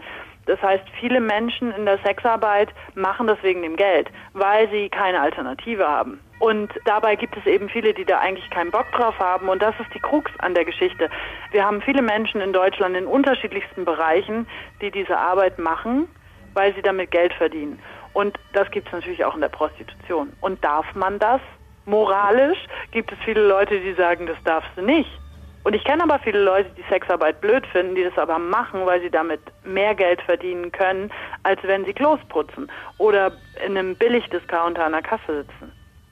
Das 0.47 0.61
heißt, 0.61 0.84
viele 0.99 1.21
Menschen 1.21 1.71
in 1.71 1.86
der 1.86 1.99
Sexarbeit 1.99 2.69
machen 2.95 3.27
das 3.27 3.41
wegen 3.43 3.61
dem 3.61 3.77
Geld, 3.77 4.09
weil 4.34 4.69
sie 4.69 4.89
keine 4.89 5.21
Alternative 5.21 5.88
haben. 5.88 6.19
Und 6.41 6.73
dabei 6.85 7.15
gibt 7.17 7.37
es 7.37 7.45
eben 7.45 7.69
viele, 7.69 7.93
die 7.93 8.03
da 8.03 8.17
eigentlich 8.17 8.49
keinen 8.49 8.71
Bock 8.71 8.91
drauf 8.93 9.13
haben. 9.19 9.47
Und 9.47 9.61
das 9.61 9.75
ist 9.79 9.93
die 9.93 9.99
Krux 9.99 10.31
an 10.39 10.55
der 10.55 10.65
Geschichte. 10.65 11.07
Wir 11.51 11.63
haben 11.63 11.83
viele 11.83 12.01
Menschen 12.01 12.41
in 12.41 12.51
Deutschland 12.51 12.97
in 12.97 13.05
unterschiedlichsten 13.05 13.85
Bereichen, 13.85 14.47
die 14.81 14.89
diese 14.89 15.19
Arbeit 15.19 15.59
machen, 15.59 16.07
weil 16.55 16.73
sie 16.73 16.81
damit 16.81 17.11
Geld 17.11 17.31
verdienen. 17.33 17.77
Und 18.13 18.39
das 18.53 18.71
gibt 18.71 18.87
es 18.87 18.93
natürlich 18.93 19.23
auch 19.23 19.35
in 19.35 19.41
der 19.41 19.49
Prostitution. 19.49 20.33
Und 20.41 20.63
darf 20.63 20.87
man 20.95 21.19
das? 21.19 21.41
Moralisch 21.85 22.65
gibt 22.89 23.11
es 23.11 23.19
viele 23.23 23.47
Leute, 23.47 23.79
die 23.79 23.93
sagen, 23.93 24.25
das 24.25 24.37
darfst 24.43 24.71
du 24.75 24.81
nicht. 24.81 25.11
Und 25.63 25.75
ich 25.75 25.83
kenne 25.83 26.01
aber 26.01 26.17
viele 26.17 26.41
Leute, 26.41 26.71
die 26.75 26.83
Sexarbeit 26.89 27.39
blöd 27.39 27.67
finden, 27.67 27.93
die 27.93 28.03
das 28.03 28.17
aber 28.17 28.39
machen, 28.39 28.83
weil 28.87 28.99
sie 28.99 29.11
damit 29.11 29.41
mehr 29.63 29.93
Geld 29.93 30.19
verdienen 30.23 30.71
können, 30.71 31.11
als 31.43 31.61
wenn 31.61 31.85
sie 31.85 31.93
Klos 31.93 32.19
putzen 32.29 32.71
oder 32.97 33.31
in 33.63 33.77
einem 33.77 33.95
Billigdiscounter 33.95 34.83
an 34.83 34.93
der 34.93 35.03
Kasse 35.03 35.43
sitzen 35.43 35.71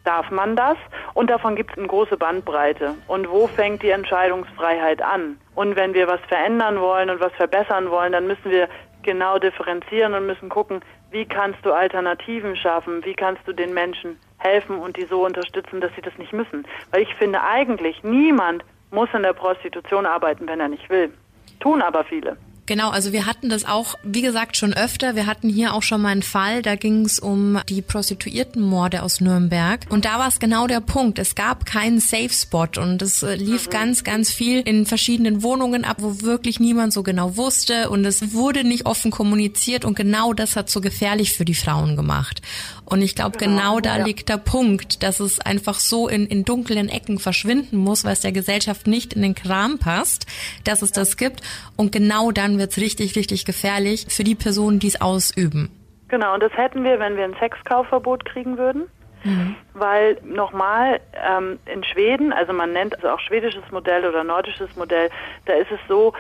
darf 0.09 0.31
man 0.31 0.55
das? 0.55 0.77
Und 1.13 1.29
davon 1.29 1.55
gibt 1.55 1.71
es 1.71 1.77
eine 1.77 1.87
große 1.87 2.17
Bandbreite. 2.17 2.95
Und 3.07 3.29
wo 3.29 3.45
fängt 3.45 3.83
die 3.83 3.91
Entscheidungsfreiheit 3.91 5.03
an? 5.03 5.39
Und 5.53 5.75
wenn 5.75 5.93
wir 5.93 6.07
was 6.07 6.19
verändern 6.27 6.81
wollen 6.81 7.11
und 7.11 7.19
was 7.19 7.31
verbessern 7.33 7.91
wollen, 7.91 8.11
dann 8.11 8.25
müssen 8.25 8.49
wir 8.49 8.67
genau 9.03 9.37
differenzieren 9.37 10.15
und 10.15 10.25
müssen 10.25 10.49
gucken, 10.49 10.81
wie 11.11 11.25
kannst 11.25 11.63
du 11.63 11.71
Alternativen 11.71 12.55
schaffen? 12.55 13.05
Wie 13.05 13.13
kannst 13.13 13.47
du 13.47 13.53
den 13.53 13.73
Menschen 13.73 14.19
helfen 14.39 14.79
und 14.79 14.97
die 14.97 15.05
so 15.05 15.25
unterstützen, 15.25 15.79
dass 15.79 15.91
sie 15.95 16.01
das 16.01 16.17
nicht 16.17 16.33
müssen? 16.33 16.65
Weil 16.91 17.03
ich 17.03 17.13
finde 17.15 17.41
eigentlich, 17.43 18.03
niemand 18.03 18.65
muss 18.89 19.09
in 19.13 19.21
der 19.21 19.33
Prostitution 19.33 20.07
arbeiten, 20.07 20.47
wenn 20.47 20.59
er 20.59 20.69
nicht 20.69 20.89
will. 20.89 21.13
Tun 21.59 21.83
aber 21.83 22.03
viele. 22.03 22.35
Genau, 22.69 22.91
also 22.91 23.11
wir 23.11 23.25
hatten 23.25 23.49
das 23.49 23.65
auch, 23.65 23.95
wie 24.03 24.21
gesagt, 24.21 24.55
schon 24.55 24.75
öfter. 24.75 25.15
Wir 25.15 25.25
hatten 25.25 25.49
hier 25.49 25.73
auch 25.73 25.81
schon 25.81 26.03
mal 26.03 26.09
einen 26.09 26.21
Fall, 26.21 26.61
da 26.61 26.75
ging 26.75 27.03
es 27.03 27.17
um 27.17 27.59
die 27.67 27.81
Prostituiertenmorde 27.81 29.01
aus 29.01 29.21
Nürnberg. 29.21 29.87
Und 29.89 30.05
da 30.05 30.19
war 30.19 30.27
es 30.27 30.37
genau 30.37 30.67
der 30.67 30.79
Punkt. 30.79 31.17
Es 31.17 31.33
gab 31.33 31.65
keinen 31.65 31.99
Safe 31.99 32.29
Spot 32.29 32.67
und 32.79 33.01
es 33.01 33.23
äh, 33.23 33.33
lief 33.33 33.65
mhm. 33.65 33.71
ganz, 33.71 34.03
ganz 34.03 34.29
viel 34.29 34.59
in 34.59 34.85
verschiedenen 34.85 35.41
Wohnungen 35.41 35.83
ab, 35.83 35.97
wo 35.99 36.21
wirklich 36.21 36.59
niemand 36.59 36.93
so 36.93 37.01
genau 37.01 37.37
wusste 37.37 37.89
und 37.89 38.05
es 38.05 38.33
wurde 38.33 38.63
nicht 38.63 38.85
offen 38.85 39.09
kommuniziert 39.09 39.83
und 39.83 39.95
genau 39.95 40.33
das 40.33 40.55
hat 40.55 40.69
so 40.69 40.79
gefährlich 40.79 41.33
für 41.33 41.45
die 41.45 41.55
Frauen 41.55 41.95
gemacht. 41.95 42.43
Und 42.89 43.01
ich 43.01 43.15
glaube, 43.15 43.37
genau, 43.37 43.75
genau 43.75 43.79
da 43.79 43.97
ja. 43.97 44.05
liegt 44.05 44.29
der 44.29 44.37
Punkt, 44.37 45.03
dass 45.03 45.19
es 45.19 45.39
einfach 45.39 45.75
so 45.75 46.07
in, 46.07 46.25
in 46.25 46.43
dunklen 46.43 46.89
Ecken 46.89 47.19
verschwinden 47.19 47.77
muss, 47.77 48.03
weil 48.03 48.13
es 48.13 48.21
der 48.21 48.31
Gesellschaft 48.31 48.87
nicht 48.87 49.13
in 49.13 49.21
den 49.21 49.35
Kram 49.35 49.77
passt, 49.77 50.25
dass 50.63 50.81
es 50.81 50.91
das 50.91 51.15
gibt. 51.15 51.41
Und 51.77 51.91
genau 51.91 52.31
dann 52.31 52.57
wird 52.57 52.71
es 52.71 52.77
richtig, 52.77 53.15
richtig 53.15 53.45
gefährlich 53.45 54.07
für 54.09 54.23
die 54.23 54.35
Personen, 54.35 54.79
die 54.79 54.87
es 54.87 55.01
ausüben. 55.01 55.69
Genau, 56.07 56.33
und 56.33 56.41
das 56.41 56.51
hätten 56.53 56.83
wir, 56.83 56.99
wenn 56.99 57.15
wir 57.15 57.23
ein 57.23 57.35
Sexkaufverbot 57.39 58.25
kriegen 58.25 58.57
würden. 58.57 58.87
Mhm. 59.23 59.55
Weil 59.73 60.17
nochmal 60.23 61.01
ähm, 61.13 61.59
in 61.65 61.83
Schweden, 61.83 62.31
also 62.31 62.53
man 62.53 62.71
nennt 62.71 62.95
es 62.97 63.03
auch 63.03 63.19
schwedisches 63.19 63.63
Modell 63.71 64.05
oder 64.05 64.23
nordisches 64.23 64.73
Modell, 64.75 65.09
da 65.45 65.53
ist 65.53 65.71
es 65.71 65.79
so, 65.87 66.13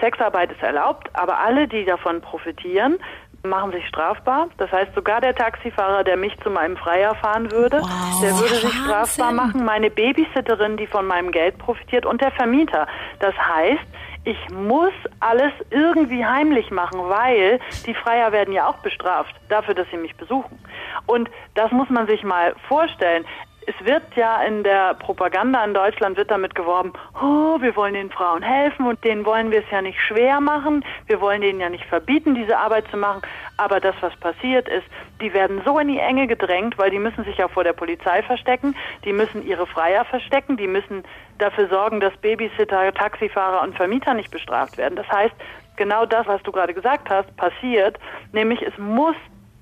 Sexarbeit 0.00 0.52
ist 0.52 0.62
erlaubt, 0.62 1.10
aber 1.14 1.40
alle, 1.40 1.66
die 1.66 1.84
davon 1.84 2.20
profitieren, 2.20 2.98
machen 3.44 3.72
sich 3.72 3.86
strafbar. 3.86 4.48
Das 4.58 4.70
heißt, 4.72 4.94
sogar 4.94 5.20
der 5.20 5.34
Taxifahrer, 5.34 6.04
der 6.04 6.16
mich 6.16 6.38
zu 6.40 6.50
meinem 6.50 6.76
Freier 6.76 7.14
fahren 7.16 7.50
würde, 7.50 7.80
wow, 7.80 8.20
der 8.22 8.38
würde 8.38 8.54
sich 8.54 8.74
strafbar 8.74 9.32
machen. 9.32 9.64
Meine 9.64 9.90
Babysitterin, 9.90 10.76
die 10.76 10.86
von 10.86 11.06
meinem 11.06 11.30
Geld 11.30 11.58
profitiert 11.58 12.06
und 12.06 12.20
der 12.20 12.30
Vermieter. 12.32 12.86
Das 13.20 13.34
heißt, 13.36 13.84
ich 14.24 14.38
muss 14.50 14.92
alles 15.20 15.52
irgendwie 15.70 16.24
heimlich 16.24 16.70
machen, 16.70 17.00
weil 17.08 17.60
die 17.86 17.94
Freier 17.94 18.32
werden 18.32 18.54
ja 18.54 18.66
auch 18.66 18.78
bestraft 18.78 19.34
dafür, 19.50 19.74
dass 19.74 19.86
sie 19.90 19.98
mich 19.98 20.16
besuchen. 20.16 20.58
Und 21.06 21.28
das 21.54 21.70
muss 21.72 21.90
man 21.90 22.06
sich 22.06 22.22
mal 22.24 22.54
vorstellen 22.66 23.26
es 23.66 23.86
wird 23.86 24.02
ja 24.16 24.42
in 24.42 24.62
der 24.62 24.94
Propaganda 24.94 25.64
in 25.64 25.74
Deutschland 25.74 26.16
wird 26.16 26.30
damit 26.30 26.54
geworben, 26.54 26.92
oh, 27.20 27.60
wir 27.60 27.74
wollen 27.76 27.94
den 27.94 28.10
Frauen 28.10 28.42
helfen 28.42 28.86
und 28.86 29.02
denen 29.04 29.24
wollen 29.24 29.50
wir 29.50 29.60
es 29.60 29.70
ja 29.70 29.82
nicht 29.82 30.00
schwer 30.00 30.40
machen, 30.40 30.84
wir 31.06 31.20
wollen 31.20 31.40
denen 31.40 31.60
ja 31.60 31.68
nicht 31.68 31.84
verbieten, 31.84 32.34
diese 32.34 32.56
Arbeit 32.56 32.86
zu 32.90 32.96
machen. 32.96 33.22
Aber 33.56 33.80
das, 33.80 33.94
was 34.00 34.14
passiert 34.16 34.68
ist, 34.68 34.86
die 35.20 35.32
werden 35.32 35.62
so 35.64 35.78
in 35.78 35.88
die 35.88 35.98
Enge 35.98 36.26
gedrängt, 36.26 36.76
weil 36.78 36.90
die 36.90 36.98
müssen 36.98 37.24
sich 37.24 37.36
ja 37.36 37.48
vor 37.48 37.64
der 37.64 37.72
Polizei 37.72 38.22
verstecken, 38.22 38.74
die 39.04 39.12
müssen 39.12 39.46
ihre 39.46 39.66
Freier 39.66 40.04
verstecken, 40.04 40.56
die 40.56 40.66
müssen 40.66 41.04
dafür 41.38 41.68
sorgen, 41.68 42.00
dass 42.00 42.16
Babysitter, 42.18 42.92
Taxifahrer 42.92 43.62
und 43.62 43.76
Vermieter 43.76 44.14
nicht 44.14 44.30
bestraft 44.30 44.76
werden. 44.76 44.96
Das 44.96 45.08
heißt, 45.08 45.34
genau 45.76 46.06
das, 46.06 46.26
was 46.26 46.42
du 46.42 46.52
gerade 46.52 46.74
gesagt 46.74 47.08
hast, 47.10 47.36
passiert, 47.36 47.98
nämlich 48.32 48.62
es 48.62 48.76
muss 48.78 49.16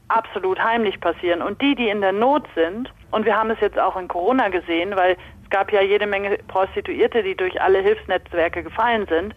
absolut 0.09 0.62
heimlich 0.62 1.00
passieren. 1.00 1.42
Und 1.42 1.61
die, 1.61 1.74
die 1.74 1.88
in 1.88 2.00
der 2.00 2.12
Not 2.12 2.44
sind, 2.55 2.92
und 3.12 3.24
wir 3.24 3.36
haben 3.36 3.50
es 3.50 3.60
jetzt 3.60 3.78
auch 3.78 3.96
in 3.96 4.08
Corona 4.08 4.48
gesehen, 4.48 4.96
weil 4.96 5.16
es 5.44 5.50
gab 5.50 5.70
ja 5.70 5.82
jede 5.82 6.06
Menge 6.06 6.38
Prostituierte, 6.48 7.22
die 7.22 7.36
durch 7.36 7.60
alle 7.60 7.80
Hilfsnetzwerke 7.80 8.62
gefallen 8.62 9.06
sind, 9.06 9.34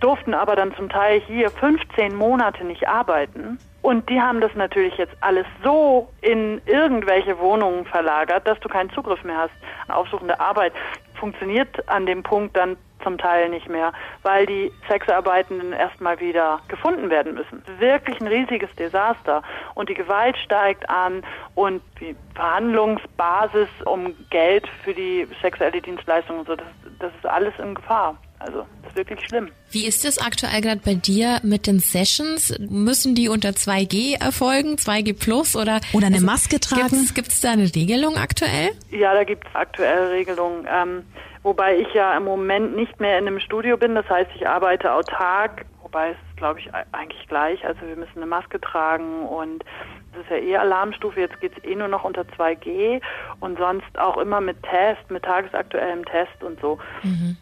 durften 0.00 0.32
aber 0.32 0.54
dann 0.54 0.74
zum 0.76 0.88
Teil 0.88 1.20
hier 1.20 1.50
15 1.50 2.14
Monate 2.14 2.64
nicht 2.64 2.88
arbeiten. 2.88 3.58
Und 3.82 4.08
die 4.08 4.20
haben 4.20 4.40
das 4.40 4.54
natürlich 4.54 4.96
jetzt 4.96 5.16
alles 5.20 5.46
so 5.64 6.08
in 6.20 6.60
irgendwelche 6.66 7.38
Wohnungen 7.38 7.84
verlagert, 7.86 8.46
dass 8.46 8.58
du 8.60 8.68
keinen 8.68 8.90
Zugriff 8.90 9.22
mehr 9.24 9.36
hast. 9.38 9.52
Aufsuchende 9.88 10.38
Arbeit 10.38 10.72
funktioniert 11.14 11.88
an 11.88 12.06
dem 12.06 12.22
Punkt 12.22 12.56
dann 12.56 12.76
zum 13.08 13.16
Teil 13.16 13.48
nicht 13.48 13.68
mehr, 13.68 13.92
weil 14.22 14.44
die 14.44 14.70
Sexarbeitenden 14.86 15.72
erstmal 15.72 16.20
wieder 16.20 16.60
gefunden 16.68 17.08
werden 17.08 17.34
müssen. 17.34 17.62
Wirklich 17.78 18.20
ein 18.20 18.26
riesiges 18.26 18.68
Desaster. 18.76 19.42
Und 19.74 19.88
die 19.88 19.94
Gewalt 19.94 20.36
steigt 20.36 20.88
an 20.90 21.22
und 21.54 21.80
die 22.00 22.14
Verhandlungsbasis 22.34 23.68
um 23.86 24.14
Geld 24.28 24.68
für 24.84 24.92
die 24.92 25.26
sexuelle 25.40 25.80
Dienstleistung 25.80 26.40
und 26.40 26.46
so, 26.46 26.56
das, 26.56 26.66
das 26.98 27.12
ist 27.14 27.26
alles 27.26 27.54
in 27.58 27.74
Gefahr. 27.74 28.16
Also, 28.40 28.66
das 28.82 28.92
ist 28.92 28.96
wirklich 28.96 29.20
schlimm. 29.26 29.50
Wie 29.70 29.84
ist 29.84 30.04
es 30.04 30.18
aktuell 30.18 30.60
gerade 30.60 30.80
bei 30.84 30.94
dir 30.94 31.40
mit 31.42 31.66
den 31.66 31.80
Sessions? 31.80 32.54
Müssen 32.60 33.16
die 33.16 33.28
unter 33.28 33.50
2G 33.50 34.20
erfolgen, 34.20 34.76
2G 34.76 35.18
plus 35.18 35.56
oder? 35.56 35.80
Oder 35.92 36.06
eine 36.06 36.20
Maske 36.20 36.60
tragen? 36.60 37.08
Gibt 37.14 37.28
es 37.28 37.40
da 37.40 37.52
eine 37.52 37.74
Regelung 37.74 38.16
aktuell? 38.16 38.70
Ja, 38.90 39.12
da 39.14 39.24
gibt 39.24 39.44
es 39.48 39.54
aktuell 39.54 40.08
Regelungen. 40.10 40.68
Ähm, 40.70 41.02
wobei 41.42 41.78
ich 41.78 41.92
ja 41.94 42.16
im 42.16 42.24
Moment 42.24 42.76
nicht 42.76 43.00
mehr 43.00 43.18
in 43.18 43.26
einem 43.26 43.40
Studio 43.40 43.76
bin. 43.76 43.94
Das 43.94 44.08
heißt, 44.08 44.30
ich 44.34 44.46
arbeite 44.48 44.92
autark, 44.92 45.66
wobei 45.82 46.10
es 46.10 46.36
glaube 46.36 46.60
ich 46.60 46.70
eigentlich 46.92 47.26
gleich. 47.28 47.64
Also 47.64 47.80
wir 47.82 47.96
müssen 47.96 48.16
eine 48.16 48.26
Maske 48.26 48.60
tragen 48.60 49.26
und 49.26 49.64
es 50.12 50.20
ist 50.20 50.30
ja 50.30 50.36
eh 50.36 50.56
Alarmstufe. 50.56 51.20
Jetzt 51.20 51.40
geht 51.40 51.56
es 51.56 51.64
eh 51.64 51.74
nur 51.74 51.88
noch 51.88 52.04
unter 52.04 52.22
2G 52.22 53.00
und 53.40 53.58
sonst 53.58 53.98
auch 53.98 54.16
immer 54.16 54.40
mit 54.40 54.62
Test, 54.62 55.10
mit 55.10 55.24
tagesaktuellem 55.24 56.04
Test 56.04 56.42
und 56.42 56.60
so. 56.60 56.78
Mhm. 57.02 57.36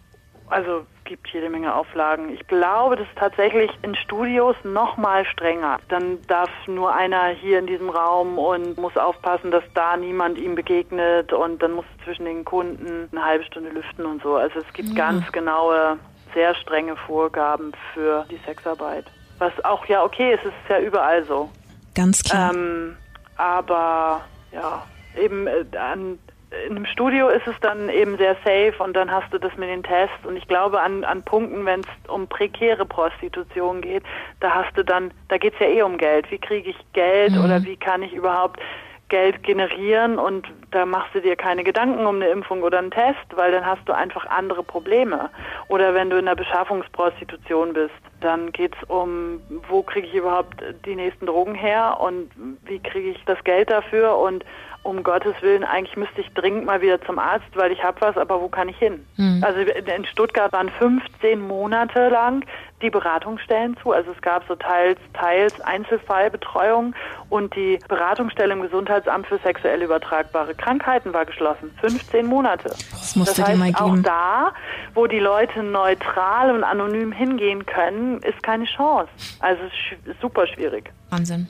Also 0.48 0.86
gibt 1.06 1.28
jede 1.28 1.48
Menge 1.48 1.74
Auflagen. 1.74 2.34
Ich 2.34 2.46
glaube, 2.46 2.96
das 2.96 3.06
ist 3.08 3.16
tatsächlich 3.16 3.70
in 3.82 3.94
Studios 3.94 4.56
noch 4.64 4.96
mal 4.96 5.24
strenger. 5.24 5.78
Dann 5.88 6.18
darf 6.26 6.50
nur 6.66 6.94
einer 6.94 7.28
hier 7.28 7.58
in 7.58 7.66
diesem 7.66 7.88
Raum 7.88 8.36
und 8.38 8.76
muss 8.76 8.96
aufpassen, 8.96 9.50
dass 9.50 9.64
da 9.72 9.96
niemand 9.96 10.36
ihm 10.36 10.54
begegnet 10.54 11.32
und 11.32 11.62
dann 11.62 11.72
muss 11.72 11.86
zwischen 12.04 12.26
den 12.26 12.44
Kunden 12.44 13.08
eine 13.12 13.24
halbe 13.24 13.44
Stunde 13.44 13.70
lüften 13.70 14.04
und 14.04 14.22
so. 14.22 14.34
Also 14.36 14.58
es 14.58 14.72
gibt 14.74 14.90
ja. 14.90 14.94
ganz 14.94 15.32
genaue, 15.32 15.98
sehr 16.34 16.54
strenge 16.56 16.96
Vorgaben 16.96 17.72
für 17.94 18.26
die 18.30 18.38
Sexarbeit. 18.44 19.06
Was 19.38 19.52
auch 19.64 19.86
ja 19.86 20.04
okay 20.04 20.34
ist, 20.34 20.40
es 20.40 20.48
ist 20.48 20.68
ja 20.68 20.80
überall 20.80 21.24
so. 21.24 21.50
Ganz 21.94 22.22
klar. 22.22 22.52
Ähm, 22.52 22.96
aber 23.36 24.22
ja, 24.52 24.84
eben 25.16 25.46
äh, 25.46 25.64
an 25.76 26.18
in 26.66 26.76
einem 26.76 26.86
Studio 26.86 27.28
ist 27.28 27.46
es 27.46 27.56
dann 27.60 27.88
eben 27.88 28.16
sehr 28.18 28.36
safe 28.44 28.74
und 28.78 28.94
dann 28.94 29.10
hast 29.10 29.32
du 29.32 29.38
das 29.38 29.56
mit 29.56 29.68
den 29.68 29.82
Tests 29.82 30.24
und 30.24 30.36
ich 30.36 30.46
glaube 30.46 30.80
an, 30.80 31.04
an 31.04 31.22
Punkten, 31.22 31.64
wenn 31.66 31.80
es 31.80 31.86
um 32.08 32.28
prekäre 32.28 32.86
Prostitution 32.86 33.80
geht, 33.80 34.04
da 34.40 34.54
hast 34.54 34.76
du 34.76 34.84
dann, 34.84 35.10
da 35.28 35.38
geht 35.38 35.54
es 35.54 35.60
ja 35.60 35.66
eh 35.66 35.82
um 35.82 35.98
Geld. 35.98 36.30
Wie 36.30 36.38
kriege 36.38 36.70
ich 36.70 36.76
Geld 36.92 37.32
mhm. 37.32 37.44
oder 37.44 37.64
wie 37.64 37.76
kann 37.76 38.02
ich 38.02 38.12
überhaupt 38.12 38.60
Geld 39.08 39.44
generieren 39.44 40.18
und 40.18 40.48
da 40.72 40.84
machst 40.84 41.14
du 41.14 41.20
dir 41.20 41.36
keine 41.36 41.62
Gedanken 41.62 42.06
um 42.06 42.16
eine 42.16 42.28
Impfung 42.28 42.62
oder 42.62 42.78
einen 42.78 42.90
Test, 42.90 43.24
weil 43.36 43.52
dann 43.52 43.64
hast 43.64 43.82
du 43.86 43.92
einfach 43.92 44.26
andere 44.26 44.64
Probleme. 44.64 45.30
Oder 45.68 45.94
wenn 45.94 46.10
du 46.10 46.16
in 46.16 46.24
der 46.24 46.34
Beschaffungsprostitution 46.34 47.72
bist, 47.72 47.94
dann 48.20 48.50
geht 48.50 48.74
es 48.74 48.88
um, 48.88 49.40
wo 49.68 49.82
kriege 49.82 50.08
ich 50.08 50.14
überhaupt 50.14 50.60
die 50.84 50.96
nächsten 50.96 51.26
Drogen 51.26 51.54
her 51.54 51.98
und 52.00 52.30
wie 52.64 52.80
kriege 52.80 53.10
ich 53.10 53.24
das 53.26 53.42
Geld 53.44 53.70
dafür 53.70 54.16
und 54.18 54.44
um 54.86 55.02
Gottes 55.02 55.34
Willen, 55.40 55.64
eigentlich 55.64 55.96
müsste 55.96 56.20
ich 56.20 56.32
dringend 56.34 56.64
mal 56.64 56.80
wieder 56.80 57.00
zum 57.02 57.18
Arzt, 57.18 57.46
weil 57.54 57.72
ich 57.72 57.82
habe 57.82 58.00
was, 58.00 58.16
aber 58.16 58.40
wo 58.40 58.48
kann 58.48 58.68
ich 58.68 58.76
hin? 58.78 59.04
Mhm. 59.16 59.42
Also 59.44 59.60
in 59.60 60.04
Stuttgart 60.06 60.52
waren 60.52 60.70
15 60.70 61.40
Monate 61.40 62.08
lang 62.08 62.44
die 62.82 62.90
Beratungsstellen 62.90 63.76
zu. 63.82 63.92
Also 63.92 64.12
es 64.12 64.20
gab 64.22 64.46
so 64.46 64.54
teils, 64.54 64.98
teils 65.14 65.60
Einzelfallbetreuung 65.60 66.94
und 67.30 67.54
die 67.56 67.78
Beratungsstelle 67.88 68.52
im 68.52 68.62
Gesundheitsamt 68.62 69.26
für 69.26 69.38
sexuell 69.38 69.82
übertragbare 69.82 70.54
Krankheiten 70.54 71.12
war 71.12 71.24
geschlossen. 71.24 71.70
15 71.80 72.26
Monate. 72.26 72.68
Das 72.68 73.16
musste 73.16 73.40
das 73.40 73.48
heißt, 73.48 73.58
mal 73.58 73.72
geben. 73.72 73.78
auch 73.78 73.96
da, 74.02 74.52
wo 74.94 75.06
die 75.06 75.18
Leute 75.18 75.62
neutral 75.62 76.54
und 76.54 76.64
anonym 76.64 77.12
hingehen 77.12 77.64
können, 77.66 78.18
ist 78.18 78.42
keine 78.42 78.64
Chance. 78.64 79.08
Also 79.40 79.62
es 79.64 80.10
ist 80.12 80.20
super 80.20 80.46
schwierig. 80.46 80.92
Wahnsinn. 81.10 81.48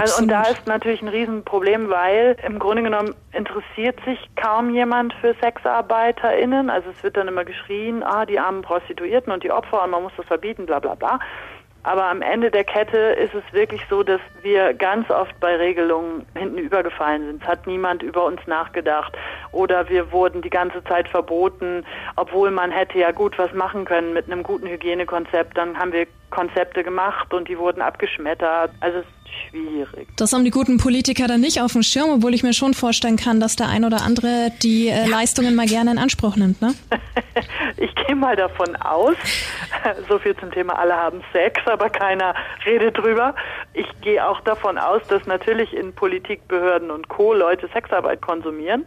Also, 0.00 0.22
und 0.22 0.28
da 0.28 0.42
ist 0.42 0.66
natürlich 0.66 1.02
ein 1.02 1.08
Riesenproblem, 1.08 1.88
weil 1.88 2.36
im 2.46 2.58
Grunde 2.58 2.82
genommen 2.82 3.14
interessiert 3.32 3.98
sich 4.04 4.18
kaum 4.36 4.74
jemand 4.74 5.14
für 5.14 5.34
SexarbeiterInnen. 5.40 6.70
Also 6.70 6.90
es 6.90 7.02
wird 7.02 7.16
dann 7.16 7.28
immer 7.28 7.44
geschrien, 7.44 8.02
ah, 8.02 8.26
die 8.26 8.38
armen 8.38 8.62
Prostituierten 8.62 9.32
und 9.32 9.42
die 9.42 9.50
Opfer 9.50 9.84
und 9.84 9.90
man 9.90 10.02
muss 10.02 10.12
das 10.16 10.26
verbieten, 10.26 10.66
bla 10.66 10.78
bla 10.78 10.94
bla. 10.94 11.18
Aber 11.84 12.04
am 12.04 12.22
Ende 12.22 12.50
der 12.50 12.64
Kette 12.64 12.96
ist 12.96 13.34
es 13.34 13.42
wirklich 13.52 13.82
so, 13.90 14.02
dass 14.02 14.20
wir 14.40 14.72
ganz 14.72 15.10
oft 15.10 15.38
bei 15.38 15.54
Regelungen 15.56 16.24
hinten 16.34 16.56
übergefallen 16.56 17.26
sind. 17.26 17.42
Es 17.42 17.48
hat 17.48 17.66
niemand 17.66 18.02
über 18.02 18.24
uns 18.24 18.40
nachgedacht 18.46 19.12
oder 19.52 19.86
wir 19.90 20.10
wurden 20.10 20.40
die 20.40 20.48
ganze 20.48 20.82
Zeit 20.84 21.08
verboten, 21.08 21.84
obwohl 22.16 22.50
man 22.50 22.70
hätte 22.70 22.98
ja 22.98 23.10
gut 23.10 23.38
was 23.38 23.52
machen 23.52 23.84
können 23.84 24.14
mit 24.14 24.32
einem 24.32 24.42
guten 24.42 24.66
Hygienekonzept. 24.66 25.58
Dann 25.58 25.78
haben 25.78 25.92
wir 25.92 26.06
Konzepte 26.30 26.82
gemacht 26.82 27.34
und 27.34 27.48
die 27.48 27.58
wurden 27.58 27.82
abgeschmettert. 27.82 28.70
Also 28.80 29.00
es 29.00 29.06
schwierig. 29.48 30.08
Das 30.16 30.32
haben 30.32 30.44
die 30.44 30.50
guten 30.50 30.78
Politiker 30.78 31.26
dann 31.26 31.40
nicht 31.40 31.60
auf 31.60 31.72
dem 31.72 31.82
Schirm, 31.82 32.10
obwohl 32.10 32.34
ich 32.34 32.42
mir 32.42 32.52
schon 32.52 32.74
vorstellen 32.74 33.16
kann, 33.16 33.40
dass 33.40 33.56
der 33.56 33.68
ein 33.68 33.84
oder 33.84 34.02
andere 34.02 34.52
die 34.62 34.88
äh, 34.88 35.06
Leistungen 35.06 35.54
mal 35.54 35.66
gerne 35.66 35.92
in 35.92 35.98
Anspruch 35.98 36.36
nimmt, 36.36 36.60
ne? 36.62 36.74
ich 37.76 37.94
gehe 37.94 38.16
mal 38.16 38.36
davon 38.36 38.76
aus, 38.76 39.16
so 40.08 40.18
viel 40.18 40.36
zum 40.36 40.50
Thema 40.50 40.78
alle 40.78 40.94
haben 40.94 41.22
Sex, 41.32 41.60
aber 41.66 41.90
keiner 41.90 42.34
redet 42.64 42.98
drüber. 42.98 43.34
Ich 43.72 43.86
gehe 44.00 44.26
auch 44.26 44.40
davon 44.40 44.78
aus, 44.78 45.02
dass 45.08 45.26
natürlich 45.26 45.72
in 45.74 45.94
Politik, 45.94 46.46
Behörden 46.48 46.90
und 46.90 47.08
Co. 47.08 47.34
Leute 47.34 47.68
Sexarbeit 47.72 48.22
konsumieren 48.22 48.86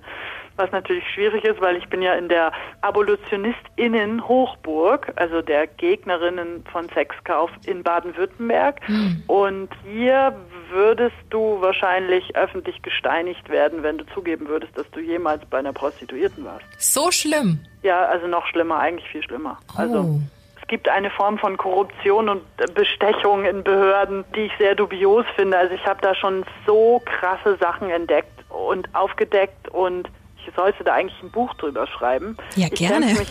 was 0.57 0.71
natürlich 0.71 1.03
schwierig 1.13 1.43
ist, 1.43 1.61
weil 1.61 1.77
ich 1.77 1.87
bin 1.87 2.01
ja 2.01 2.13
in 2.13 2.29
der 2.29 2.51
AbolitionistInnen 2.81 4.27
Hochburg, 4.27 5.11
also 5.15 5.41
der 5.41 5.67
Gegnerinnen 5.67 6.63
von 6.71 6.89
Sexkauf 6.89 7.49
in 7.65 7.83
Baden-Württemberg. 7.83 8.87
Mhm. 8.89 9.23
Und 9.27 9.69
hier 9.83 10.35
würdest 10.69 11.15
du 11.29 11.61
wahrscheinlich 11.61 12.35
öffentlich 12.35 12.81
gesteinigt 12.81 13.49
werden, 13.49 13.83
wenn 13.83 13.97
du 13.97 14.05
zugeben 14.07 14.47
würdest, 14.47 14.77
dass 14.77 14.89
du 14.91 14.99
jemals 14.99 15.45
bei 15.45 15.59
einer 15.59 15.73
Prostituierten 15.73 16.43
warst. 16.45 16.65
So 16.77 17.11
schlimm? 17.11 17.59
Ja, 17.83 18.05
also 18.05 18.27
noch 18.27 18.45
schlimmer, 18.47 18.79
eigentlich 18.79 19.07
viel 19.09 19.23
schlimmer. 19.23 19.57
Oh. 19.69 19.79
Also 19.79 20.21
es 20.61 20.67
gibt 20.67 20.89
eine 20.89 21.09
Form 21.11 21.37
von 21.37 21.55
Korruption 21.55 22.27
und 22.27 22.43
Bestechung 22.73 23.45
in 23.45 23.63
Behörden, 23.63 24.25
die 24.35 24.41
ich 24.41 24.51
sehr 24.57 24.75
dubios 24.75 25.25
finde. 25.35 25.57
Also 25.57 25.73
ich 25.73 25.85
habe 25.85 26.01
da 26.01 26.13
schon 26.13 26.43
so 26.65 27.01
krasse 27.05 27.55
Sachen 27.57 27.89
entdeckt 27.89 28.43
und 28.49 28.93
aufgedeckt 28.93 29.69
und 29.69 30.09
ich 30.47 30.55
sollte 30.55 30.83
da 30.83 30.93
eigentlich 30.93 31.21
ein 31.21 31.31
Buch 31.31 31.53
drüber 31.55 31.87
schreiben. 31.87 32.37
Ja, 32.55 32.69
gerne. 32.69 33.07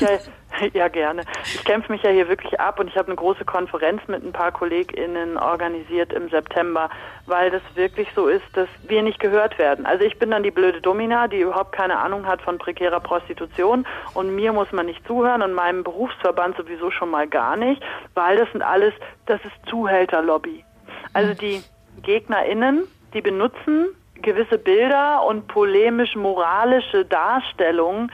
Ja, 0.72 0.88
gerne. 0.88 1.22
Ich 1.44 1.64
kämpfe 1.64 1.92
mich 1.92 2.02
ja 2.02 2.10
hier 2.10 2.28
wirklich 2.28 2.58
ab 2.58 2.80
und 2.80 2.88
ich 2.88 2.96
habe 2.96 3.08
eine 3.08 3.16
große 3.16 3.44
Konferenz 3.44 4.00
mit 4.06 4.24
ein 4.24 4.32
paar 4.32 4.52
KollegInnen 4.52 5.36
organisiert 5.36 6.14
im 6.14 6.30
September, 6.30 6.88
weil 7.26 7.50
das 7.50 7.60
wirklich 7.74 8.08
so 8.14 8.28
ist, 8.28 8.44
dass 8.54 8.68
wir 8.86 9.02
nicht 9.02 9.18
gehört 9.18 9.58
werden. 9.58 9.84
Also 9.84 10.04
ich 10.04 10.18
bin 10.18 10.30
dann 10.30 10.42
die 10.42 10.50
blöde 10.50 10.80
Domina, 10.80 11.28
die 11.28 11.40
überhaupt 11.40 11.72
keine 11.72 11.98
Ahnung 11.98 12.26
hat 12.26 12.40
von 12.40 12.56
prekärer 12.56 13.00
Prostitution 13.00 13.86
und 14.14 14.34
mir 14.34 14.52
muss 14.54 14.72
man 14.72 14.86
nicht 14.86 15.06
zuhören 15.06 15.42
und 15.42 15.52
meinem 15.52 15.84
Berufsverband 15.84 16.56
sowieso 16.56 16.90
schon 16.90 17.10
mal 17.10 17.28
gar 17.28 17.56
nicht, 17.56 17.82
weil 18.14 18.38
das 18.38 18.50
sind 18.52 18.62
alles, 18.62 18.94
das 19.26 19.40
ist 19.44 19.68
Zuhälterlobby. 19.68 20.64
Also 21.12 21.34
die 21.34 21.62
GegnerInnen, 22.02 22.84
die 23.12 23.20
benutzen 23.20 23.88
gewisse 24.22 24.58
Bilder 24.58 25.24
und 25.24 25.48
polemisch-moralische 25.48 27.04
Darstellungen, 27.04 28.10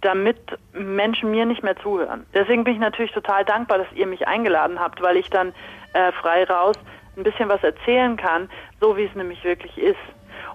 damit 0.00 0.38
Menschen 0.72 1.30
mir 1.30 1.46
nicht 1.46 1.62
mehr 1.62 1.76
zuhören. 1.76 2.26
Deswegen 2.34 2.64
bin 2.64 2.74
ich 2.74 2.80
natürlich 2.80 3.12
total 3.12 3.44
dankbar, 3.44 3.78
dass 3.78 3.92
ihr 3.94 4.06
mich 4.06 4.28
eingeladen 4.28 4.78
habt, 4.78 5.02
weil 5.02 5.16
ich 5.16 5.30
dann 5.30 5.52
äh, 5.94 6.12
frei 6.12 6.44
raus 6.44 6.76
ein 7.16 7.22
bisschen 7.22 7.48
was 7.48 7.62
erzählen 7.62 8.16
kann, 8.16 8.48
so 8.80 8.96
wie 8.96 9.04
es 9.04 9.14
nämlich 9.14 9.42
wirklich 9.42 9.76
ist. 9.78 9.96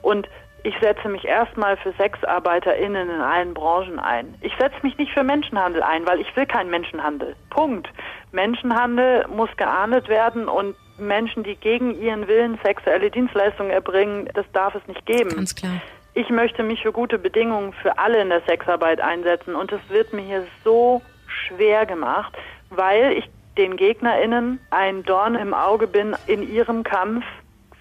Und 0.01 0.27
ich 0.63 0.75
setze 0.79 1.09
mich 1.09 1.25
erstmal 1.25 1.75
für 1.77 1.91
SexarbeiterInnen 1.93 3.09
in 3.09 3.21
allen 3.21 3.53
Branchen 3.53 3.97
ein. 3.97 4.35
Ich 4.41 4.53
setze 4.59 4.77
mich 4.83 4.95
nicht 4.97 5.11
für 5.11 5.23
Menschenhandel 5.23 5.81
ein, 5.81 6.05
weil 6.05 6.21
ich 6.21 6.35
will 6.35 6.45
keinen 6.45 6.69
Menschenhandel. 6.69 7.35
Punkt. 7.49 7.89
Menschenhandel 8.31 9.25
muss 9.27 9.49
geahndet 9.57 10.07
werden 10.07 10.47
und 10.47 10.75
Menschen, 10.97 11.43
die 11.43 11.55
gegen 11.55 11.99
ihren 12.01 12.27
Willen 12.27 12.59
sexuelle 12.63 13.09
Dienstleistungen 13.09 13.71
erbringen, 13.71 14.29
das 14.33 14.45
darf 14.53 14.75
es 14.75 14.85
nicht 14.87 15.05
geben. 15.05 15.29
Ganz 15.29 15.55
klar. 15.55 15.81
Ich 16.13 16.29
möchte 16.29 16.63
mich 16.63 16.81
für 16.81 16.91
gute 16.91 17.17
Bedingungen 17.17 17.73
für 17.73 17.97
alle 17.97 18.21
in 18.21 18.29
der 18.29 18.41
Sexarbeit 18.41 18.99
einsetzen 18.99 19.55
und 19.55 19.71
es 19.71 19.81
wird 19.89 20.11
mir 20.11 20.21
hier 20.21 20.45
so 20.63 21.01
schwer 21.27 21.85
gemacht, 21.85 22.37
weil 22.69 23.13
ich 23.13 23.29
den 23.57 23.77
GegnerInnen 23.77 24.59
ein 24.69 25.03
Dorn 25.03 25.35
im 25.35 25.53
Auge 25.53 25.87
bin 25.87 26.15
in 26.27 26.49
ihrem 26.51 26.83
Kampf 26.83 27.23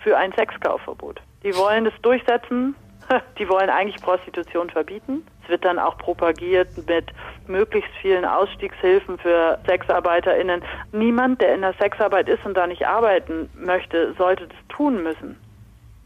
für 0.03 0.17
ein 0.17 0.33
Sexkaufverbot. 0.33 1.21
Die 1.43 1.55
wollen 1.57 1.85
das 1.85 1.95
durchsetzen, 2.03 2.75
die 3.39 3.49
wollen 3.49 3.71
eigentlich 3.71 4.01
Prostitution 4.03 4.71
verbieten. 4.71 5.25
Es 5.43 5.49
wird 5.49 5.65
dann 5.65 5.79
auch 5.79 5.99
propagiert 5.99 6.69
mit 6.87 7.07
möglichst 7.47 7.91
vielen 8.01 8.25
Ausstiegshilfen 8.25 9.19
für 9.19 9.59
SexarbeiterInnen. 9.67 10.63
Niemand, 10.93 11.41
der 11.41 11.55
in 11.55 11.63
der 11.63 11.75
Sexarbeit 11.75 12.29
ist 12.29 12.45
und 12.45 12.55
da 12.55 12.67
nicht 12.67 12.87
arbeiten 12.87 13.51
möchte, 13.55 14.15
sollte 14.17 14.47
das 14.47 14.57
tun 14.69 15.03
müssen. 15.03 15.37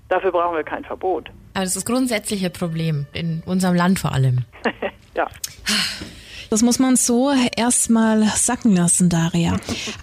Dafür 0.08 0.32
brauchen 0.32 0.56
wir 0.56 0.64
kein 0.64 0.84
Verbot. 0.84 1.30
Aber 1.54 1.64
das 1.64 1.70
ist 1.70 1.76
das 1.76 1.84
grundsätzliche 1.84 2.50
Problem, 2.50 3.06
in 3.12 3.42
unserem 3.46 3.74
Land 3.74 3.98
vor 3.98 4.12
allem. 4.12 4.44
ja. 5.14 5.26
Das 6.50 6.62
muss 6.62 6.78
man 6.78 6.96
so 6.96 7.32
erstmal 7.56 8.24
sacken 8.36 8.74
lassen, 8.74 9.08
Daria. 9.08 9.56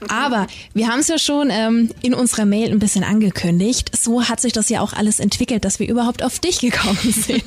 Aber 0.07 0.47
wir 0.73 0.87
haben 0.87 0.99
es 0.99 1.07
ja 1.07 1.17
schon 1.17 1.49
ähm, 1.51 1.89
in 2.01 2.13
unserer 2.13 2.45
Mail 2.45 2.71
ein 2.71 2.79
bisschen 2.79 3.03
angekündigt. 3.03 3.91
So 3.97 4.23
hat 4.27 4.39
sich 4.39 4.53
das 4.53 4.69
ja 4.69 4.81
auch 4.81 4.93
alles 4.93 5.19
entwickelt, 5.19 5.65
dass 5.65 5.79
wir 5.79 5.87
überhaupt 5.87 6.23
auf 6.23 6.39
dich 6.39 6.59
gekommen 6.59 6.97
sind. 7.01 7.43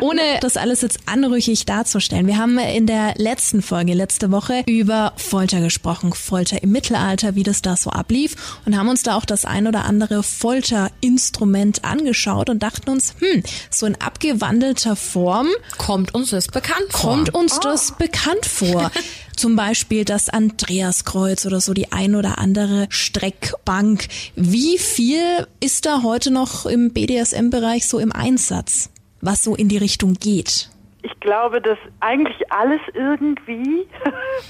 Ohne 0.00 0.20
das 0.40 0.56
alles 0.56 0.82
jetzt 0.82 1.00
anrüchig 1.06 1.66
darzustellen. 1.66 2.26
Wir 2.26 2.38
haben 2.38 2.58
in 2.58 2.86
der 2.86 3.14
letzten 3.16 3.62
Folge, 3.62 3.94
letzte 3.94 4.30
Woche, 4.30 4.62
über 4.66 5.12
Folter 5.16 5.60
gesprochen. 5.60 6.12
Folter 6.12 6.62
im 6.62 6.70
Mittelalter, 6.70 7.34
wie 7.34 7.42
das 7.42 7.62
da 7.62 7.76
so 7.76 7.90
ablief. 7.90 8.60
Und 8.64 8.76
haben 8.76 8.88
uns 8.88 9.02
da 9.02 9.16
auch 9.16 9.24
das 9.24 9.44
ein 9.44 9.66
oder 9.66 9.84
andere 9.84 10.22
Folterinstrument 10.22 11.84
angeschaut 11.84 12.50
und 12.50 12.62
dachten 12.62 12.90
uns, 12.90 13.14
hm, 13.18 13.42
so 13.70 13.86
in 13.86 14.00
abgewandelter 14.00 14.96
Form. 14.96 15.48
Kommt 15.78 16.14
uns 16.14 16.30
das 16.30 16.46
bekannt 16.48 16.86
vor. 16.90 17.10
Kommt 17.10 17.34
uns 17.34 17.58
das 17.60 17.81
bekannt 17.90 18.46
vor. 18.46 18.92
Zum 19.36 19.56
Beispiel 19.56 20.04
das 20.04 20.28
Andreaskreuz 20.28 21.46
oder 21.46 21.60
so 21.60 21.74
die 21.74 21.90
ein 21.90 22.14
oder 22.14 22.38
andere 22.38 22.86
Streckbank. 22.90 24.06
Wie 24.36 24.78
viel 24.78 25.48
ist 25.58 25.86
da 25.86 26.02
heute 26.04 26.30
noch 26.30 26.66
im 26.66 26.92
BDSM-Bereich 26.92 27.88
so 27.88 27.98
im 27.98 28.12
Einsatz, 28.12 28.92
was 29.20 29.42
so 29.42 29.56
in 29.56 29.68
die 29.68 29.78
Richtung 29.78 30.14
geht? 30.14 30.70
Ich 31.02 31.18
glaube, 31.18 31.60
dass 31.60 31.78
eigentlich 31.98 32.52
alles 32.52 32.80
irgendwie 32.94 33.88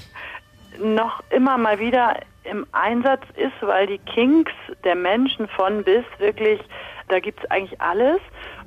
noch 0.79 1.23
immer 1.31 1.57
mal 1.57 1.79
wieder 1.79 2.19
im 2.43 2.67
Einsatz 2.71 3.23
ist, 3.35 3.53
weil 3.61 3.87
die 3.87 3.99
Kinks 3.99 4.51
der 4.83 4.95
Menschen 4.95 5.47
von 5.47 5.83
bis 5.83 6.03
wirklich, 6.19 6.59
da 7.07 7.19
gibt 7.19 7.39
es 7.43 7.49
eigentlich 7.49 7.79
alles. 7.81 8.19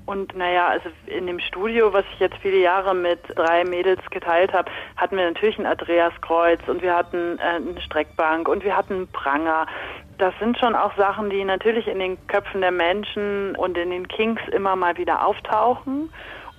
Und 0.06 0.36
naja, 0.36 0.68
also 0.68 0.88
in 1.06 1.26
dem 1.26 1.40
Studio, 1.40 1.92
was 1.92 2.04
ich 2.14 2.20
jetzt 2.20 2.36
viele 2.36 2.58
Jahre 2.58 2.94
mit 2.94 3.18
drei 3.34 3.64
Mädels 3.64 4.00
geteilt 4.10 4.52
habe, 4.52 4.70
hatten 4.96 5.16
wir 5.16 5.24
natürlich 5.24 5.58
ein 5.58 5.66
Andreaskreuz 5.66 6.60
und 6.68 6.80
wir 6.80 6.94
hatten 6.94 7.38
äh, 7.38 7.56
eine 7.56 7.80
Streckbank 7.80 8.48
und 8.48 8.62
wir 8.62 8.76
hatten 8.76 8.94
einen 8.94 9.08
Pranger. 9.08 9.66
Das 10.18 10.32
sind 10.38 10.58
schon 10.58 10.76
auch 10.76 10.96
Sachen, 10.96 11.28
die 11.28 11.44
natürlich 11.44 11.88
in 11.88 11.98
den 11.98 12.24
Köpfen 12.28 12.60
der 12.60 12.70
Menschen 12.70 13.56
und 13.56 13.76
in 13.76 13.90
den 13.90 14.06
Kings 14.06 14.40
immer 14.52 14.76
mal 14.76 14.96
wieder 14.96 15.26
auftauchen. 15.26 16.10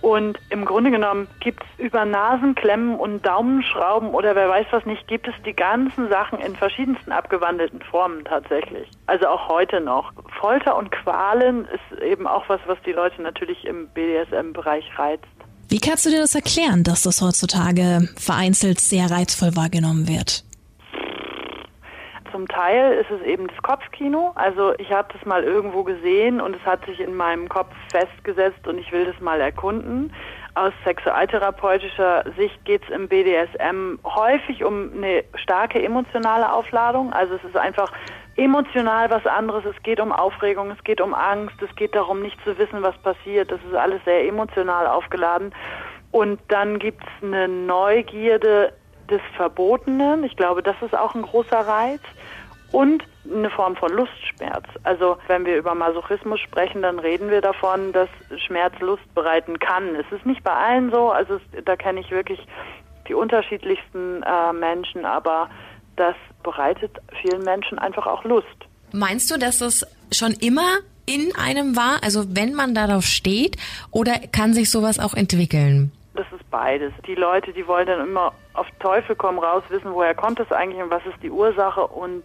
Und 0.01 0.37
im 0.49 0.65
Grunde 0.65 0.91
genommen 0.91 1.27
gibt 1.39 1.63
es 1.63 1.85
über 1.85 2.05
Nasenklemmen 2.05 2.95
und 2.95 3.25
Daumenschrauben 3.25 4.09
oder 4.09 4.35
wer 4.35 4.47
weiß 4.47 4.67
was 4.71 4.85
nicht, 4.85 5.07
gibt 5.07 5.27
es 5.27 5.33
die 5.45 5.53
ganzen 5.53 6.07
Sachen 6.09 6.39
in 6.39 6.55
verschiedensten 6.55 7.11
abgewandelten 7.11 7.81
Formen 7.81 8.23
tatsächlich. 8.23 8.87
Also 9.07 9.27
auch 9.27 9.49
heute 9.49 9.81
noch. 9.81 10.13
Folter 10.39 10.77
und 10.77 10.91
Qualen 10.91 11.65
ist 11.65 12.01
eben 12.01 12.27
auch 12.27 12.47
was, 12.47 12.61
was 12.67 12.77
die 12.85 12.91
Leute 12.91 13.21
natürlich 13.21 13.65
im 13.65 13.87
BDSM-Bereich 13.89 14.85
reizt. 14.97 15.25
Wie 15.69 15.79
kannst 15.79 16.05
du 16.05 16.09
dir 16.09 16.19
das 16.19 16.35
erklären, 16.35 16.83
dass 16.83 17.01
das 17.01 17.21
heutzutage 17.21 18.07
vereinzelt 18.15 18.79
sehr 18.79 19.11
reizvoll 19.11 19.55
wahrgenommen 19.55 20.07
wird? 20.07 20.46
Zum 22.37 22.47
Teil 22.47 22.93
ist 22.93 23.09
es 23.09 23.19
eben 23.23 23.47
das 23.47 23.57
Kopfkino. 23.63 24.31
Also 24.35 24.75
ich 24.77 24.91
habe 24.91 25.11
das 25.11 25.25
mal 25.25 25.43
irgendwo 25.43 25.81
gesehen 25.81 26.39
und 26.39 26.55
es 26.55 26.63
hat 26.63 26.85
sich 26.85 26.99
in 26.99 27.15
meinem 27.15 27.49
Kopf 27.49 27.73
festgesetzt 27.91 28.67
und 28.67 28.77
ich 28.77 28.91
will 28.91 29.05
das 29.05 29.19
mal 29.19 29.41
erkunden. 29.41 30.13
Aus 30.53 30.71
sexualtherapeutischer 30.85 32.25
Sicht 32.37 32.63
geht 32.63 32.83
es 32.83 32.89
im 32.91 33.07
BDSM 33.07 33.97
häufig 34.03 34.63
um 34.63 34.91
eine 34.93 35.23
starke 35.33 35.83
emotionale 35.83 36.53
Aufladung. 36.53 37.11
Also 37.11 37.33
es 37.33 37.43
ist 37.43 37.57
einfach 37.57 37.91
emotional 38.35 39.09
was 39.09 39.25
anderes. 39.25 39.65
Es 39.65 39.81
geht 39.81 39.99
um 39.99 40.11
Aufregung, 40.11 40.69
es 40.69 40.83
geht 40.83 41.01
um 41.01 41.15
Angst, 41.15 41.59
es 41.63 41.75
geht 41.75 41.95
darum, 41.95 42.21
nicht 42.21 42.37
zu 42.43 42.55
wissen, 42.59 42.83
was 42.83 42.95
passiert. 42.99 43.51
Das 43.51 43.59
ist 43.67 43.75
alles 43.75 43.99
sehr 44.05 44.27
emotional 44.27 44.85
aufgeladen. 44.85 45.51
Und 46.11 46.39
dann 46.49 46.77
gibt 46.77 47.01
es 47.03 47.23
eine 47.23 47.47
Neugierde 47.47 48.73
des 49.09 49.21
Verbotenen. 49.35 50.23
Ich 50.23 50.35
glaube, 50.35 50.63
das 50.63 50.75
ist 50.81 50.95
auch 50.95 51.15
ein 51.15 51.21
großer 51.21 51.59
Reiz. 51.59 52.01
Und 52.71 53.03
eine 53.33 53.49
Form 53.49 53.75
von 53.75 53.91
Lustschmerz. 53.91 54.65
Also 54.83 55.17
wenn 55.27 55.45
wir 55.45 55.57
über 55.57 55.73
Masochismus 55.73 56.39
sprechen, 56.41 56.81
dann 56.81 56.99
reden 56.99 57.29
wir 57.29 57.41
davon, 57.41 57.93
dass 57.93 58.09
Schmerz 58.45 58.77
Lust 58.79 59.03
bereiten 59.15 59.59
kann. 59.59 59.95
Es 59.95 60.05
ist 60.11 60.25
nicht 60.25 60.43
bei 60.43 60.51
allen 60.51 60.91
so, 60.91 61.09
also 61.09 61.35
es, 61.35 61.63
da 61.65 61.75
kenne 61.75 62.01
ich 62.01 62.11
wirklich 62.11 62.39
die 63.07 63.13
unterschiedlichsten 63.13 64.23
äh, 64.23 64.53
Menschen, 64.53 65.05
aber 65.05 65.49
das 65.95 66.15
bereitet 66.43 66.91
vielen 67.21 67.43
Menschen 67.43 67.79
einfach 67.79 68.05
auch 68.05 68.23
Lust. 68.23 68.47
Meinst 68.91 69.31
du, 69.31 69.37
dass 69.37 69.61
es 69.61 69.85
schon 70.11 70.33
immer 70.33 70.79
in 71.05 71.33
einem 71.35 71.75
war, 71.75 72.03
also 72.03 72.35
wenn 72.35 72.53
man 72.53 72.75
darauf 72.75 73.05
steht, 73.05 73.57
oder 73.91 74.13
kann 74.31 74.53
sich 74.53 74.69
sowas 74.69 74.99
auch 74.99 75.13
entwickeln? 75.13 75.91
Das 76.17 76.25
ist 76.31 76.49
beides. 76.49 76.91
Die 77.05 77.13
Leute, 77.13 77.53
die 77.53 77.67
wollen 77.67 77.85
dann 77.85 78.01
immer 78.01 78.33
auf 78.53 78.67
Teufel 78.79 79.15
komm 79.15 79.37
raus 79.37 79.63
wissen, 79.69 79.93
woher 79.93 80.15
kommt 80.15 80.39
es 80.39 80.51
eigentlich 80.51 80.81
und 80.81 80.89
was 80.89 81.05
ist 81.05 81.21
die 81.21 81.29
Ursache 81.29 81.85
und 81.85 82.23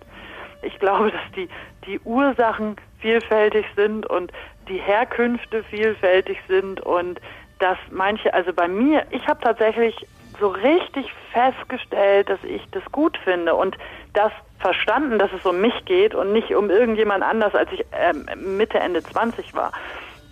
ich 0.63 0.79
glaube, 0.79 1.11
dass 1.11 1.21
die, 1.37 1.49
die 1.87 2.01
Ursachen 2.01 2.77
vielfältig 3.01 3.67
sind 3.77 4.07
und 4.07 4.33
die 4.69 4.79
Herkünfte 4.79 5.63
vielfältig 5.65 6.39
sind 6.49 6.81
und 6.81 7.21
dass 7.59 7.77
manche, 7.91 8.33
also 8.33 8.53
bei 8.53 8.67
mir, 8.67 9.05
ich 9.11 9.27
habe 9.29 9.41
tatsächlich 9.41 10.07
so 10.41 10.49
richtig 10.49 11.13
festgestellt, 11.33 12.31
dass 12.31 12.43
ich 12.45 12.63
das 12.71 12.83
gut 12.93 13.19
finde 13.19 13.55
und 13.55 13.77
das 14.15 14.33
verstanden, 14.59 15.19
dass 15.19 15.33
es 15.33 15.45
um 15.45 15.61
mich 15.61 15.85
geht 15.85 16.15
und 16.15 16.33
nicht 16.33 16.55
um 16.55 16.71
irgendjemand 16.71 17.23
anders, 17.23 17.55
als 17.55 17.71
ich 17.73 17.85
äh, 17.93 18.15
Mitte, 18.37 18.79
Ende 18.79 19.03
20 19.03 19.55
war. 19.55 19.73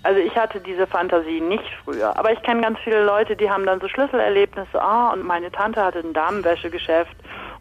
Also 0.02 0.20
ich 0.20 0.34
hatte 0.34 0.60
diese 0.60 0.86
Fantasie 0.86 1.40
nicht 1.40 1.64
früher. 1.84 2.16
Aber 2.18 2.32
ich 2.32 2.42
kenne 2.42 2.62
ganz 2.62 2.78
viele 2.80 3.04
Leute, 3.04 3.36
die 3.36 3.50
haben 3.50 3.66
dann 3.66 3.80
so 3.80 3.88
Schlüsselerlebnisse. 3.88 4.80
Ah, 4.80 5.12
und 5.12 5.24
meine 5.24 5.52
Tante 5.52 5.82
hatte 5.84 5.98
ein 5.98 6.14
Damenwäschegeschäft 6.14 7.14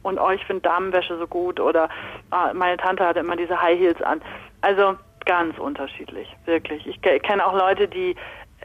und 0.03 0.19
oh, 0.19 0.29
ich 0.29 0.45
finde 0.45 0.61
Damenwäsche 0.61 1.17
so 1.17 1.27
gut 1.27 1.59
oder 1.59 1.89
ah, 2.31 2.53
meine 2.53 2.77
Tante 2.77 3.05
hatte 3.05 3.19
immer 3.19 3.35
diese 3.35 3.61
High 3.61 3.77
Heels 3.77 4.01
an. 4.01 4.21
Also 4.61 4.95
ganz 5.25 5.57
unterschiedlich, 5.59 6.33
wirklich. 6.45 6.87
Ich 6.87 7.01
kenne 7.01 7.45
auch 7.45 7.53
Leute, 7.53 7.87
die 7.87 8.15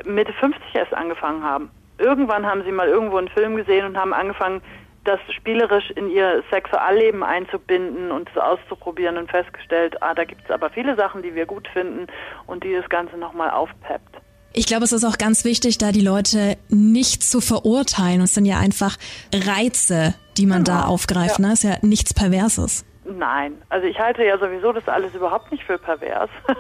Mitte 0.05 0.33
50 0.33 0.75
erst 0.75 0.95
angefangen 0.95 1.43
haben. 1.43 1.71
Irgendwann 1.99 2.47
haben 2.47 2.65
sie 2.65 2.73
mal 2.73 2.89
irgendwo 2.89 3.19
einen 3.19 3.29
Film 3.29 3.57
gesehen 3.57 3.87
und 3.87 3.97
haben 3.97 4.13
angefangen, 4.13 4.63
das 5.05 5.21
spielerisch 5.37 5.91
in 5.91 6.11
ihr 6.11 6.43
Sexualleben 6.51 7.23
einzubinden 7.23 8.11
und 8.11 8.29
es 8.31 8.37
auszuprobieren 8.37 9.17
und 9.17 9.31
festgestellt, 9.31 10.03
ah, 10.03 10.15
da 10.15 10.25
gibt 10.25 10.43
es 10.45 10.51
aber 10.51 10.71
viele 10.71 10.97
Sachen, 10.97 11.23
die 11.23 11.35
wir 11.35 11.47
gut 11.47 11.69
finden 11.69 12.07
und 12.47 12.65
die 12.65 12.73
das 12.73 12.89
Ganze 12.89 13.17
nochmal 13.17 13.51
aufpeppt. 13.51 14.17
Ich 14.57 14.67
glaube, 14.67 14.85
es 14.85 14.93
ist 14.93 15.05
auch 15.05 15.19
ganz 15.19 15.45
wichtig, 15.45 15.79
da 15.79 15.91
die 15.91 16.01
Leute 16.01 16.57
nicht 16.69 17.25
zu 17.25 17.41
verurteilen. 17.41 18.21
Es 18.21 18.35
sind 18.35 18.47
ja 18.47 18.59
einfach 18.59 18.97
Reize, 19.35 20.15
die 20.37 20.47
man 20.47 20.63
genau. 20.63 20.79
da 20.79 20.85
aufgreift. 20.87 21.41
Ja. 21.41 21.47
Ne? 21.47 21.53
Ist 21.53 21.65
ja 21.65 21.77
nichts 21.83 22.15
Perverses. 22.15 22.85
Nein, 23.07 23.61
also 23.69 23.87
ich 23.87 23.99
halte 23.99 24.25
ja 24.25 24.39
sowieso 24.39 24.73
das 24.73 24.89
alles 24.89 25.15
überhaupt 25.15 25.53
nicht 25.53 25.63
für 25.65 25.77
pervers. 25.77 26.31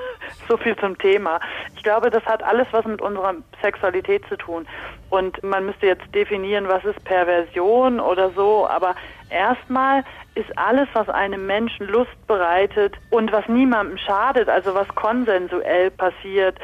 so 0.48 0.58
viel 0.58 0.76
zum 0.76 0.98
Thema. 0.98 1.40
Ich 1.74 1.82
glaube, 1.82 2.10
das 2.10 2.24
hat 2.26 2.42
alles 2.42 2.66
was 2.70 2.84
mit 2.84 3.00
unserer 3.00 3.34
Sexualität 3.62 4.26
zu 4.28 4.36
tun. 4.36 4.66
Und 5.08 5.42
man 5.42 5.64
müsste 5.64 5.86
jetzt 5.86 6.14
definieren, 6.14 6.68
was 6.68 6.84
ist 6.84 7.02
Perversion 7.04 7.98
oder 7.98 8.30
so. 8.32 8.66
Aber 8.68 8.94
erstmal 9.30 10.04
ist 10.34 10.56
alles, 10.58 10.86
was 10.92 11.08
einem 11.08 11.46
Menschen 11.46 11.86
Lust 11.86 12.26
bereitet 12.26 12.94
und 13.10 13.32
was 13.32 13.48
niemandem 13.48 13.96
schadet, 13.96 14.50
also 14.50 14.74
was 14.74 14.88
konsensuell 14.88 15.90
passiert, 15.92 16.58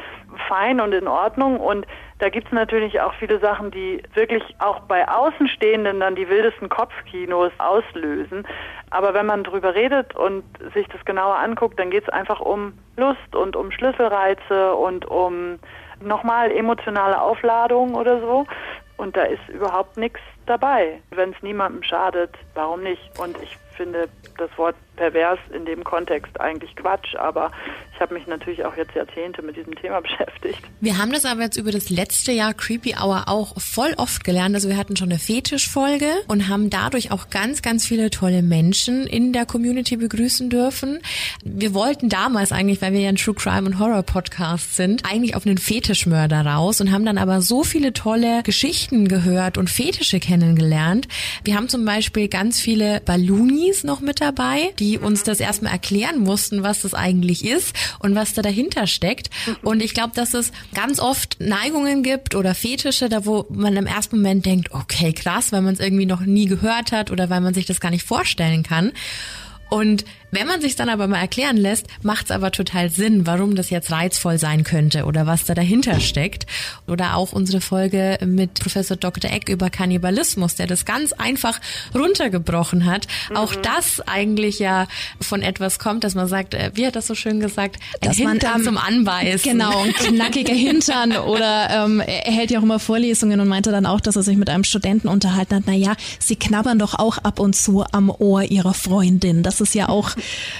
fein 0.47 0.79
und 0.79 0.93
in 0.93 1.07
Ordnung. 1.07 1.59
Und 1.59 1.87
da 2.21 2.29
gibt 2.29 2.47
es 2.47 2.53
natürlich 2.53 3.01
auch 3.01 3.15
viele 3.15 3.39
Sachen, 3.39 3.71
die 3.71 4.03
wirklich 4.13 4.43
auch 4.59 4.81
bei 4.81 5.07
Außenstehenden 5.07 5.99
dann 6.01 6.15
die 6.15 6.29
wildesten 6.29 6.69
Kopfkinos 6.69 7.51
auslösen. 7.57 8.47
Aber 8.91 9.15
wenn 9.15 9.25
man 9.25 9.43
drüber 9.43 9.73
redet 9.73 10.15
und 10.15 10.43
sich 10.75 10.87
das 10.89 11.03
genauer 11.03 11.37
anguckt, 11.37 11.79
dann 11.79 11.89
geht 11.89 12.03
es 12.03 12.09
einfach 12.09 12.39
um 12.39 12.73
Lust 12.95 13.35
und 13.35 13.55
um 13.55 13.71
Schlüsselreize 13.71 14.75
und 14.75 15.05
um 15.05 15.57
nochmal 15.99 16.51
emotionale 16.51 17.19
Aufladung 17.19 17.95
oder 17.95 18.19
so. 18.19 18.45
Und 18.97 19.17
da 19.17 19.23
ist 19.23 19.49
überhaupt 19.49 19.97
nichts 19.97 20.19
dabei. 20.45 21.01
Wenn 21.09 21.31
es 21.31 21.41
niemandem 21.41 21.81
schadet, 21.81 22.35
warum 22.53 22.83
nicht? 22.83 23.01
Und 23.19 23.35
ich 23.41 23.57
finde 23.75 24.07
das 24.37 24.55
Wort 24.59 24.75
pervers 25.01 25.39
in 25.51 25.65
dem 25.65 25.83
Kontext 25.83 26.39
eigentlich 26.39 26.75
Quatsch, 26.75 27.15
aber 27.15 27.49
ich 27.95 27.99
habe 27.99 28.13
mich 28.13 28.27
natürlich 28.27 28.63
auch 28.65 28.77
jetzt 28.77 28.93
Jahrzehnte 28.93 29.41
mit 29.41 29.57
diesem 29.57 29.73
Thema 29.73 29.99
beschäftigt. 30.01 30.61
Wir 30.79 30.99
haben 30.99 31.11
das 31.11 31.25
aber 31.25 31.41
jetzt 31.41 31.57
über 31.57 31.71
das 31.71 31.89
letzte 31.89 32.31
Jahr 32.31 32.53
Creepy 32.53 32.93
Hour 33.01 33.23
auch 33.25 33.59
voll 33.59 33.95
oft 33.97 34.23
gelernt. 34.23 34.53
Also 34.53 34.69
wir 34.69 34.77
hatten 34.77 34.95
schon 34.95 35.09
eine 35.09 35.17
Fetischfolge 35.17 36.05
und 36.27 36.49
haben 36.49 36.69
dadurch 36.69 37.11
auch 37.11 37.31
ganz, 37.31 37.63
ganz 37.63 37.87
viele 37.87 38.11
tolle 38.11 38.43
Menschen 38.43 39.07
in 39.07 39.33
der 39.33 39.47
Community 39.47 39.97
begrüßen 39.97 40.51
dürfen. 40.51 40.99
Wir 41.43 41.73
wollten 41.73 42.07
damals 42.07 42.51
eigentlich, 42.51 42.79
weil 42.83 42.93
wir 42.93 42.99
ja 42.99 43.09
ein 43.09 43.15
True 43.15 43.33
Crime 43.33 43.65
und 43.65 43.79
Horror 43.79 44.03
Podcast 44.03 44.75
sind, 44.75 45.03
eigentlich 45.09 45.35
auf 45.35 45.47
einen 45.47 45.57
Fetischmörder 45.57 46.45
raus 46.45 46.79
und 46.79 46.91
haben 46.91 47.05
dann 47.05 47.17
aber 47.17 47.41
so 47.41 47.63
viele 47.63 47.93
tolle 47.93 48.43
Geschichten 48.43 49.07
gehört 49.07 49.57
und 49.57 49.71
Fetische 49.71 50.19
kennengelernt. 50.19 51.07
Wir 51.43 51.55
haben 51.55 51.69
zum 51.69 51.85
Beispiel 51.85 52.27
ganz 52.27 52.59
viele 52.59 53.01
Balloonis 53.01 53.83
noch 53.83 54.01
mit 54.01 54.21
dabei, 54.21 54.73
die 54.77 54.90
uns 54.97 55.23
das 55.23 55.39
erstmal 55.39 55.71
erklären 55.71 56.19
mussten, 56.19 56.63
was 56.63 56.81
das 56.81 56.93
eigentlich 56.93 57.45
ist 57.45 57.75
und 57.99 58.15
was 58.15 58.33
da 58.33 58.41
dahinter 58.41 58.87
steckt. 58.87 59.29
Und 59.63 59.81
ich 59.81 59.93
glaube, 59.93 60.13
dass 60.15 60.33
es 60.33 60.51
ganz 60.73 60.99
oft 60.99 61.37
Neigungen 61.39 62.03
gibt 62.03 62.35
oder 62.35 62.55
Fetische, 62.55 63.09
da 63.09 63.25
wo 63.25 63.45
man 63.49 63.75
im 63.75 63.85
ersten 63.85 64.17
Moment 64.17 64.45
denkt, 64.45 64.71
okay, 64.71 65.13
krass, 65.13 65.51
weil 65.51 65.61
man 65.61 65.73
es 65.73 65.79
irgendwie 65.79 66.05
noch 66.05 66.21
nie 66.21 66.45
gehört 66.45 66.91
hat 66.91 67.11
oder 67.11 67.29
weil 67.29 67.41
man 67.41 67.53
sich 67.53 67.65
das 67.65 67.79
gar 67.79 67.91
nicht 67.91 68.03
vorstellen 68.03 68.63
kann. 68.63 68.91
Und 69.69 70.03
wenn 70.31 70.47
man 70.47 70.61
sich 70.61 70.75
dann 70.75 70.89
aber 70.89 71.07
mal 71.07 71.19
erklären 71.19 71.57
lässt, 71.57 71.87
macht 72.01 72.25
es 72.25 72.31
aber 72.31 72.51
total 72.51 72.89
Sinn, 72.89 73.27
warum 73.27 73.55
das 73.55 73.69
jetzt 73.69 73.91
reizvoll 73.91 74.37
sein 74.37 74.63
könnte 74.63 75.05
oder 75.05 75.27
was 75.27 75.45
da 75.45 75.53
dahinter 75.53 75.99
steckt. 75.99 76.45
Oder 76.87 77.15
auch 77.17 77.33
unsere 77.33 77.61
Folge 77.61 78.17
mit 78.25 78.55
Professor 78.55 78.95
Dr. 78.95 79.29
Eck 79.29 79.49
über 79.49 79.69
Kannibalismus, 79.69 80.55
der 80.55 80.67
das 80.67 80.85
ganz 80.85 81.11
einfach 81.13 81.59
runtergebrochen 81.93 82.85
hat. 82.85 83.07
Mhm. 83.29 83.37
Auch 83.37 83.55
das 83.55 84.01
eigentlich 84.07 84.59
ja 84.59 84.87
von 85.19 85.41
etwas 85.41 85.79
kommt, 85.79 86.03
dass 86.03 86.15
man 86.15 86.27
sagt, 86.27 86.53
äh, 86.53 86.71
wie 86.75 86.87
hat 86.87 86.95
das 86.95 87.07
so 87.07 87.15
schön 87.15 87.39
gesagt, 87.39 87.77
ein 88.01 88.07
dass 88.07 88.17
Hintern 88.17 88.53
man, 88.53 88.63
zum 88.63 88.77
Anbeißen. 88.77 89.51
Genau, 89.51 89.83
ein 89.83 89.93
knackiger 89.93 90.53
Hintern. 90.53 91.11
Oder 91.17 91.85
ähm, 91.85 91.99
er 91.99 92.31
hält 92.31 92.51
ja 92.51 92.59
auch 92.59 92.63
immer 92.63 92.79
Vorlesungen 92.79 93.39
und 93.39 93.47
meinte 93.47 93.71
dann 93.71 93.85
auch, 93.85 93.99
dass 93.99 94.15
er 94.15 94.23
sich 94.23 94.37
mit 94.37 94.49
einem 94.49 94.63
Studenten 94.63 95.07
unterhalten 95.07 95.55
hat, 95.55 95.63
na 95.65 95.73
ja, 95.73 95.95
sie 96.19 96.37
knabbern 96.37 96.79
doch 96.79 96.97
auch 96.97 97.17
ab 97.17 97.39
und 97.39 97.55
zu 97.55 97.83
am 97.91 98.09
Ohr 98.09 98.43
ihrer 98.43 98.73
Freundin. 98.73 99.43
Das 99.43 99.59
ist 99.59 99.75
ja 99.75 99.89
auch 99.89 100.11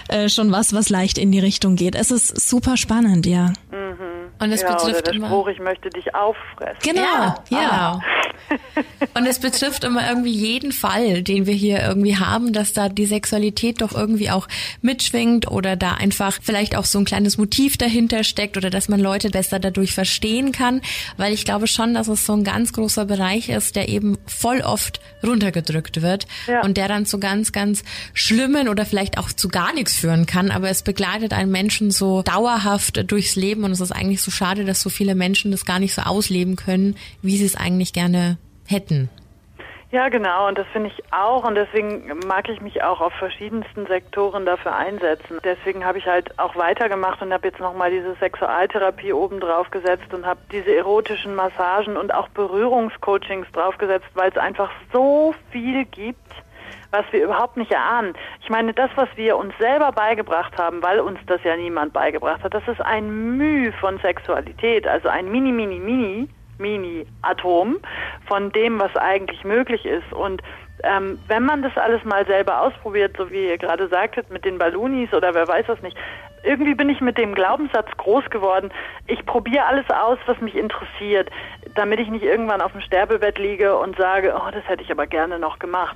äh, 0.07 0.30
schon 0.30 0.51
was, 0.51 0.74
was 0.74 0.89
leicht 0.89 1.18
in 1.18 1.32
die 1.32 1.39
Richtung 1.39 1.76
geht. 1.76 1.95
Es 1.95 2.12
ist 2.12 2.49
super 2.49 2.78
spannend, 2.78 3.26
ja. 3.26 3.53
Mhm. 3.72 4.11
Und 4.42 4.52
es 4.52 4.64
ja, 4.64 4.74
betrifft 4.74 5.08
oder 5.08 5.20
der 5.20 5.28
Spruch, 5.28 5.48
ich 5.50 5.60
möchte 5.60 5.89
dich 5.92 6.16
auffressen. 6.16 6.80
Genau, 6.82 7.36
ja. 7.50 7.62
ja. 7.62 8.00
Und 9.14 9.26
es 9.28 9.39
betrifft 9.39 9.84
immer 9.84 10.08
irgendwie 10.08 10.32
jeden 10.32 10.72
Fall, 10.72 11.22
den 11.22 11.46
wir 11.46 11.54
hier 11.54 11.82
irgendwie 11.82 12.18
haben, 12.18 12.54
dass 12.54 12.74
da 12.74 12.89
die 12.89 13.06
Sexualität 13.06 13.82
doch 13.82 13.94
irgendwie 13.94 14.30
auch 14.32 14.48
mitschwingt 14.82 15.50
oder 15.50 15.76
da 15.76 15.94
einfach 15.94 16.39
vielleicht 16.42 16.76
auch 16.76 16.86
so 16.86 16.98
ein 17.00 17.06
kleines 17.06 17.38
Motiv 17.38 17.78
dahinter 17.78 18.24
steckt 18.24 18.58
oder 18.58 18.70
dass 18.70 18.89
man 18.89 19.00
Leute 19.00 19.30
besser 19.30 19.60
dadurch 19.60 19.94
verstehen 19.94 20.52
kann, 20.52 20.82
weil 21.18 21.34
ich 21.34 21.46
glaube 21.46 21.68
schon, 21.68 21.94
dass 21.94 22.08
es 22.08 22.26
so 22.26 22.34
ein 22.34 22.44
ganz 22.44 22.74
großer 22.74 23.06
Bereich 23.06 23.50
ist, 23.50 23.76
der 23.76 23.89
eben 23.89 24.18
voll 24.26 24.62
oft 24.62 25.02
runtergedrückt 25.24 26.02
wird 26.02 26.26
ja. 26.48 26.64
und 26.64 26.78
der 26.78 26.88
dann 26.88 27.06
zu 27.06 27.20
ganz, 27.20 27.52
ganz 27.52 27.84
schlimmen 28.14 28.70
oder 28.70 28.86
vielleicht 28.86 29.18
auch 29.18 29.32
zu 29.32 29.50
gar 29.50 29.74
nichts 29.74 29.96
führen 29.96 30.26
kann, 30.26 30.50
aber 30.52 30.70
es 30.70 30.82
begleitet 30.82 31.34
einen 31.34 31.52
Menschen 31.52 31.92
so 31.92 32.24
dauerhaft 32.24 33.12
durchs 33.12 33.36
Leben 33.36 33.64
und 33.64 33.72
es 33.72 33.80
ist 33.80 33.92
eigentlich 33.92 34.22
so 34.22 34.31
schade, 34.32 34.66
dass 34.66 34.82
so 34.82 34.90
viele 34.90 35.16
Menschen 35.16 35.52
das 35.52 35.66
gar 35.66 35.80
nicht 35.80 35.94
so 35.94 36.02
ausleben 36.02 36.56
können, 36.56 36.96
wie 37.22 37.38
sie 37.38 37.46
es 37.46 37.56
eigentlich 37.56 37.94
gerne 37.94 38.38
hätten. 38.66 39.10
Ja, 39.92 40.08
genau, 40.08 40.48
und 40.48 40.58
das 40.58 40.68
finde 40.68 40.90
ich 40.90 41.04
auch 41.12 41.44
und 41.44 41.56
deswegen 41.56 42.18
mag 42.26 42.48
ich 42.48 42.62
mich 42.62 42.82
auch 42.82 43.02
auf 43.02 43.12
verschiedensten 43.12 43.88
Sektoren 43.88 44.46
dafür 44.46 44.74
einsetzen. 44.74 45.40
Deswegen 45.44 45.84
habe 45.84 45.98
ich 45.98 46.06
halt 46.06 46.40
auch 46.40 46.56
weitergemacht 46.56 47.22
und 47.22 47.34
habe 47.34 47.50
jetzt 47.50 47.60
nochmal 47.60 47.92
diese 47.92 48.16
Sexualtherapie 48.16 49.12
oben 49.12 49.42
drauf 49.42 49.70
gesetzt 49.70 50.14
und 50.14 50.26
habe 50.26 50.40
diese 50.50 50.74
erotischen 50.74 51.36
Massagen 51.36 51.98
und 51.98 52.14
auch 52.14 52.30
Berührungscoachings 52.30 53.48
draufgesetzt, 53.52 54.08
weil 54.14 54.30
es 54.30 54.38
einfach 54.38 54.72
so 54.94 55.36
viel 55.52 55.84
gibt, 55.84 56.36
was 56.92 57.06
wir 57.12 57.24
überhaupt 57.24 57.58
nicht 57.58 57.72
erahnen. 57.72 58.14
Ich 58.42 58.50
meine, 58.50 58.74
das, 58.74 58.89
was 58.96 59.10
wir 59.16 59.38
uns 59.38 59.54
selber 59.60 59.92
beigebracht 59.92 60.58
haben, 60.58 60.84
weil 60.84 61.00
uns 61.00 61.20
das 61.28 61.44
ja 61.44 61.56
niemand 61.56 61.94
beigebracht 61.94 62.44
hat, 62.44 62.54
das 62.54 62.68
ist 62.68 62.82
ein 62.82 63.38
Mühe 63.38 63.72
von 63.74 63.98
Sexualität, 64.00 64.88
also 64.88 65.08
ein 65.08 65.32
mini, 65.32 65.52
mini, 65.52 65.80
mini, 65.80 66.30
Mini-Atom 66.62 67.80
von 68.28 68.52
dem, 68.52 68.80
was 68.80 68.96
eigentlich 68.96 69.44
möglich 69.44 69.86
ist. 69.86 70.14
Und 70.14 70.42
ähm, 70.84 71.20
wenn 71.28 71.44
man 71.44 71.62
das 71.62 71.76
alles 71.78 72.04
mal 72.06 72.26
selber 72.26 72.62
ausprobiert, 72.62 73.16
so 73.18 73.30
wie 73.30 73.48
ihr 73.48 73.58
gerade 73.58 73.88
sagtet, 73.88 74.30
mit 74.32 74.46
den 74.46 74.58
Ballonis 74.58 75.14
oder 75.14 75.34
wer 75.34 75.48
weiß 75.48 75.68
was 75.68 75.82
nicht, 75.82 75.98
irgendwie 76.44 76.74
bin 76.74 76.89
ich 76.89 77.02
mit 77.02 77.18
dem 77.18 77.36
Glaubenssatz 77.36 77.89
groß 77.98 78.30
geworden, 78.32 78.72
ich 79.06 79.24
probiere 79.26 79.66
alles 79.66 79.86
aus, 79.89 80.18
was 80.26 80.39
mich 80.42 80.56
interessiert, 80.56 81.30
damit 81.76 82.00
ich 82.00 82.10
nicht 82.10 82.24
irgendwann 82.24 82.62
auf 82.62 82.72
dem 82.72 82.82
Sterbebett 82.82 83.38
liege 83.38 83.78
und 83.78 83.96
sage, 83.98 84.34
oh, 84.36 84.50
das 84.52 84.68
hätte 84.68 84.82
ich 84.82 84.92
aber 84.92 85.06
gerne 85.06 85.38
noch 85.38 85.60
gemacht. 85.60 85.96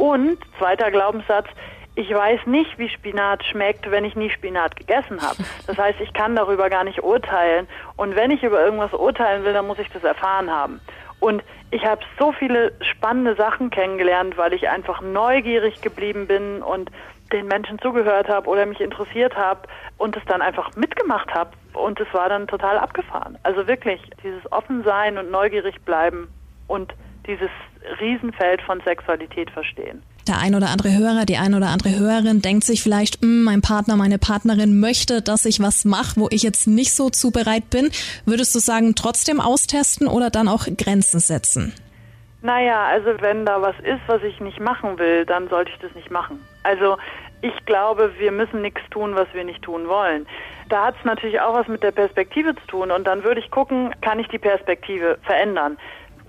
Und 0.00 0.38
zweiter 0.56 0.90
Glaubenssatz, 0.90 1.46
ich 1.94 2.08
weiß 2.08 2.46
nicht, 2.46 2.78
wie 2.78 2.88
Spinat 2.88 3.44
schmeckt, 3.44 3.90
wenn 3.90 4.06
ich 4.06 4.16
nie 4.16 4.30
Spinat 4.30 4.74
gegessen 4.74 5.20
habe. 5.20 5.36
Das 5.66 5.76
heißt, 5.76 6.00
ich 6.00 6.14
kann 6.14 6.34
darüber 6.34 6.70
gar 6.70 6.84
nicht 6.84 7.02
urteilen. 7.02 7.68
Und 7.98 8.16
wenn 8.16 8.30
ich 8.30 8.42
über 8.42 8.64
irgendwas 8.64 8.94
urteilen 8.94 9.44
will, 9.44 9.52
dann 9.52 9.66
muss 9.66 9.78
ich 9.78 9.90
das 9.90 10.02
erfahren 10.02 10.50
haben. 10.50 10.80
Und 11.18 11.42
ich 11.70 11.84
habe 11.84 12.00
so 12.18 12.32
viele 12.32 12.72
spannende 12.80 13.34
Sachen 13.34 13.68
kennengelernt, 13.68 14.38
weil 14.38 14.54
ich 14.54 14.70
einfach 14.70 15.02
neugierig 15.02 15.82
geblieben 15.82 16.26
bin 16.26 16.62
und 16.62 16.90
den 17.30 17.46
Menschen 17.46 17.78
zugehört 17.78 18.30
habe 18.30 18.48
oder 18.48 18.64
mich 18.64 18.80
interessiert 18.80 19.36
habe 19.36 19.68
und 19.98 20.16
es 20.16 20.24
dann 20.24 20.40
einfach 20.40 20.74
mitgemacht 20.76 21.34
habe. 21.34 21.50
Und 21.74 22.00
es 22.00 22.08
war 22.14 22.30
dann 22.30 22.46
total 22.46 22.78
abgefahren. 22.78 23.36
Also 23.42 23.66
wirklich 23.66 24.00
dieses 24.24 24.50
Offensein 24.50 25.18
und 25.18 25.30
neugierig 25.30 25.78
bleiben 25.82 26.28
und 26.68 26.94
dieses 27.26 27.50
Riesenfeld 28.00 28.62
von 28.62 28.80
Sexualität 28.84 29.50
verstehen. 29.50 30.02
Der 30.28 30.38
ein 30.38 30.54
oder 30.54 30.68
andere 30.68 30.96
Hörer, 30.96 31.24
die 31.24 31.38
ein 31.38 31.54
oder 31.54 31.68
andere 31.68 31.98
Hörerin 31.98 32.42
denkt 32.42 32.64
sich 32.64 32.82
vielleicht, 32.82 33.20
hm, 33.22 33.42
mein 33.42 33.62
Partner, 33.62 33.96
meine 33.96 34.18
Partnerin 34.18 34.78
möchte, 34.78 35.22
dass 35.22 35.44
ich 35.44 35.60
was 35.60 35.84
mache, 35.84 36.20
wo 36.20 36.28
ich 36.30 36.42
jetzt 36.42 36.66
nicht 36.66 36.94
so 36.94 37.10
zu 37.10 37.30
bereit 37.30 37.70
bin. 37.70 37.90
Würdest 38.26 38.54
du 38.54 38.58
sagen, 38.58 38.94
trotzdem 38.94 39.40
austesten 39.40 40.06
oder 40.06 40.30
dann 40.30 40.48
auch 40.48 40.66
Grenzen 40.76 41.20
setzen? 41.20 41.72
Naja, 42.42 42.86
also 42.86 43.20
wenn 43.20 43.44
da 43.44 43.60
was 43.60 43.74
ist, 43.80 44.00
was 44.06 44.22
ich 44.22 44.40
nicht 44.40 44.60
machen 44.60 44.98
will, 44.98 45.26
dann 45.26 45.48
sollte 45.48 45.72
ich 45.72 45.78
das 45.80 45.94
nicht 45.94 46.10
machen. 46.10 46.40
Also 46.62 46.96
ich 47.42 47.64
glaube, 47.66 48.12
wir 48.18 48.32
müssen 48.32 48.62
nichts 48.62 48.82
tun, 48.90 49.14
was 49.14 49.28
wir 49.32 49.44
nicht 49.44 49.62
tun 49.62 49.88
wollen. 49.88 50.26
Da 50.68 50.86
hat 50.86 50.94
es 50.98 51.04
natürlich 51.04 51.40
auch 51.40 51.54
was 51.54 51.66
mit 51.68 51.82
der 51.82 51.90
Perspektive 51.90 52.54
zu 52.54 52.66
tun 52.66 52.90
und 52.90 53.06
dann 53.06 53.24
würde 53.24 53.40
ich 53.40 53.50
gucken, 53.50 53.94
kann 54.00 54.20
ich 54.20 54.28
die 54.28 54.38
Perspektive 54.38 55.18
verändern? 55.22 55.76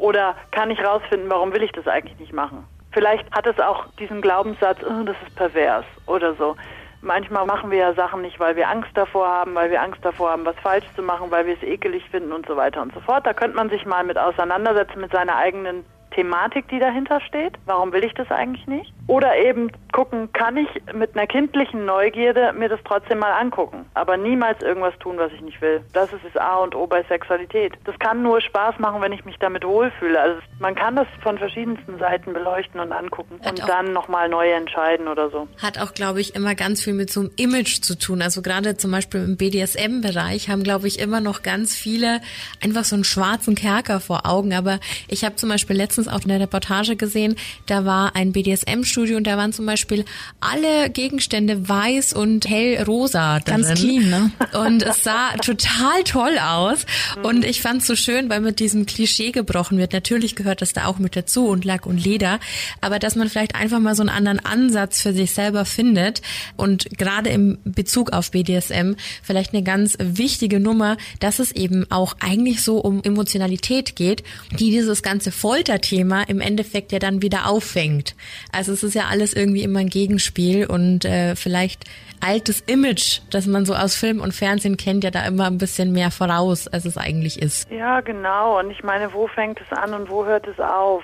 Oder 0.01 0.35
kann 0.49 0.71
ich 0.71 0.83
rausfinden, 0.83 1.29
warum 1.29 1.53
will 1.53 1.61
ich 1.61 1.71
das 1.73 1.87
eigentlich 1.87 2.17
nicht 2.19 2.33
machen? 2.33 2.65
Vielleicht 2.91 3.31
hat 3.31 3.45
es 3.45 3.59
auch 3.59 3.85
diesen 3.99 4.19
Glaubenssatz, 4.19 4.79
oh, 4.83 5.03
das 5.03 5.15
ist 5.25 5.35
pervers 5.35 5.85
oder 6.07 6.33
so. 6.33 6.55
Manchmal 7.01 7.45
machen 7.45 7.69
wir 7.69 7.77
ja 7.77 7.93
Sachen 7.93 8.23
nicht, 8.23 8.39
weil 8.39 8.55
wir 8.55 8.67
Angst 8.67 8.89
davor 8.95 9.27
haben, 9.27 9.53
weil 9.53 9.69
wir 9.69 9.79
Angst 9.79 10.03
davor 10.03 10.31
haben, 10.31 10.43
was 10.43 10.55
falsch 10.57 10.85
zu 10.95 11.03
machen, 11.03 11.29
weil 11.29 11.45
wir 11.45 11.53
es 11.53 11.61
ekelig 11.61 12.03
finden 12.09 12.31
und 12.31 12.47
so 12.47 12.57
weiter 12.57 12.81
und 12.81 12.91
so 12.95 12.99
fort. 13.01 13.27
Da 13.27 13.33
könnte 13.33 13.55
man 13.55 13.69
sich 13.69 13.85
mal 13.85 14.03
mit 14.03 14.17
auseinandersetzen 14.17 14.99
mit 14.99 15.11
seiner 15.11 15.35
eigenen 15.35 15.85
Thematik, 16.15 16.67
die 16.69 16.79
dahinter 16.79 17.21
steht. 17.21 17.53
Warum 17.67 17.93
will 17.93 18.03
ich 18.03 18.13
das 18.15 18.29
eigentlich 18.31 18.65
nicht? 18.65 18.91
Oder 19.11 19.35
eben 19.35 19.69
gucken, 19.91 20.31
kann 20.31 20.55
ich 20.55 20.69
mit 20.93 21.17
einer 21.17 21.27
kindlichen 21.27 21.83
Neugierde 21.83 22.53
mir 22.53 22.69
das 22.69 22.79
trotzdem 22.85 23.19
mal 23.19 23.33
angucken, 23.33 23.85
aber 23.93 24.15
niemals 24.15 24.61
irgendwas 24.61 24.97
tun, 24.99 25.17
was 25.17 25.33
ich 25.33 25.41
nicht 25.41 25.61
will. 25.61 25.81
Das 25.91 26.13
ist 26.13 26.23
das 26.23 26.41
A 26.41 26.59
und 26.59 26.75
O 26.75 26.87
bei 26.87 27.03
Sexualität. 27.03 27.73
Das 27.83 27.99
kann 27.99 28.23
nur 28.23 28.39
Spaß 28.39 28.79
machen, 28.79 29.01
wenn 29.01 29.11
ich 29.11 29.25
mich 29.25 29.35
damit 29.39 29.65
wohlfühle. 29.65 30.17
Also 30.17 30.39
man 30.59 30.75
kann 30.75 30.95
das 30.95 31.07
von 31.21 31.37
verschiedensten 31.37 31.99
Seiten 31.99 32.31
beleuchten 32.31 32.79
und 32.79 32.93
angucken 32.93 33.37
hat 33.43 33.59
und 33.59 33.67
dann 33.67 33.91
nochmal 33.91 34.29
neu 34.29 34.49
entscheiden 34.49 35.09
oder 35.09 35.29
so. 35.29 35.45
Hat 35.61 35.77
auch, 35.77 35.93
glaube 35.93 36.21
ich, 36.21 36.33
immer 36.33 36.55
ganz 36.55 36.81
viel 36.81 36.93
mit 36.93 37.11
so 37.11 37.19
einem 37.19 37.31
Image 37.35 37.81
zu 37.81 37.99
tun. 37.99 38.21
Also 38.21 38.41
gerade 38.41 38.77
zum 38.77 38.91
Beispiel 38.91 39.25
im 39.25 39.35
BDSM-Bereich 39.35 40.47
haben, 40.47 40.63
glaube 40.63 40.87
ich, 40.87 40.99
immer 40.99 41.19
noch 41.19 41.43
ganz 41.43 41.75
viele 41.75 42.21
einfach 42.63 42.85
so 42.85 42.95
einen 42.95 43.03
schwarzen 43.03 43.55
Kerker 43.55 43.99
vor 43.99 44.25
Augen. 44.25 44.53
Aber 44.53 44.79
ich 45.09 45.25
habe 45.25 45.35
zum 45.35 45.49
Beispiel 45.49 45.75
letztens 45.75 46.07
auch 46.07 46.23
eine 46.23 46.39
Reportage 46.39 46.95
gesehen, 46.95 47.35
da 47.65 47.83
war 47.83 48.15
ein 48.15 48.31
BDSM-Studio 48.31 49.00
und 49.15 49.25
da 49.25 49.37
waren 49.37 49.53
zum 49.53 49.65
Beispiel 49.65 50.05
alle 50.39 50.89
Gegenstände 50.89 51.67
weiß 51.67 52.13
und 52.13 52.47
hellrosa 52.47 53.39
drin. 53.39 53.61
Ganz 53.61 53.79
clean, 53.79 54.09
ne? 54.09 54.31
Und 54.53 54.83
es 54.83 55.03
sah 55.03 55.31
total 55.37 56.03
toll 56.03 56.37
aus. 56.39 56.85
Und 57.23 57.45
ich 57.45 57.61
fand 57.61 57.81
es 57.81 57.87
so 57.87 57.95
schön, 57.95 58.29
weil 58.29 58.41
mit 58.41 58.59
diesem 58.59 58.85
Klischee 58.85 59.31
gebrochen 59.31 59.77
wird. 59.77 59.93
Natürlich 59.93 60.35
gehört 60.35 60.61
das 60.61 60.73
da 60.73 60.85
auch 60.85 60.99
mit 60.99 61.15
dazu 61.15 61.47
und 61.47 61.65
Lack 61.65 61.85
und 61.85 62.03
Leder. 62.03 62.39
Aber 62.79 62.99
dass 62.99 63.15
man 63.15 63.29
vielleicht 63.29 63.55
einfach 63.55 63.79
mal 63.79 63.95
so 63.95 64.03
einen 64.03 64.09
anderen 64.09 64.39
Ansatz 64.39 65.01
für 65.01 65.13
sich 65.13 65.31
selber 65.31 65.65
findet 65.65 66.21
und 66.57 66.85
gerade 66.97 67.29
im 67.29 67.57
Bezug 67.63 68.13
auf 68.13 68.31
BDSM 68.31 68.93
vielleicht 69.23 69.53
eine 69.53 69.63
ganz 69.63 69.95
wichtige 69.99 70.59
Nummer, 70.59 70.97
dass 71.19 71.39
es 71.39 71.51
eben 71.51 71.89
auch 71.89 72.15
eigentlich 72.19 72.61
so 72.61 72.77
um 72.77 73.01
Emotionalität 73.03 73.95
geht, 73.95 74.23
die 74.51 74.71
dieses 74.71 75.01
ganze 75.03 75.31
Folterthema 75.31 76.23
im 76.23 76.39
Endeffekt 76.39 76.91
ja 76.91 76.99
dann 76.99 77.21
wieder 77.21 77.47
auffängt. 77.47 78.15
Also 78.51 78.73
es 78.73 78.83
ist 78.83 78.90
ja 78.93 79.03
alles 79.09 79.33
irgendwie 79.33 79.63
immer 79.63 79.79
ein 79.79 79.89
Gegenspiel 79.89 80.65
und 80.65 81.05
äh, 81.05 81.35
vielleicht 81.35 81.85
altes 82.21 82.61
Image, 82.61 83.21
das 83.31 83.47
man 83.47 83.65
so 83.65 83.73
aus 83.73 83.95
Film 83.95 84.21
und 84.21 84.33
Fernsehen 84.33 84.77
kennt, 84.77 85.03
ja 85.03 85.11
da 85.11 85.25
immer 85.25 85.47
ein 85.47 85.57
bisschen 85.57 85.91
mehr 85.91 86.11
voraus, 86.11 86.67
als 86.67 86.85
es 86.85 86.97
eigentlich 86.97 87.41
ist. 87.41 87.69
Ja, 87.71 88.01
genau. 88.01 88.59
Und 88.59 88.71
ich 88.71 88.83
meine, 88.83 89.13
wo 89.13 89.27
fängt 89.27 89.59
es 89.59 89.77
an 89.77 89.93
und 89.93 90.09
wo 90.09 90.25
hört 90.25 90.47
es 90.47 90.59
auf? 90.59 91.03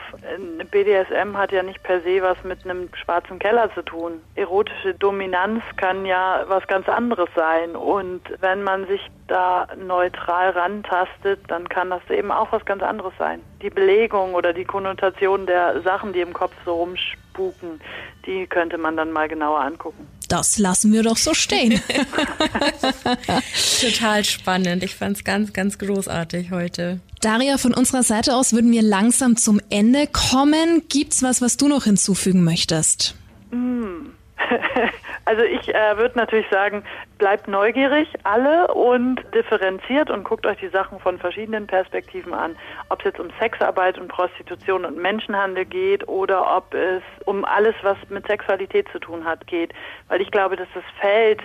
BDSM 0.72 1.36
hat 1.36 1.52
ja 1.52 1.64
nicht 1.64 1.82
per 1.84 2.02
se 2.02 2.22
was 2.22 2.38
mit 2.44 2.64
einem 2.64 2.90
schwarzen 2.94 3.40
Keller 3.40 3.74
zu 3.74 3.82
tun. 3.82 4.22
Erotische 4.36 4.94
Dominanz 4.94 5.64
kann 5.78 6.06
ja 6.06 6.46
was 6.48 6.66
ganz 6.68 6.88
anderes 6.88 7.30
sein. 7.36 7.76
Und 7.76 8.22
wenn 8.40 8.64
man 8.64 8.88
sich 8.88 9.02
da 9.28 9.68
neutral 9.78 10.52
rantastet, 10.52 11.40
dann 11.48 11.68
kann 11.70 11.90
das 11.90 12.02
eben 12.10 12.32
auch 12.32 12.52
was 12.52 12.66
ganz 12.66 12.82
anderes 12.84 13.14
sein. 13.18 13.42
Die 13.62 13.70
Belegung 13.70 14.34
oder 14.34 14.54
die 14.54 14.66
Konnotation 14.66 15.46
der 15.46 15.82
Sachen, 15.82 16.14
die 16.14 16.22
im 16.22 16.34
Kopf 16.34 16.54
so 16.66 16.76
rumspuken, 16.76 17.82
die 18.26 18.48
könnte 18.48 18.78
man 18.78 18.98
dann 18.98 19.12
mal 19.12 19.28
genauer 19.28 19.62
angucken. 19.62 20.08
Das 20.30 20.58
lassen 20.58 20.92
wir 20.92 21.04
doch 21.04 21.18
so 21.18 21.34
stehen. 21.34 21.82
Total 23.82 24.26
spannend. 24.26 24.84
Ich 24.84 24.96
fand 24.96 25.18
es 25.18 25.24
ganz, 25.24 25.54
ganz 25.54 25.78
großartig 25.78 26.52
heute. 26.52 27.00
Daria, 27.22 27.58
von 27.58 27.74
unserer 27.74 28.04
Seite 28.04 28.36
aus 28.36 28.54
würden 28.54 28.72
wir 28.72 28.82
langsam 28.82 29.38
zum 29.38 29.62
Ende 29.70 30.08
kommen. 30.08 30.84
Gibt's 30.90 31.24
was, 31.24 31.42
was 31.42 31.56
du 31.56 31.68
noch 31.68 31.86
hinzufügen 31.86 32.44
möchtest? 32.44 33.16
Mm. 33.52 34.08
Also 35.28 35.44
ich 35.44 35.76
äh, 35.76 35.98
würde 35.98 36.18
natürlich 36.18 36.48
sagen, 36.50 36.84
bleibt 37.18 37.50
neugierig 37.50 38.08
alle 38.24 38.74
und 38.74 39.22
differenziert 39.36 40.10
und 40.10 40.24
guckt 40.24 40.46
euch 40.46 40.58
die 40.60 40.70
Sachen 40.70 41.02
von 41.02 41.20
verschiedenen 41.20 41.68
Perspektiven 41.68 42.34
an. 42.34 42.56
Ob 42.88 43.00
es 43.00 43.06
jetzt 43.08 43.20
um 43.20 43.28
Sexarbeit 43.38 44.00
und 44.00 44.08
Prostitution 44.08 44.86
und 44.86 44.96
Menschenhandel 44.98 45.66
geht 45.66 46.08
oder 46.08 46.56
ob 46.56 46.74
es 46.74 47.04
um 47.26 47.44
alles, 47.44 47.76
was 47.82 47.98
mit 48.08 48.26
Sexualität 48.26 48.88
zu 48.94 49.00
tun 49.00 49.26
hat, 49.26 49.46
geht. 49.48 49.74
Weil 50.08 50.22
ich 50.22 50.32
glaube, 50.32 50.56
dass 50.56 50.70
das 50.74 50.86
Feld, 51.02 51.42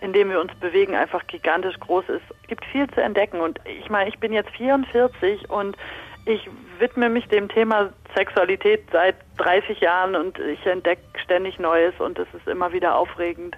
in 0.00 0.12
dem 0.12 0.30
wir 0.30 0.40
uns 0.40 0.54
bewegen, 0.60 0.94
einfach 0.94 1.26
gigantisch 1.26 1.80
groß 1.80 2.08
ist. 2.10 2.22
Es 2.42 2.46
gibt 2.46 2.64
viel 2.66 2.88
zu 2.90 3.02
entdecken. 3.02 3.40
Und 3.40 3.58
ich 3.64 3.90
meine, 3.90 4.10
ich 4.10 4.18
bin 4.20 4.32
jetzt 4.32 4.50
44 4.50 5.50
und 5.50 5.76
ich 6.26 6.48
widme 6.78 7.08
mich 7.08 7.26
dem 7.28 7.48
Thema 7.48 7.92
Sexualität 8.14 8.84
seit 8.92 9.16
30 9.38 9.80
Jahren 9.80 10.14
und 10.14 10.38
ich 10.38 10.64
entdecke 10.66 11.02
ständig 11.22 11.58
Neues 11.58 11.94
und 11.98 12.18
es 12.18 12.28
ist 12.34 12.46
immer 12.46 12.72
wieder 12.72 12.96
aufregend. 12.96 13.56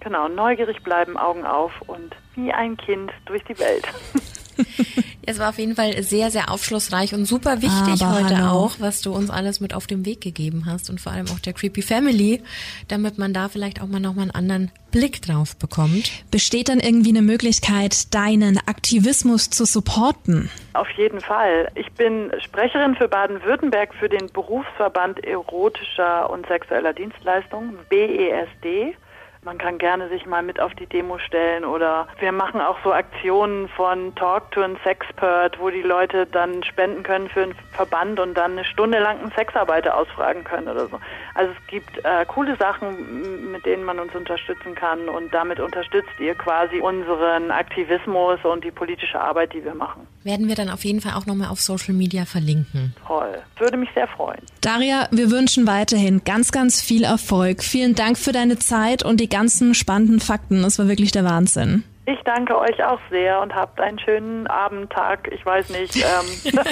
Genau, 0.00 0.28
neugierig 0.28 0.82
bleiben, 0.82 1.16
Augen 1.16 1.44
auf 1.44 1.72
und 1.86 2.14
wie 2.34 2.52
ein 2.52 2.76
Kind 2.76 3.12
durch 3.24 3.42
die 3.44 3.58
Welt. 3.58 3.86
Es 5.28 5.40
war 5.40 5.48
auf 5.48 5.58
jeden 5.58 5.74
Fall 5.74 6.00
sehr, 6.04 6.30
sehr 6.30 6.52
aufschlussreich 6.52 7.12
und 7.12 7.24
super 7.24 7.60
wichtig 7.60 8.00
Aber 8.00 8.14
heute 8.14 8.38
hallo. 8.38 8.48
auch, 8.48 8.76
was 8.78 9.00
du 9.02 9.12
uns 9.12 9.28
alles 9.28 9.60
mit 9.60 9.74
auf 9.74 9.88
den 9.88 10.06
Weg 10.06 10.20
gegeben 10.20 10.66
hast 10.66 10.88
und 10.88 11.00
vor 11.00 11.10
allem 11.10 11.26
auch 11.26 11.40
der 11.40 11.52
Creepy 11.52 11.82
Family, 11.82 12.42
damit 12.86 13.18
man 13.18 13.32
da 13.32 13.48
vielleicht 13.48 13.82
auch 13.82 13.88
mal 13.88 13.98
nochmal 13.98 14.22
einen 14.22 14.30
anderen 14.30 14.70
Blick 14.92 15.22
drauf 15.22 15.56
bekommt. 15.56 16.10
Besteht 16.30 16.68
dann 16.68 16.78
irgendwie 16.78 17.08
eine 17.10 17.22
Möglichkeit, 17.22 18.14
deinen 18.14 18.58
Aktivismus 18.66 19.50
zu 19.50 19.64
supporten? 19.64 20.48
Auf 20.74 20.88
jeden 20.90 21.20
Fall. 21.20 21.72
Ich 21.74 21.90
bin 21.92 22.30
Sprecherin 22.44 22.94
für 22.94 23.08
Baden-Württemberg 23.08 23.94
für 23.94 24.08
den 24.08 24.28
Berufsverband 24.32 25.24
erotischer 25.24 26.30
und 26.30 26.46
sexueller 26.46 26.92
Dienstleistungen, 26.92 27.76
BESD. 27.88 28.94
Man 29.42 29.58
kann 29.58 29.78
gerne 29.78 30.08
sich 30.08 30.26
mal 30.26 30.42
mit 30.42 30.60
auf 30.60 30.74
die 30.74 30.86
Demo 30.86 31.18
stellen 31.18 31.64
oder 31.64 32.08
wir 32.18 32.32
machen 32.32 32.60
auch 32.60 32.78
so 32.82 32.92
Aktionen 32.92 33.68
von 33.68 34.14
Talk 34.14 34.50
to 34.50 34.62
an 34.62 34.76
Sexpert, 34.82 35.58
wo 35.60 35.70
die 35.70 35.82
Leute 35.82 36.26
dann 36.26 36.62
spenden 36.64 37.02
können 37.02 37.28
für 37.28 37.42
ein 37.42 37.54
Verband 37.76 38.18
und 38.18 38.34
dann 38.34 38.52
eine 38.52 38.64
Stunde 38.64 38.98
lang 38.98 39.20
einen 39.20 39.32
Sexarbeiter 39.32 39.96
ausfragen 39.96 40.42
können 40.44 40.68
oder 40.68 40.88
so. 40.88 40.98
Also 41.34 41.52
es 41.52 41.66
gibt 41.68 41.98
äh, 42.04 42.24
coole 42.26 42.56
Sachen, 42.56 43.52
mit 43.52 43.64
denen 43.66 43.84
man 43.84 43.98
uns 43.98 44.14
unterstützen 44.14 44.74
kann 44.74 45.08
und 45.08 45.32
damit 45.32 45.60
unterstützt 45.60 46.18
ihr 46.18 46.34
quasi 46.34 46.80
unseren 46.80 47.50
Aktivismus 47.50 48.40
und 48.44 48.64
die 48.64 48.70
politische 48.70 49.20
Arbeit, 49.20 49.52
die 49.52 49.64
wir 49.64 49.74
machen. 49.74 50.06
Werden 50.24 50.48
wir 50.48 50.54
dann 50.54 50.70
auf 50.70 50.84
jeden 50.84 51.00
Fall 51.00 51.12
auch 51.12 51.26
nochmal 51.26 51.48
auf 51.50 51.60
Social 51.60 51.94
Media 51.94 52.24
verlinken. 52.24 52.94
Toll. 53.06 53.42
Würde 53.58 53.76
mich 53.76 53.90
sehr 53.94 54.08
freuen. 54.08 54.40
Daria, 54.60 55.08
wir 55.10 55.30
wünschen 55.30 55.66
weiterhin 55.66 56.24
ganz, 56.24 56.50
ganz 56.50 56.80
viel 56.82 57.04
Erfolg. 57.04 57.62
Vielen 57.62 57.94
Dank 57.94 58.18
für 58.18 58.32
deine 58.32 58.58
Zeit 58.58 59.04
und 59.04 59.20
die 59.20 59.28
ganzen 59.28 59.74
spannenden 59.74 60.20
Fakten. 60.20 60.62
Das 60.62 60.78
war 60.78 60.88
wirklich 60.88 61.12
der 61.12 61.24
Wahnsinn. 61.24 61.84
Ich 62.08 62.20
danke 62.24 62.56
euch 62.56 62.84
auch 62.84 63.00
sehr 63.10 63.40
und 63.42 63.52
habt 63.52 63.80
einen 63.80 63.98
schönen 63.98 64.46
Abend, 64.46 64.90
Tag, 64.90 65.28
ich 65.32 65.44
weiß 65.44 65.70
nicht, 65.70 65.96
ähm, 65.96 66.54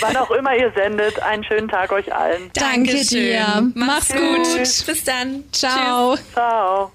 wann 0.00 0.16
auch 0.18 0.30
immer 0.30 0.54
ihr 0.54 0.70
sendet. 0.76 1.18
Einen 1.22 1.42
schönen 1.44 1.68
Tag 1.68 1.92
euch 1.92 2.14
allen. 2.14 2.50
Danke 2.52 2.94
dir. 3.06 3.70
Mach's 3.74 4.12
gut. 4.12 4.86
Bis 4.86 5.04
dann. 5.04 5.44
Ciao. 5.52 6.16
Ciao. 6.34 6.92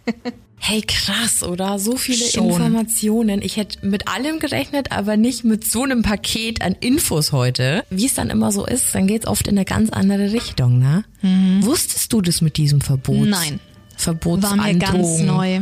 Hey, 0.59 0.81
krass, 0.81 1.41
oder? 1.41 1.79
So 1.79 1.97
viele 1.97 2.23
Schon. 2.23 2.49
Informationen. 2.49 3.41
Ich 3.41 3.57
hätte 3.57 3.85
mit 3.85 4.07
allem 4.07 4.39
gerechnet, 4.39 4.91
aber 4.91 5.17
nicht 5.17 5.43
mit 5.43 5.65
so 5.65 5.83
einem 5.83 6.03
Paket 6.03 6.61
an 6.61 6.75
Infos 6.79 7.31
heute. 7.31 7.83
Wie 7.89 8.05
es 8.05 8.13
dann 8.13 8.29
immer 8.29 8.51
so 8.51 8.65
ist, 8.65 8.93
dann 8.93 9.07
geht's 9.07 9.25
oft 9.25 9.47
in 9.47 9.57
eine 9.57 9.65
ganz 9.65 9.89
andere 9.91 10.33
Richtung, 10.33 10.77
ne? 10.77 11.03
Wusstest 11.61 12.13
du 12.13 12.21
das 12.21 12.41
mit 12.41 12.57
diesem 12.57 12.81
Verbot? 12.81 13.25
Mhm. 13.25 13.29
Nein. 13.29 13.59
War 14.05 14.13
mir 14.55 14.75
ganz 14.75 14.93
Verbotsandrohung? 14.93 15.25
neu. 15.25 15.61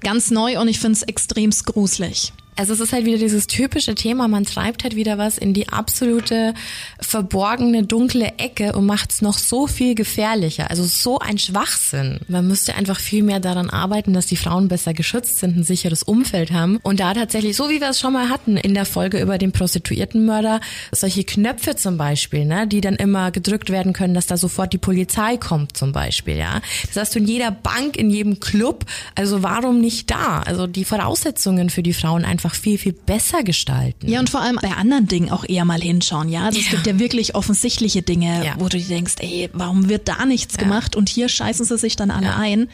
Ganz 0.00 0.30
neu 0.30 0.60
und 0.60 0.68
ich 0.68 0.80
find's 0.80 1.02
extremst 1.02 1.66
gruselig. 1.66 2.32
Also 2.56 2.72
es 2.72 2.80
ist 2.80 2.92
halt 2.92 3.04
wieder 3.04 3.18
dieses 3.18 3.46
typische 3.46 3.94
Thema, 3.94 4.28
man 4.28 4.44
treibt 4.44 4.84
halt 4.84 4.94
wieder 4.94 5.18
was 5.18 5.38
in 5.38 5.54
die 5.54 5.68
absolute 5.68 6.54
verborgene, 7.00 7.84
dunkle 7.84 8.34
Ecke 8.38 8.72
und 8.72 8.86
macht 8.86 9.12
es 9.12 9.22
noch 9.22 9.38
so 9.38 9.66
viel 9.66 9.94
gefährlicher. 9.94 10.70
Also 10.70 10.84
so 10.84 11.18
ein 11.18 11.38
Schwachsinn. 11.38 12.20
Man 12.28 12.46
müsste 12.46 12.74
einfach 12.74 13.00
viel 13.00 13.22
mehr 13.22 13.40
daran 13.40 13.70
arbeiten, 13.70 14.12
dass 14.12 14.26
die 14.26 14.36
Frauen 14.36 14.68
besser 14.68 14.94
geschützt 14.94 15.38
sind, 15.38 15.56
ein 15.56 15.64
sicheres 15.64 16.02
Umfeld 16.02 16.52
haben. 16.52 16.78
Und 16.82 17.00
da 17.00 17.12
tatsächlich, 17.14 17.56
so 17.56 17.68
wie 17.70 17.80
wir 17.80 17.90
es 17.90 18.00
schon 18.00 18.12
mal 18.12 18.28
hatten 18.28 18.56
in 18.56 18.74
der 18.74 18.84
Folge 18.84 19.20
über 19.20 19.38
den 19.38 19.52
Prostituiertenmörder, 19.52 20.60
solche 20.92 21.24
Knöpfe 21.24 21.76
zum 21.76 21.96
Beispiel, 21.96 22.44
ne, 22.44 22.66
die 22.66 22.80
dann 22.80 22.96
immer 22.96 23.30
gedrückt 23.30 23.70
werden 23.70 23.92
können, 23.92 24.14
dass 24.14 24.26
da 24.26 24.36
sofort 24.36 24.72
die 24.72 24.78
Polizei 24.78 25.36
kommt 25.36 25.76
zum 25.76 25.92
Beispiel, 25.92 26.36
ja. 26.36 26.60
Das 26.86 26.96
hast 26.96 27.14
du 27.14 27.18
in 27.18 27.26
jeder 27.26 27.50
Bank, 27.50 27.96
in 27.96 28.10
jedem 28.10 28.40
Club. 28.40 28.84
Also 29.14 29.42
warum 29.42 29.80
nicht 29.80 30.10
da? 30.10 30.40
Also 30.40 30.66
die 30.66 30.84
Voraussetzungen 30.84 31.70
für 31.70 31.82
die 31.82 31.94
Frauen 31.94 32.24
einfach 32.24 32.43
viel, 32.52 32.76
viel 32.78 32.92
besser 32.92 33.42
gestalten. 33.42 34.08
Ja, 34.08 34.20
und 34.20 34.28
vor 34.28 34.40
allem 34.40 34.58
bei 34.60 34.72
anderen 34.72 35.06
Dingen 35.06 35.30
auch 35.30 35.44
eher 35.48 35.64
mal 35.64 35.80
hinschauen, 35.80 36.28
ja. 36.28 36.42
Also 36.44 36.58
es 36.58 36.66
Ja. 36.66 36.72
gibt 36.72 36.86
ja 36.86 36.98
wirklich 36.98 37.34
offensichtliche 37.34 38.02
Dinge, 38.02 38.44
Ja. 38.44 38.54
wo 38.58 38.68
du 38.68 38.76
dir 38.78 38.88
denkst, 38.88 39.14
ey, 39.20 39.48
warum 39.52 39.88
wird 39.88 40.08
da 40.08 40.26
nichts 40.26 40.56
gemacht 40.58 40.96
und 40.96 41.08
hier 41.08 41.28
scheißen 41.28 41.64
sie 41.64 41.78
sich 41.78 41.96
dann 41.96 42.10
alle 42.10 42.34
ein. 42.36 42.68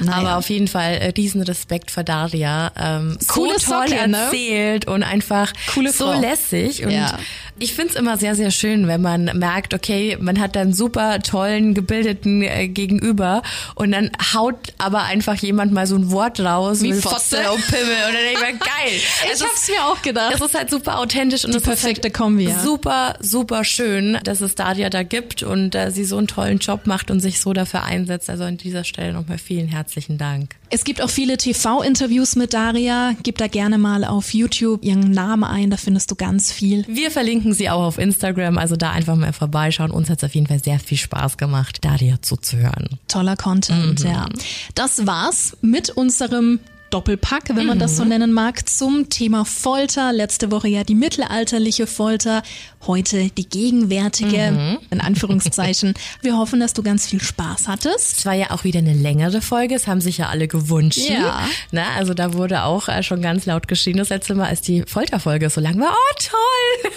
Naja. 0.00 0.18
Aber 0.28 0.36
auf 0.38 0.48
jeden 0.50 0.68
Fall 0.68 0.94
äh, 0.94 1.06
riesen 1.16 1.42
Respekt 1.42 1.90
für 1.90 2.04
Daria. 2.04 2.72
Ähm, 2.78 3.18
Coole 3.28 3.58
so 3.58 3.72
toll 3.72 3.88
Socke, 3.88 4.08
ne? 4.08 4.16
erzählt 4.18 4.86
und 4.86 5.02
einfach 5.02 5.52
Coole 5.74 5.92
so 5.92 6.12
Frau. 6.12 6.20
lässig. 6.20 6.84
Und 6.84 6.90
Ja. 6.90 7.18
ich 7.58 7.74
find's 7.74 7.94
immer 7.94 8.16
sehr, 8.16 8.34
sehr 8.34 8.50
schön, 8.50 8.88
wenn 8.88 9.02
man 9.02 9.24
merkt, 9.38 9.74
okay, 9.74 10.16
man 10.20 10.40
hat 10.40 10.56
dann 10.56 10.72
super 10.72 11.20
tollen, 11.20 11.74
gebildeten 11.74 12.42
äh, 12.42 12.68
Gegenüber 12.68 13.42
und 13.74 13.92
dann 13.92 14.10
haut 14.34 14.72
aber 14.78 15.02
einfach 15.04 15.34
jemand 15.36 15.72
mal 15.72 15.86
so 15.86 15.96
ein 15.96 16.10
Wort 16.10 16.40
raus. 16.40 16.82
Wie 16.82 16.92
Fotze. 16.94 17.50
und 17.52 17.66
Pimmel. 17.66 17.82
Und 18.08 18.14
dann 18.14 18.24
denke 18.24 18.32
ich 18.32 18.40
mir, 18.40 18.58
geil. 18.58 18.92
Ich 18.92 19.06
Es 19.32 19.42
hab's 19.42 19.62
ist- 19.62 19.70
mir 19.70 19.84
auch 19.84 20.00
gedacht. 20.02 20.34
Es 20.34 20.40
ist 20.40 20.54
halt 20.54 20.70
super 20.70 20.98
authentisch 20.98 21.44
und 21.44 21.54
Die 21.54 21.60
perfekte 21.60 22.04
halt 22.08 22.14
Kombi, 22.14 22.44
ja. 22.48 22.58
Super, 22.60 23.14
super 23.20 23.64
schön, 23.64 24.18
dass 24.24 24.40
es 24.40 24.54
Daria 24.54 24.88
da 24.90 25.02
gibt 25.02 25.42
und 25.42 25.74
äh, 25.74 25.90
sie 25.90 26.04
so 26.04 26.16
einen 26.16 26.26
tollen 26.26 26.58
Job 26.58 26.86
macht 26.86 27.10
und 27.10 27.20
sich 27.20 27.40
so 27.40 27.52
dafür 27.52 27.84
einsetzt. 27.84 28.30
Also 28.30 28.44
an 28.44 28.56
dieser 28.56 28.84
Stelle 28.84 29.12
nochmal 29.12 29.38
vielen 29.38 29.68
herzlichen 29.90 30.18
Dank. 30.18 30.54
Es 30.70 30.84
gibt 30.84 31.02
auch 31.02 31.10
viele 31.10 31.36
TV-Interviews 31.36 32.36
mit 32.36 32.54
Daria. 32.54 33.16
Gib 33.24 33.38
da 33.38 33.48
gerne 33.48 33.76
mal 33.76 34.04
auf 34.04 34.32
YouTube 34.32 34.84
ihren 34.84 35.10
Namen 35.10 35.42
ein, 35.42 35.68
da 35.68 35.76
findest 35.76 36.12
du 36.12 36.14
ganz 36.14 36.52
viel. 36.52 36.84
Wir 36.86 37.10
verlinken 37.10 37.54
sie 37.54 37.68
auch 37.68 37.82
auf 37.82 37.98
Instagram, 37.98 38.56
also 38.56 38.76
da 38.76 38.92
einfach 38.92 39.16
mal 39.16 39.32
vorbeischauen. 39.32 39.90
Uns 39.90 40.08
hat's 40.08 40.22
auf 40.22 40.32
jeden 40.32 40.46
Fall 40.46 40.62
sehr 40.62 40.78
viel 40.78 40.96
Spaß 40.96 41.38
gemacht, 41.38 41.84
Daria 41.84 42.22
zuzuhören. 42.22 43.00
Toller 43.08 43.34
Content, 43.34 44.04
ja. 44.04 44.28
Das 44.76 45.08
war's 45.08 45.56
mit 45.60 45.90
unserem 45.90 46.60
Doppelpack, 46.90 47.54
wenn 47.54 47.66
man 47.66 47.78
das 47.78 47.96
so 47.96 48.04
nennen 48.04 48.32
mag, 48.32 48.68
zum 48.68 49.08
Thema 49.08 49.44
Folter. 49.44 50.12
Letzte 50.12 50.50
Woche 50.50 50.68
ja 50.68 50.84
die 50.84 50.94
mittelalterliche 50.94 51.86
Folter, 51.86 52.42
heute 52.86 53.30
die 53.30 53.48
gegenwärtige, 53.48 54.78
in 54.90 55.00
Anführungszeichen. 55.00 55.94
Wir 56.22 56.36
hoffen, 56.36 56.60
dass 56.60 56.72
du 56.74 56.82
ganz 56.82 57.06
viel 57.06 57.20
Spaß 57.20 57.68
hattest. 57.68 58.18
Es 58.18 58.26
war 58.26 58.34
ja 58.34 58.50
auch 58.50 58.64
wieder 58.64 58.78
eine 58.78 58.94
längere 58.94 59.40
Folge, 59.40 59.74
es 59.74 59.86
haben 59.86 60.00
sich 60.00 60.18
ja 60.18 60.28
alle 60.28 60.48
gewünscht. 60.48 61.08
Ja. 61.08 61.48
Na, 61.70 61.94
also 61.96 62.14
da 62.14 62.34
wurde 62.34 62.64
auch 62.64 62.88
äh, 62.88 63.02
schon 63.02 63.22
ganz 63.22 63.46
laut 63.46 63.68
geschrien 63.68 63.96
das 63.96 64.08
letzte 64.08 64.34
Mal, 64.34 64.48
als 64.48 64.60
die 64.60 64.82
Folterfolge 64.86 65.48
so 65.50 65.60
lang 65.60 65.78
war. 65.78 65.92
Oh, 65.92 66.14
toll! 66.18 66.92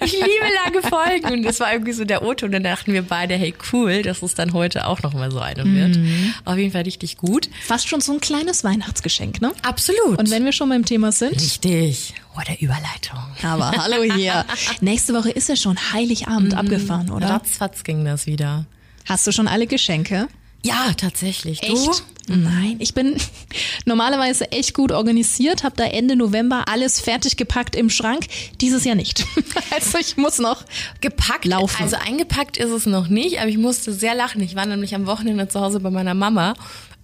ich 0.04 0.12
liebe 0.12 0.46
lange 0.64 0.82
Folgen. 0.82 1.32
Und 1.32 1.42
das 1.42 1.60
war 1.60 1.72
irgendwie 1.72 1.92
so 1.92 2.04
der 2.04 2.22
O-Ton. 2.22 2.48
Und 2.48 2.52
dann 2.52 2.62
dachten 2.62 2.92
wir 2.92 3.02
beide, 3.02 3.34
hey, 3.34 3.54
cool, 3.72 4.02
dass 4.02 4.22
es 4.22 4.34
dann 4.34 4.52
heute 4.52 4.86
auch 4.86 5.02
nochmal 5.02 5.30
so 5.30 5.38
eine 5.38 5.64
wird. 5.64 5.98
Auf 6.44 6.56
jeden 6.56 6.72
Fall 6.72 6.82
richtig 6.82 7.16
gut. 7.16 7.48
Fast 7.62 7.88
schon 7.88 8.00
so 8.00 8.12
ein 8.12 8.20
kleines 8.20 8.64
Weihnachtsgeschenk, 8.78 9.40
ne? 9.40 9.52
Absolut. 9.62 10.18
Und 10.18 10.30
wenn 10.30 10.44
wir 10.44 10.52
schon 10.52 10.68
beim 10.68 10.84
Thema 10.84 11.10
sind, 11.12 11.32
Richtig. 11.32 12.14
Oh, 12.36 12.40
der 12.46 12.60
Überleitung. 12.60 13.18
aber 13.42 13.72
hallo 13.72 14.02
hier. 14.14 14.44
Nächste 14.80 15.14
Woche 15.14 15.30
ist 15.30 15.48
ja 15.48 15.56
schon 15.56 15.76
Heiligabend 15.92 16.54
abgefahren, 16.54 17.10
oder? 17.10 17.28
Ratzfatz 17.30 17.82
ging 17.82 18.04
das 18.04 18.26
wieder. 18.26 18.66
Hast 19.06 19.26
du 19.26 19.32
schon 19.32 19.48
alle 19.48 19.66
Geschenke? 19.66 20.28
Ja, 20.64 20.92
tatsächlich. 20.96 21.60
Du? 21.60 21.72
Echt? 21.72 22.04
Nein, 22.28 22.76
ich 22.78 22.92
bin 22.94 23.16
normalerweise 23.84 24.52
echt 24.52 24.74
gut 24.74 24.92
organisiert, 24.92 25.64
habe 25.64 25.76
da 25.76 25.84
Ende 25.84 26.14
November 26.14 26.64
alles 26.68 27.00
fertig 27.00 27.36
gepackt 27.36 27.74
im 27.74 27.90
Schrank. 27.90 28.26
Dieses 28.60 28.84
Jahr 28.84 28.96
nicht. 28.96 29.24
Also 29.70 29.98
ich 29.98 30.16
muss 30.16 30.38
noch 30.38 30.64
Gepackt, 31.00 31.44
Laufen. 31.44 31.82
also 31.82 31.96
eingepackt 31.96 32.56
ist 32.56 32.70
es 32.70 32.86
noch 32.86 33.08
nicht, 33.08 33.38
aber 33.38 33.48
ich 33.48 33.58
musste 33.58 33.92
sehr 33.92 34.14
lachen. 34.14 34.40
Ich 34.40 34.54
war 34.56 34.64
nämlich 34.66 34.94
am 34.94 35.06
Wochenende 35.06 35.46
zu 35.48 35.60
Hause 35.60 35.78
bei 35.80 35.90
meiner 35.90 36.14
Mama 36.14 36.54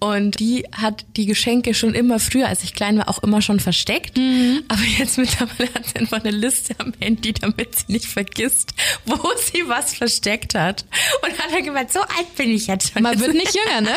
und 0.04 0.38
die 0.38 0.66
hat 0.70 1.06
die 1.16 1.24
Geschenke 1.24 1.72
schon 1.72 1.94
immer 1.94 2.20
früher, 2.20 2.46
als 2.48 2.62
ich 2.62 2.74
klein 2.74 2.98
war, 2.98 3.08
auch 3.08 3.22
immer 3.22 3.40
schon 3.40 3.58
versteckt. 3.58 4.18
Aber 4.68 4.82
jetzt 4.98 5.16
mittlerweile 5.18 5.72
hat 5.72 5.86
sie 5.86 5.96
einfach 5.96 6.20
eine 6.20 6.30
Liste 6.30 6.74
am 6.78 6.92
Handy, 7.00 7.32
damit 7.32 7.74
sie 7.74 7.92
nicht 7.92 8.04
vergisst, 8.04 8.74
wo 9.06 9.16
sie 9.38 9.66
was 9.66 9.94
versteckt 9.94 10.54
hat. 10.54 10.84
Und 11.22 11.38
hat 11.38 11.50
dann 11.50 11.64
gemeint, 11.64 11.90
so 11.90 12.00
alt 12.00 12.36
bin 12.36 12.50
ich 12.50 12.66
jetzt 12.66 12.92
schon. 12.92 13.02
Man 13.02 13.18
wird 13.18 13.32
nicht 13.32 13.54
jünger, 13.54 13.80
ne? 13.80 13.96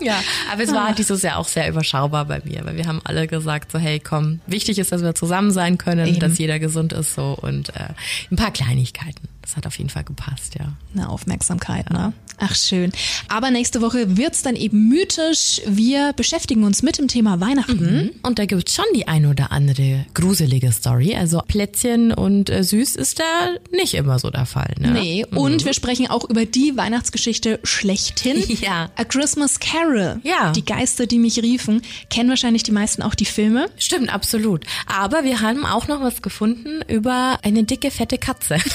Ja, 0.00 0.22
aber 0.50 0.62
es 0.62 0.72
war 0.72 0.86
halt 0.86 0.98
dieses 0.98 1.20
Jahr 1.20 1.36
auch 1.36 1.46
sehr 1.46 1.68
überschaubar 1.68 2.24
bei 2.24 2.40
mir, 2.44 2.64
weil 2.64 2.76
wir 2.76 2.86
haben 2.86 3.02
alle 3.04 3.26
gesagt 3.26 3.72
so, 3.72 3.78
hey, 3.78 4.00
komm, 4.00 4.40
wichtig 4.46 4.78
ist, 4.78 4.90
dass 4.90 5.02
wir 5.02 5.14
zusammen 5.14 5.50
sein 5.50 5.76
können, 5.76 6.06
Eben. 6.06 6.20
dass 6.20 6.38
jeder 6.38 6.58
gesund 6.58 6.94
ist 6.94 7.14
so 7.14 7.36
und 7.38 7.68
äh, 7.70 7.88
ein 8.30 8.36
paar 8.36 8.52
Kleinigkeiten. 8.52 9.28
Das 9.48 9.56
hat 9.56 9.66
auf 9.66 9.78
jeden 9.78 9.88
Fall 9.88 10.04
gepasst, 10.04 10.56
ja. 10.58 10.74
Eine 10.94 11.08
Aufmerksamkeit, 11.08 11.88
ne? 11.88 12.12
Ach 12.36 12.54
schön. 12.54 12.92
Aber 13.28 13.50
nächste 13.50 13.80
Woche 13.80 14.18
wird's 14.18 14.42
dann 14.42 14.56
eben 14.56 14.88
mythisch. 14.88 15.62
Wir 15.66 16.12
beschäftigen 16.12 16.64
uns 16.64 16.82
mit 16.82 16.98
dem 16.98 17.08
Thema 17.08 17.40
Weihnachten. 17.40 18.10
Und 18.22 18.38
da 18.38 18.44
gibt's 18.44 18.74
schon 18.74 18.84
die 18.94 19.08
ein 19.08 19.24
oder 19.24 19.50
andere 19.50 20.04
gruselige 20.12 20.70
Story. 20.70 21.16
Also 21.16 21.40
Plätzchen 21.40 22.12
und 22.12 22.50
äh, 22.50 22.62
süß 22.62 22.94
ist 22.94 23.18
da 23.18 23.24
nicht 23.72 23.94
immer 23.94 24.18
so 24.18 24.30
der 24.30 24.44
Fall. 24.44 24.74
Ne? 24.78 24.92
Nee, 24.92 25.24
und 25.24 25.64
wir 25.64 25.72
sprechen 25.72 26.08
auch 26.08 26.28
über 26.28 26.44
die 26.44 26.76
Weihnachtsgeschichte 26.76 27.58
schlechthin. 27.64 28.44
Ja. 28.60 28.90
A 28.96 29.04
Christmas 29.04 29.60
Carol. 29.60 30.20
Ja. 30.24 30.52
Die 30.52 30.64
Geister, 30.64 31.06
die 31.06 31.18
mich 31.18 31.42
riefen. 31.42 31.82
Kennen 32.10 32.28
wahrscheinlich 32.28 32.64
die 32.64 32.72
meisten 32.72 33.02
auch 33.02 33.14
die 33.14 33.24
Filme. 33.24 33.70
Stimmt, 33.78 34.12
absolut. 34.12 34.64
Aber 34.86 35.24
wir 35.24 35.40
haben 35.40 35.64
auch 35.64 35.88
noch 35.88 36.02
was 36.02 36.22
gefunden 36.22 36.82
über 36.86 37.38
eine 37.42 37.64
dicke, 37.64 37.90
fette 37.90 38.18
Katze. 38.18 38.58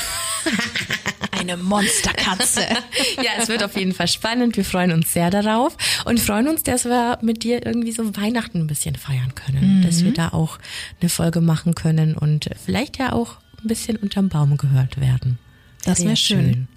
Eine 1.31 1.57
Monsterkatze. 1.57 2.61
ja, 3.17 3.31
es 3.39 3.49
wird 3.49 3.63
auf 3.63 3.75
jeden 3.75 3.93
Fall 3.93 4.07
spannend. 4.07 4.55
Wir 4.55 4.63
freuen 4.63 4.91
uns 4.91 5.11
sehr 5.11 5.29
darauf 5.29 5.75
und 6.05 6.19
freuen 6.19 6.47
uns, 6.47 6.63
dass 6.63 6.85
wir 6.85 7.17
mit 7.21 7.43
dir 7.43 7.65
irgendwie 7.65 7.91
so 7.91 8.15
Weihnachten 8.15 8.59
ein 8.59 8.67
bisschen 8.67 8.95
feiern 8.95 9.35
können. 9.35 9.81
Dass 9.81 10.03
wir 10.03 10.13
da 10.13 10.29
auch 10.29 10.59
eine 11.01 11.09
Folge 11.09 11.41
machen 11.41 11.75
können 11.75 12.15
und 12.15 12.49
vielleicht 12.63 12.97
ja 12.97 13.11
auch 13.13 13.37
ein 13.61 13.67
bisschen 13.67 13.97
unterm 13.97 14.29
Baum 14.29 14.57
gehört 14.57 14.99
werden. 14.99 15.39
Das 15.83 15.99
wär 15.99 16.07
Sehr 16.07 16.15
schön. 16.15 16.67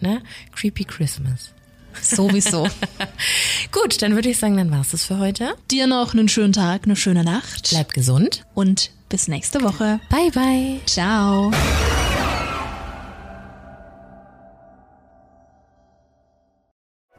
Ne? 0.00 0.22
Creepy 0.54 0.84
Christmas. 0.84 1.52
Sowieso. 2.02 2.68
Gut, 3.72 4.02
dann 4.02 4.14
würde 4.14 4.28
ich 4.28 4.38
sagen, 4.38 4.56
dann 4.56 4.70
war's 4.70 4.90
das 4.90 5.04
für 5.04 5.18
heute. 5.18 5.54
Dir 5.70 5.86
noch 5.86 6.14
einen 6.14 6.28
schönen 6.28 6.52
Tag, 6.52 6.82
eine 6.84 6.96
schöne 6.96 7.24
Nacht. 7.24 7.68
Bleib 7.70 7.92
gesund. 7.92 8.44
Und 8.54 8.90
bis 9.08 9.28
nächste 9.28 9.62
Woche. 9.62 10.00
Bye, 10.10 10.30
bye. 10.32 10.80
Ciao. 10.86 11.52